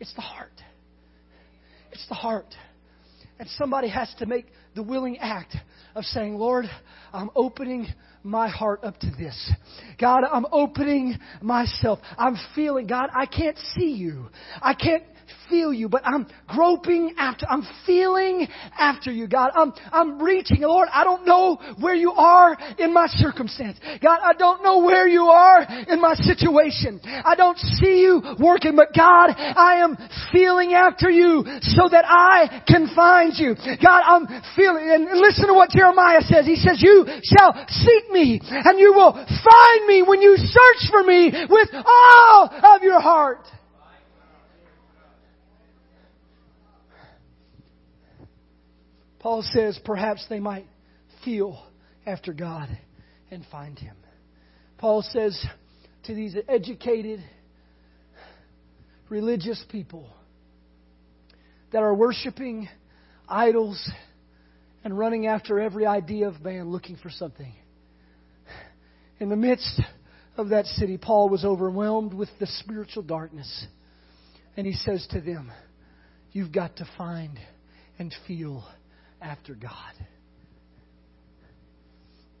It's 0.00 0.14
the 0.14 0.20
heart. 0.20 0.52
It's 1.92 2.06
the 2.08 2.14
heart. 2.14 2.54
And 3.38 3.48
somebody 3.50 3.88
has 3.88 4.12
to 4.18 4.26
make 4.26 4.46
the 4.74 4.82
willing 4.82 5.18
act 5.18 5.56
of 5.94 6.04
saying, 6.04 6.34
Lord, 6.36 6.66
I'm 7.12 7.30
opening 7.34 7.86
my 8.22 8.48
heart 8.48 8.84
up 8.84 8.98
to 9.00 9.10
this. 9.10 9.52
God, 10.00 10.22
I'm 10.30 10.46
opening 10.52 11.18
myself. 11.40 11.98
I'm 12.16 12.36
feeling, 12.54 12.86
God, 12.86 13.10
I 13.14 13.26
can't 13.26 13.58
see 13.74 13.92
you. 13.92 14.28
I 14.60 14.74
can't 14.74 15.02
feel 15.48 15.72
you, 15.72 15.88
but 15.88 16.02
I'm 16.04 16.26
groping 16.48 17.14
after, 17.18 17.46
I'm 17.48 17.62
feeling 17.86 18.48
after 18.78 19.10
you, 19.10 19.26
God. 19.28 19.50
I'm, 19.54 19.72
I'm 19.92 20.22
reaching. 20.22 20.62
Lord, 20.62 20.88
I 20.92 21.04
don't 21.04 21.26
know 21.26 21.58
where 21.80 21.94
you 21.94 22.12
are 22.12 22.56
in 22.78 22.92
my 22.92 23.06
circumstance. 23.08 23.78
God, 24.02 24.20
I 24.22 24.32
don't 24.34 24.62
know 24.62 24.78
where 24.78 25.06
you 25.06 25.24
are 25.24 25.66
in 25.88 26.00
my 26.00 26.14
situation. 26.14 27.00
I 27.04 27.34
don't 27.34 27.58
see 27.58 28.00
you 28.00 28.22
working, 28.38 28.76
but 28.76 28.88
God, 28.96 29.34
I 29.36 29.80
am 29.82 29.96
feeling 30.32 30.74
after 30.74 31.10
you 31.10 31.44
so 31.60 31.88
that 31.90 32.04
I 32.06 32.62
can 32.66 32.88
find 32.94 33.32
you. 33.36 33.54
God, 33.82 34.02
I'm 34.04 34.26
feeling, 34.56 34.90
and 34.90 35.20
listen 35.20 35.46
to 35.48 35.54
what 35.54 35.70
Jeremiah 35.70 36.20
says. 36.22 36.46
He 36.46 36.56
says, 36.56 36.82
you 36.82 37.06
shall 37.22 37.52
seek 37.68 38.10
me 38.10 38.40
and 38.42 38.78
you 38.78 38.92
will 38.94 39.12
find 39.12 39.86
me 39.86 40.02
when 40.02 40.20
you 40.20 40.36
search 40.36 40.90
for 40.90 41.02
me 41.02 41.32
with 41.48 41.68
all 41.72 42.50
of 42.76 42.82
your 42.82 43.00
heart. 43.00 43.46
Paul 49.22 49.42
says 49.52 49.78
perhaps 49.84 50.26
they 50.28 50.40
might 50.40 50.66
feel 51.24 51.64
after 52.04 52.32
God 52.32 52.68
and 53.30 53.44
find 53.50 53.78
Him. 53.78 53.96
Paul 54.78 55.02
says 55.02 55.40
to 56.04 56.14
these 56.14 56.36
educated, 56.48 57.22
religious 59.08 59.64
people 59.70 60.08
that 61.70 61.82
are 61.82 61.94
worshiping 61.94 62.68
idols 63.28 63.90
and 64.82 64.98
running 64.98 65.28
after 65.28 65.60
every 65.60 65.86
idea 65.86 66.26
of 66.26 66.42
man 66.42 66.70
looking 66.70 66.96
for 66.96 67.10
something. 67.10 67.54
In 69.20 69.28
the 69.28 69.36
midst 69.36 69.80
of 70.36 70.48
that 70.48 70.66
city, 70.66 70.98
Paul 70.98 71.28
was 71.28 71.44
overwhelmed 71.44 72.12
with 72.12 72.28
the 72.40 72.46
spiritual 72.46 73.04
darkness. 73.04 73.66
And 74.56 74.66
he 74.66 74.72
says 74.72 75.06
to 75.12 75.20
them, 75.20 75.52
You've 76.32 76.50
got 76.50 76.76
to 76.78 76.88
find 76.98 77.38
and 77.98 78.12
feel 78.26 78.64
after 79.22 79.54
God. 79.54 79.94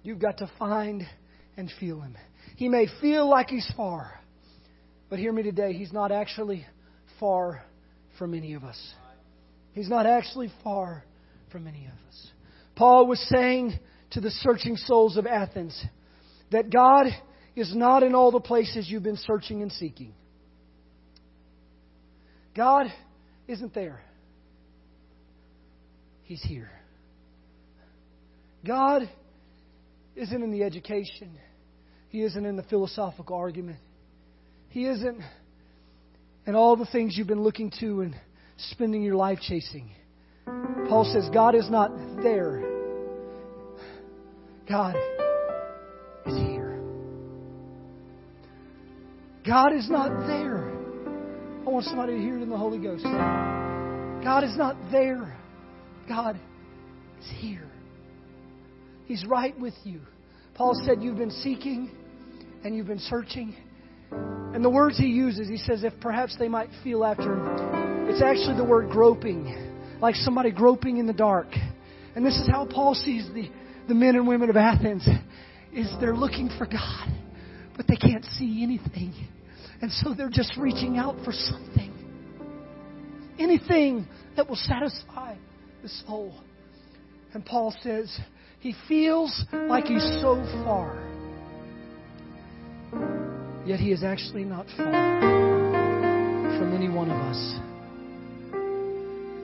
You've 0.02 0.18
got 0.18 0.38
to 0.38 0.50
find 0.58 1.02
and 1.56 1.70
feel 1.78 2.00
Him. 2.00 2.16
He 2.56 2.68
may 2.68 2.86
feel 3.00 3.28
like 3.28 3.48
He's 3.48 3.70
far, 3.76 4.20
but 5.08 5.18
hear 5.18 5.32
me 5.32 5.42
today, 5.42 5.72
He's 5.72 5.92
not 5.92 6.10
actually 6.10 6.66
far 7.20 7.62
from 8.18 8.34
any 8.34 8.54
of 8.54 8.64
us. 8.64 8.94
He's 9.72 9.88
not 9.88 10.06
actually 10.06 10.50
far 10.62 11.04
from 11.50 11.66
any 11.66 11.86
of 11.86 11.92
us. 12.08 12.28
Paul 12.74 13.06
was 13.06 13.20
saying 13.28 13.78
to 14.10 14.20
the 14.20 14.30
searching 14.30 14.76
souls 14.76 15.16
of 15.16 15.26
Athens 15.26 15.82
that 16.50 16.70
God 16.70 17.06
is 17.54 17.74
not 17.74 18.02
in 18.02 18.14
all 18.14 18.30
the 18.30 18.40
places 18.40 18.88
you've 18.88 19.02
been 19.02 19.16
searching 19.16 19.62
and 19.62 19.72
seeking. 19.72 20.12
God 22.54 22.86
isn't 23.48 23.74
there. 23.74 24.02
He's 26.32 26.42
here. 26.44 26.70
God 28.66 29.02
isn't 30.16 30.42
in 30.42 30.50
the 30.50 30.62
education. 30.62 31.30
He 32.08 32.22
isn't 32.22 32.46
in 32.46 32.56
the 32.56 32.62
philosophical 32.62 33.36
argument. 33.36 33.76
He 34.70 34.86
isn't 34.86 35.20
in 36.46 36.54
all 36.54 36.76
the 36.76 36.86
things 36.86 37.18
you've 37.18 37.26
been 37.26 37.42
looking 37.42 37.70
to 37.80 38.00
and 38.00 38.14
spending 38.56 39.02
your 39.02 39.14
life 39.14 39.40
chasing. 39.42 39.90
Paul 40.46 41.04
says 41.12 41.28
God 41.34 41.54
is 41.54 41.68
not 41.68 41.90
there. 42.22 42.62
God 44.66 44.96
is 46.24 46.34
here. 46.34 46.80
God 49.46 49.74
is 49.74 49.90
not 49.90 50.26
there. 50.26 50.70
I 51.66 51.68
want 51.68 51.84
somebody 51.84 52.14
to 52.14 52.18
hear 52.18 52.38
it 52.38 52.42
in 52.42 52.48
the 52.48 52.56
Holy 52.56 52.78
Ghost. 52.78 53.04
God 53.04 54.44
is 54.44 54.56
not 54.56 54.78
there. 54.90 55.36
God 56.08 56.38
is 57.20 57.30
here. 57.38 57.68
He's 59.06 59.24
right 59.26 59.58
with 59.58 59.74
you. 59.84 60.00
Paul 60.54 60.74
said, 60.84 61.02
You've 61.02 61.18
been 61.18 61.30
seeking 61.30 61.90
and 62.64 62.76
you've 62.76 62.86
been 62.86 62.98
searching, 62.98 63.54
And 64.10 64.64
the 64.64 64.70
words 64.70 64.98
he 64.98 65.06
uses, 65.06 65.48
he 65.48 65.56
says, 65.56 65.84
if 65.84 65.92
perhaps 66.00 66.36
they 66.38 66.48
might 66.48 66.68
feel 66.84 67.04
after 67.04 67.32
him, 67.34 68.08
it's 68.08 68.22
actually 68.22 68.56
the 68.56 68.64
word 68.64 68.90
groping, 68.90 69.98
like 70.00 70.14
somebody 70.14 70.50
groping 70.50 70.98
in 70.98 71.06
the 71.06 71.12
dark. 71.12 71.48
And 72.14 72.24
this 72.24 72.34
is 72.34 72.48
how 72.48 72.66
Paul 72.66 72.94
sees 72.94 73.28
the, 73.34 73.50
the 73.88 73.94
men 73.94 74.16
and 74.16 74.28
women 74.28 74.50
of 74.50 74.56
Athens, 74.56 75.06
is 75.72 75.90
they're 76.00 76.16
looking 76.16 76.50
for 76.58 76.66
God, 76.66 77.08
but 77.76 77.86
they 77.88 77.96
can't 77.96 78.24
see 78.24 78.62
anything. 78.62 79.14
And 79.80 79.90
so 79.90 80.14
they're 80.14 80.30
just 80.30 80.56
reaching 80.56 80.98
out 80.98 81.16
for 81.24 81.32
something. 81.32 81.90
Anything 83.38 84.06
that 84.36 84.48
will 84.48 84.56
satisfy 84.56 85.36
the 85.82 85.88
soul. 86.06 86.32
And 87.34 87.44
Paul 87.44 87.74
says, 87.82 88.18
he 88.60 88.74
feels 88.88 89.44
like 89.68 89.86
he's 89.86 90.02
so 90.20 90.36
far. 90.64 91.02
Yet 93.66 93.80
he 93.80 93.90
is 93.90 94.04
actually 94.04 94.44
not 94.44 94.66
far 94.76 94.92
from 96.58 96.74
any 96.74 96.88
one 96.88 97.10
of 97.10 97.16
us. 97.16 97.58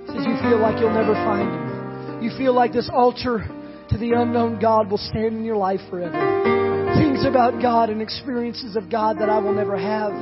He 0.07 0.12
says 0.14 0.26
you 0.26 0.36
feel 0.49 0.61
like 0.61 0.80
you'll 0.80 0.95
never 0.95 1.14
find 1.14 1.49
him. 1.49 2.22
You 2.22 2.30
feel 2.36 2.53
like 2.53 2.72
this 2.72 2.89
altar 2.93 3.47
to 3.91 3.99
the 3.99 4.12
unknown 4.12 4.61
God 4.61 4.91
will 4.91 4.99
stand 4.99 5.36
in 5.36 5.45
your 5.45 5.57
life 5.57 5.80
forever. 5.91 6.95
Things 6.99 7.24
about 7.24 7.61
God 7.61 7.91
and 7.91 8.03
experiences 8.03 8.76
of 8.76 8.91
God 8.91 9.18
that 9.18 9.28
I 9.28 9.39
will 9.39 9.55
never 9.55 9.76
have 9.76 10.12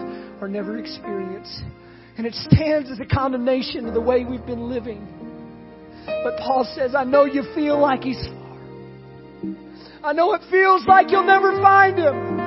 or 0.40 0.48
never 0.48 0.78
experience. 0.78 1.62
And 2.16 2.26
it 2.26 2.34
stands 2.34 2.90
as 2.90 3.00
a 3.00 3.06
condemnation 3.06 3.86
of 3.86 3.94
the 3.94 4.00
way 4.00 4.24
we've 4.24 4.46
been 4.46 4.68
living. 4.68 5.06
But 6.06 6.38
Paul 6.38 6.64
says, 6.74 6.94
I 6.94 7.04
know 7.04 7.24
you 7.24 7.42
feel 7.54 7.78
like 7.78 8.02
he's 8.02 8.24
far. 8.26 8.46
I 10.04 10.12
know 10.12 10.34
it 10.34 10.42
feels 10.50 10.86
like 10.86 11.10
you'll 11.10 11.26
never 11.26 11.52
find 11.60 11.98
him. 11.98 12.40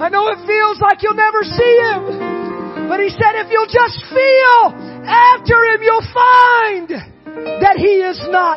I 0.00 0.08
know 0.08 0.28
it 0.28 0.40
feels 0.46 0.80
like 0.80 1.02
you'll 1.02 1.14
never 1.14 1.42
see 1.42 1.78
him. 1.84 2.88
But 2.88 3.00
he 3.00 3.08
said, 3.10 3.36
if 3.36 3.50
you'll 3.50 3.68
just 3.68 4.00
feel 4.08 4.72
after 5.04 5.64
him, 5.68 5.82
you'll 5.82 6.08
find 6.12 6.88
that 7.60 7.76
he 7.76 8.00
is 8.00 8.20
not 8.30 8.56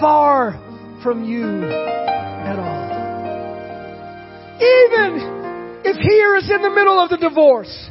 far 0.00 0.60
from 1.02 1.24
you 1.24 1.64
at 1.64 2.58
all. 2.58 2.86
Even 4.60 5.82
if 5.84 5.96
here 5.96 6.36
is 6.36 6.50
in 6.50 6.62
the 6.62 6.70
middle 6.70 6.98
of 6.98 7.10
the 7.10 7.16
divorce, 7.16 7.90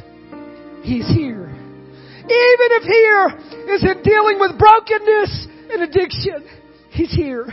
he's 0.82 1.06
here. 1.08 1.50
Even 1.50 2.68
if 2.78 2.82
here 2.82 3.74
is 3.74 3.82
in 3.82 4.02
dealing 4.02 4.38
with 4.38 4.58
brokenness 4.58 5.46
and 5.70 5.82
addiction, 5.82 6.46
he's 6.90 7.12
here. 7.12 7.46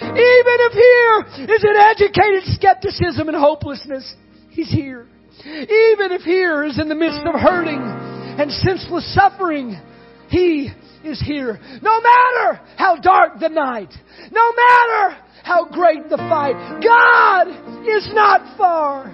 Even 0.00 0.56
if 0.66 0.72
here 0.72 1.46
is 1.54 1.62
an 1.62 1.76
educated 1.76 2.44
skepticism 2.54 3.28
and 3.28 3.36
hopelessness, 3.36 4.14
He's 4.52 4.70
here. 4.70 5.06
Even 5.44 6.12
if 6.12 6.22
here 6.22 6.64
is 6.64 6.78
in 6.78 6.88
the 6.88 6.94
midst 6.94 7.20
of 7.20 7.40
hurting 7.40 7.80
and 7.80 8.52
senseless 8.52 9.14
suffering, 9.14 9.80
He 10.28 10.70
is 11.04 11.20
here. 11.24 11.58
No 11.80 12.00
matter 12.00 12.60
how 12.76 12.96
dark 12.96 13.40
the 13.40 13.48
night, 13.48 13.92
no 14.30 14.52
matter 14.52 15.16
how 15.42 15.64
great 15.70 16.10
the 16.10 16.18
fight, 16.18 16.54
God 16.84 17.48
is 17.88 18.10
not 18.12 18.58
far 18.58 19.04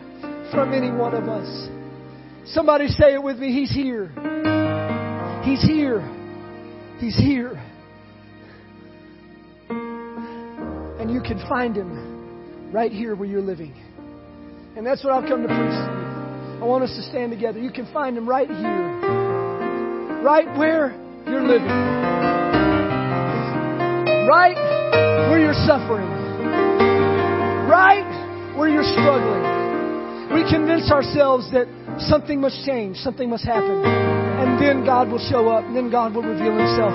from 0.51 0.75
any 0.75 0.91
one 0.91 1.15
of 1.15 1.29
us. 1.29 1.69
Somebody 2.47 2.89
say 2.89 3.15
it 3.15 3.23
with 3.23 3.39
me. 3.39 3.53
He's 3.53 3.71
here. 3.71 4.09
He's 5.45 5.63
here. 5.63 6.01
He's 6.99 7.17
here. 7.17 7.63
You 11.19 11.25
can 11.25 11.49
find 11.49 11.75
Him 11.77 12.71
right 12.73 12.93
here 12.93 13.17
where 13.17 13.29
you're 13.29 13.43
living. 13.43 13.75
And 14.77 14.87
that's 14.87 15.03
what 15.03 15.13
I've 15.13 15.29
come 15.29 15.43
to 15.43 15.49
preach 15.49 15.59
to. 15.59 16.59
I 16.63 16.65
want 16.65 16.85
us 16.85 16.95
to 16.95 17.03
stand 17.11 17.33
together. 17.33 17.59
You 17.59 17.73
can 17.73 17.93
find 17.93 18.17
Him 18.17 18.29
right 18.29 18.47
here, 18.47 18.87
right 20.23 20.47
where 20.57 20.95
you're 21.27 21.43
living, 21.43 21.75
right 24.31 24.55
where 25.29 25.41
you're 25.41 25.59
suffering, 25.67 26.07
right 27.67 28.55
where 28.57 28.69
you're 28.69 28.87
struggling. 28.87 29.43
We 30.39 30.49
convince 30.49 30.93
ourselves 30.93 31.51
that 31.51 31.67
something 31.99 32.41
must 32.41 32.65
change, 32.65 32.99
something 32.99 33.29
must 33.29 33.45
happen, 33.45 33.83
and 33.83 34.63
then 34.63 34.85
God 34.85 35.11
will 35.11 35.27
show 35.31 35.49
up, 35.49 35.65
and 35.65 35.75
then 35.75 35.91
God 35.91 36.15
will 36.15 36.23
reveal 36.23 36.57
Himself. 36.57 36.95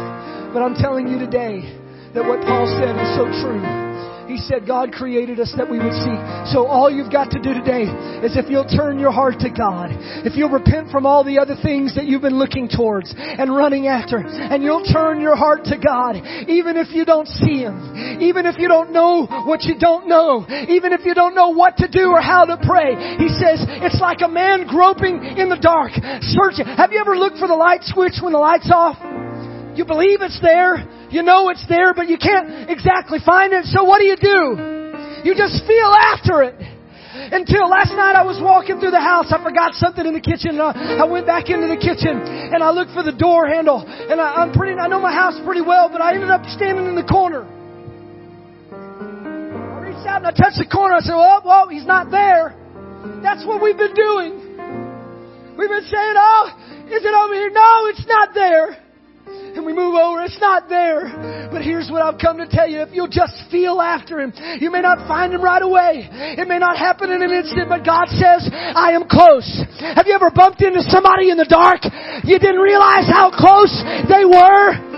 But 0.53 0.63
I'm 0.63 0.75
telling 0.75 1.09
you 1.09 1.19
today 1.19 1.59
that 2.13 2.23
what 2.23 2.39
Paul 2.47 2.71
said 2.79 2.95
is 2.95 3.17
so 3.17 3.25
true. 3.43 3.92
He 4.33 4.41
said 4.41 4.65
God 4.65 4.91
created 4.91 5.39
us 5.39 5.53
that 5.57 5.69
we 5.69 5.77
would 5.77 5.93
seek. 5.93 6.17
So 6.49 6.65
all 6.65 6.89
you've 6.89 7.13
got 7.13 7.29
to 7.37 7.39
do 7.39 7.53
today 7.53 7.85
is 8.25 8.33
if 8.33 8.49
you'll 8.49 8.65
turn 8.65 8.97
your 8.97 9.11
heart 9.11 9.37
to 9.45 9.53
God, 9.53 9.93
if 10.25 10.33
you'll 10.33 10.49
repent 10.49 10.89
from 10.89 11.05
all 11.05 11.23
the 11.23 11.37
other 11.37 11.53
things 11.53 11.93
that 11.93 12.09
you've 12.09 12.25
been 12.25 12.41
looking 12.41 12.65
towards 12.67 13.13
and 13.13 13.55
running 13.55 13.85
after, 13.85 14.17
and 14.17 14.63
you'll 14.63 14.89
turn 14.89 15.21
your 15.21 15.35
heart 15.35 15.65
to 15.65 15.77
God, 15.77 16.17
even 16.49 16.77
if 16.81 16.89
you 16.89 17.05
don't 17.05 17.27
see 17.27 17.61
Him, 17.61 17.77
even 18.25 18.47
if 18.49 18.57
you 18.57 18.67
don't 18.67 18.91
know 18.91 19.29
what 19.45 19.69
you 19.69 19.77
don't 19.77 20.09
know, 20.09 20.49
even 20.49 20.93
if 20.93 21.05
you 21.05 21.13
don't 21.13 21.35
know 21.35 21.49
what 21.49 21.77
to 21.77 21.87
do 21.87 22.09
or 22.09 22.21
how 22.21 22.43
to 22.43 22.57
pray. 22.65 22.97
He 23.21 23.29
says 23.29 23.61
it's 23.85 24.01
like 24.01 24.25
a 24.25 24.27
man 24.27 24.65
groping 24.65 25.21
in 25.37 25.49
the 25.49 25.61
dark, 25.61 25.93
searching. 26.25 26.65
Have 26.65 26.91
you 26.91 26.97
ever 26.99 27.15
looked 27.15 27.37
for 27.37 27.47
the 27.47 27.53
light 27.53 27.83
switch 27.83 28.17
when 28.19 28.33
the 28.33 28.39
light's 28.39 28.71
off? 28.73 29.12
You 29.75 29.85
believe 29.85 30.21
it's 30.21 30.39
there. 30.39 30.85
You 31.09 31.23
know 31.23 31.49
it's 31.49 31.65
there, 31.67 31.93
but 31.93 32.07
you 32.07 32.17
can't 32.17 32.69
exactly 32.69 33.17
find 33.25 33.53
it. 33.53 33.65
So 33.65 33.83
what 33.83 33.99
do 33.99 34.05
you 34.05 34.17
do? 34.17 35.25
You 35.25 35.33
just 35.33 35.65
feel 35.65 35.89
after 35.89 36.43
it. 36.43 36.55
Until 37.13 37.69
last 37.69 37.93
night 37.93 38.17
I 38.17 38.25
was 38.25 38.41
walking 38.41 38.79
through 38.79 38.91
the 38.91 39.01
house, 39.01 39.29
I 39.29 39.41
forgot 39.41 39.73
something 39.73 40.05
in 40.05 40.13
the 40.13 40.21
kitchen. 40.21 40.59
Uh, 40.59 40.73
I 40.73 41.05
went 41.05 41.25
back 41.25 41.49
into 41.49 41.69
the 41.69 41.77
kitchen 41.77 42.21
and 42.21 42.61
I 42.61 42.69
looked 42.69 42.91
for 42.91 43.01
the 43.01 43.13
door 43.13 43.47
handle. 43.47 43.85
And 43.85 44.19
I, 44.19 44.45
I'm 44.45 44.51
pretty, 44.51 44.77
I 44.77 44.87
know 44.87 44.99
my 44.99 45.13
house 45.13 45.37
pretty 45.45 45.61
well, 45.61 45.89
but 45.89 46.01
I 46.01 46.13
ended 46.13 46.29
up 46.29 46.45
standing 46.53 46.85
in 46.85 46.95
the 46.95 47.05
corner. 47.05 47.45
I 48.73 49.79
reached 49.85 50.05
out 50.05 50.25
and 50.25 50.27
I 50.27 50.33
touched 50.33 50.57
the 50.57 50.69
corner. 50.69 50.95
I 50.95 51.01
said, 51.01 51.13
"Oh, 51.13 51.41
well, 51.45 51.69
he's 51.69 51.85
not 51.85 52.09
there." 52.09 52.57
That's 53.21 53.45
what 53.45 53.61
we've 53.61 53.77
been 53.77 53.93
doing. 53.93 55.53
We've 55.57 55.69
been 55.69 55.85
saying, 55.85 56.15
"Oh, 56.17 56.49
is 56.89 57.05
it 57.05 57.13
over 57.13 57.33
here?" 57.33 57.49
No, 57.53 57.87
it's 57.93 58.05
not 58.07 58.33
there 58.33 58.82
and 59.27 59.65
we 59.65 59.73
move 59.73 59.95
over, 59.95 60.21
it's 60.21 60.39
not 60.39 60.69
there. 60.69 61.49
But 61.51 61.61
here's 61.61 61.89
what 61.89 62.01
I've 62.01 62.19
come 62.19 62.37
to 62.37 62.47
tell 62.47 62.67
you. 62.67 62.81
If 62.81 62.89
you'll 62.93 63.11
just 63.11 63.33
feel 63.51 63.81
after 63.81 64.19
Him, 64.19 64.33
you 64.59 64.71
may 64.71 64.81
not 64.81 65.07
find 65.07 65.33
Him 65.33 65.41
right 65.41 65.61
away. 65.61 66.09
It 66.11 66.47
may 66.47 66.59
not 66.59 66.77
happen 66.77 67.11
in 67.11 67.21
an 67.21 67.31
instant, 67.31 67.69
but 67.69 67.85
God 67.85 68.09
says, 68.09 68.49
I 68.51 68.91
am 68.93 69.07
close. 69.07 69.47
Have 69.79 70.07
you 70.07 70.13
ever 70.13 70.31
bumped 70.31 70.61
into 70.61 70.81
somebody 70.83 71.29
in 71.29 71.37
the 71.37 71.47
dark? 71.47 71.85
You 72.23 72.39
didn't 72.39 72.61
realize 72.61 73.07
how 73.07 73.31
close 73.31 73.73
they 74.09 74.25
were? 74.25 74.92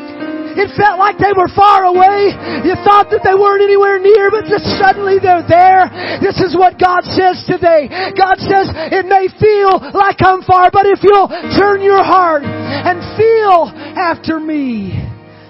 It 0.56 0.72
felt 0.80 0.98
like 0.98 1.20
they 1.20 1.36
were 1.36 1.52
far 1.52 1.86
away. 1.86 2.32
You 2.64 2.76
thought 2.88 3.12
that 3.12 3.22
they 3.28 3.36
weren't 3.36 3.64
anywhere 3.64 4.00
near, 4.00 4.32
but 4.32 4.48
just 4.48 4.64
suddenly 4.80 5.20
they're 5.20 5.44
there. 5.44 5.92
This 6.24 6.40
is 6.40 6.56
what 6.56 6.80
God 6.80 7.04
says 7.12 7.44
today. 7.44 7.92
God 8.16 8.40
says, 8.40 8.72
it 8.72 9.06
may 9.06 9.28
feel 9.36 9.80
like 9.92 10.20
I'm 10.24 10.42
far, 10.48 10.72
but 10.72 10.88
if 10.88 11.04
you'll 11.04 11.28
turn 11.60 11.84
your 11.84 12.04
heart 12.04 12.44
and 12.44 13.04
feel 13.20 13.72
after 14.00 14.40
me, 14.40 14.96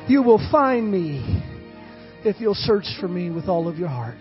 you 0.08 0.22
will 0.22 0.41
find 0.51 0.89
me 0.89 1.41
if 2.26 2.41
you'll 2.41 2.58
search 2.58 2.86
for 2.99 3.08
me 3.08 3.30
with 3.30 3.45
all 3.47 3.68
of 3.68 3.78
your 3.78 3.89
heart. 3.89 4.18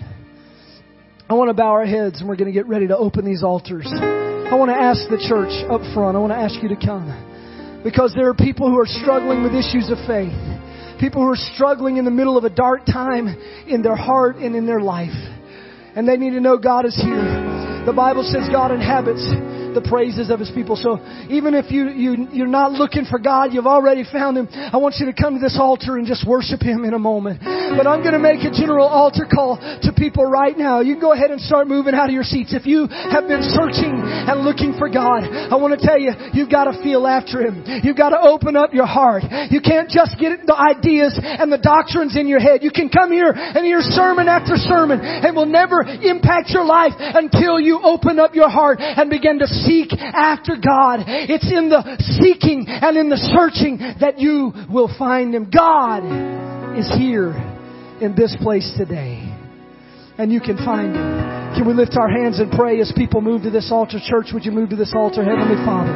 I 1.28 1.34
want 1.34 1.48
to 1.48 1.54
bow 1.54 1.72
our 1.72 1.86
heads 1.86 2.20
and 2.20 2.28
we're 2.28 2.36
going 2.36 2.52
to 2.52 2.56
get 2.56 2.68
ready 2.68 2.88
to 2.88 2.96
open 2.96 3.24
these 3.24 3.42
altars. 3.42 3.88
I 3.88 4.54
want 4.56 4.70
to 4.70 4.76
ask 4.76 5.08
the 5.08 5.16
church 5.16 5.52
up 5.72 5.80
front, 5.94 6.16
I 6.16 6.20
want 6.20 6.32
to 6.32 6.36
ask 6.36 6.62
you 6.62 6.68
to 6.68 6.76
come. 6.76 7.08
Because 7.82 8.12
there 8.16 8.28
are 8.28 8.34
people 8.34 8.68
who 8.68 8.78
are 8.78 8.86
struggling 8.86 9.42
with 9.42 9.52
issues 9.52 9.88
of 9.88 9.96
faith. 10.06 10.36
People 11.00 11.22
who 11.22 11.28
are 11.28 11.36
struggling 11.54 11.96
in 11.96 12.04
the 12.04 12.10
middle 12.10 12.38
of 12.38 12.44
a 12.44 12.50
dark 12.50 12.86
time 12.86 13.28
in 13.66 13.82
their 13.82 13.96
heart 13.96 14.36
and 14.36 14.54
in 14.54 14.66
their 14.66 14.80
life. 14.80 15.14
And 15.96 16.08
they 16.08 16.16
need 16.16 16.30
to 16.30 16.40
know 16.40 16.56
God 16.58 16.86
is 16.86 16.96
here. 16.96 17.84
The 17.86 17.92
Bible 17.92 18.22
says 18.22 18.48
God 18.50 18.70
inhabits 18.70 19.22
the 19.74 19.84
praises 19.84 20.30
of 20.30 20.40
His 20.40 20.50
people. 20.50 20.76
So 20.76 21.02
even 21.28 21.54
if 21.54 21.70
you, 21.70 21.90
you, 21.90 22.28
you're 22.32 22.50
not 22.50 22.72
looking 22.72 23.04
for 23.04 23.18
God, 23.18 23.52
you've 23.52 23.66
already 23.66 24.04
found 24.04 24.38
Him, 24.38 24.48
I 24.50 24.78
want 24.78 24.96
you 24.98 25.06
to 25.06 25.16
come 25.16 25.34
to 25.34 25.42
this 25.42 25.58
altar 25.58 25.96
and 25.96 26.06
just 26.06 26.26
worship 26.26 26.62
Him 26.62 26.84
in 26.84 26.94
a 26.94 26.98
moment. 26.98 27.40
But 27.42 27.86
I'm 27.86 28.00
going 28.00 28.14
to 28.14 28.22
make 28.22 28.46
a 28.46 28.52
general 28.54 28.86
altar 28.86 29.26
call 29.26 29.58
to 29.58 29.90
people 29.92 30.24
right 30.24 30.56
now. 30.56 30.80
You 30.80 30.94
can 30.94 31.02
go 31.02 31.12
ahead 31.12 31.30
and 31.30 31.40
start 31.40 31.66
moving 31.66 31.94
out 31.94 32.08
of 32.08 32.14
your 32.14 32.24
seats. 32.24 32.54
If 32.54 32.66
you 32.66 32.86
have 32.86 33.26
been 33.26 33.42
searching 33.42 33.92
and 33.94 34.46
looking 34.46 34.78
for 34.78 34.88
God, 34.88 35.26
I 35.26 35.56
want 35.56 35.78
to 35.78 35.82
tell 35.82 35.98
you, 35.98 36.12
you've 36.32 36.50
got 36.50 36.70
to 36.70 36.78
feel 36.82 37.06
after 37.06 37.42
Him. 37.42 37.64
You've 37.82 37.98
got 37.98 38.10
to 38.10 38.20
open 38.20 38.56
up 38.56 38.72
your 38.72 38.86
heart. 38.86 39.24
You 39.50 39.60
can't 39.60 39.90
just 39.90 40.16
get 40.18 40.46
the 40.46 40.56
ideas 40.56 41.18
and 41.18 41.50
the 41.50 41.58
doctrines 41.58 42.16
in 42.16 42.26
your 42.28 42.40
head. 42.40 42.62
You 42.62 42.70
can 42.70 42.88
come 42.88 43.10
here 43.10 43.32
and 43.34 43.64
hear 43.64 43.80
sermon 43.80 44.28
after 44.28 44.56
sermon 44.56 45.00
and 45.00 45.34
will 45.34 45.50
never 45.50 45.82
impact 45.82 46.50
your 46.50 46.64
life 46.64 46.92
until 46.98 47.58
you 47.58 47.80
open 47.82 48.18
up 48.18 48.34
your 48.34 48.48
heart 48.48 48.78
and 48.80 49.10
begin 49.10 49.38
to 49.40 49.46
seek 49.66 49.92
after 49.98 50.56
God. 50.56 51.04
It's 51.06 51.50
in 51.50 51.68
the 51.68 51.82
seeking 52.20 52.66
and 52.68 52.96
in 52.96 53.08
the 53.08 53.20
searching 53.34 53.78
that 54.00 54.18
you 54.18 54.52
will 54.70 54.92
find 54.98 55.34
Him. 55.34 55.50
God 55.50 56.04
is 56.78 56.88
here 56.96 57.32
in 58.00 58.14
this 58.16 58.36
place 58.40 58.70
today. 58.76 59.24
And 60.16 60.32
you 60.32 60.40
can 60.40 60.56
find 60.58 60.94
Him. 60.94 61.34
Can 61.54 61.66
we 61.66 61.74
lift 61.74 61.96
our 61.96 62.10
hands 62.10 62.40
and 62.40 62.50
pray 62.50 62.80
as 62.80 62.90
people 62.96 63.20
move 63.20 63.42
to 63.42 63.50
this 63.50 63.70
altar? 63.70 63.98
Church, 64.02 64.34
would 64.34 64.44
you 64.44 64.50
move 64.50 64.70
to 64.70 64.76
this 64.76 64.92
altar, 64.94 65.22
Heavenly 65.22 65.58
Father? 65.62 65.94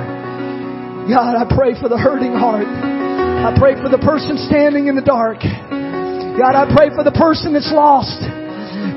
God, 1.10 1.34
I 1.34 1.44
pray 1.48 1.74
for 1.74 1.88
the 1.88 1.98
hurting 1.98 2.32
heart. 2.32 2.68
I 2.68 3.50
pray 3.58 3.74
for 3.74 3.88
the 3.88 3.98
person 3.98 4.38
standing 4.46 4.86
in 4.86 4.94
the 4.94 5.02
dark. 5.02 5.42
God, 5.42 6.54
I 6.54 6.70
pray 6.70 6.94
for 6.94 7.02
the 7.02 7.14
person 7.16 7.54
that's 7.54 7.72
lost. 7.74 8.22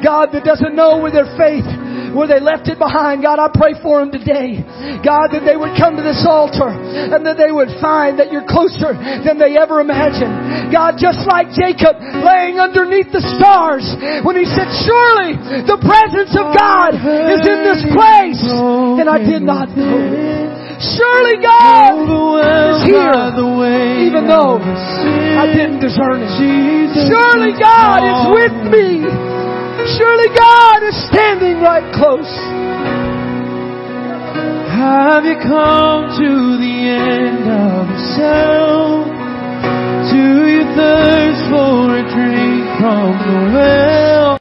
God, 0.06 0.30
that 0.34 0.46
doesn't 0.46 0.76
know 0.76 1.02
where 1.02 1.10
their 1.10 1.30
faith 1.34 1.66
where 2.14 2.28
they 2.28 2.40
left 2.40 2.68
it 2.68 2.78
behind. 2.78 3.24
God, 3.24 3.40
I 3.40 3.50
pray 3.52 3.74
for 3.82 4.00
them 4.02 4.12
today. 4.12 4.62
God, 5.02 5.32
that 5.34 5.44
they 5.48 5.56
would 5.56 5.74
come 5.80 5.96
to 5.98 6.04
this 6.04 6.24
altar 6.28 6.70
and 6.72 7.26
that 7.26 7.38
they 7.38 7.52
would 7.52 7.72
find 7.80 8.20
that 8.20 8.32
you're 8.32 8.46
closer 8.46 8.94
than 8.96 9.40
they 9.40 9.58
ever 9.58 9.80
imagined. 9.82 10.72
God, 10.72 10.96
just 11.00 11.24
like 11.28 11.52
Jacob 11.56 11.98
laying 12.00 12.60
underneath 12.60 13.12
the 13.12 13.24
stars 13.38 13.84
when 14.24 14.36
he 14.36 14.46
said, 14.46 14.68
surely 14.84 15.36
the 15.68 15.80
presence 15.82 16.34
of 16.36 16.52
God 16.56 16.96
is 16.96 17.44
in 17.48 17.60
this 17.66 17.82
place. 17.96 18.42
And 19.00 19.08
I 19.08 19.20
did 19.20 19.42
not 19.42 19.72
know. 19.76 20.60
Surely 20.82 21.38
God 21.38 21.94
is 22.74 22.82
here, 22.90 23.14
even 24.02 24.26
though 24.26 24.58
I 24.58 25.46
didn't 25.46 25.80
discern 25.80 26.26
it. 26.26 26.32
Surely 27.06 27.54
God 27.54 28.02
is 28.02 28.20
with 28.34 28.56
me. 28.74 29.31
Surely 29.98 30.30
God 30.36 30.84
is 30.84 30.96
standing 31.10 31.62
right 31.62 31.88
close. 31.94 32.30
Have 34.70 35.26
you 35.26 35.36
come 35.42 36.10
to 36.18 36.58
the 36.58 36.76
end 36.90 37.50
of 37.50 37.90
yourself? 37.90 39.08
Do 40.12 40.26
you 40.50 40.64
thirst 40.76 41.42
for 41.50 41.98
a 41.98 42.04
drink 42.14 42.66
from 42.80 43.18
the 43.26 43.54
well? 43.54 44.01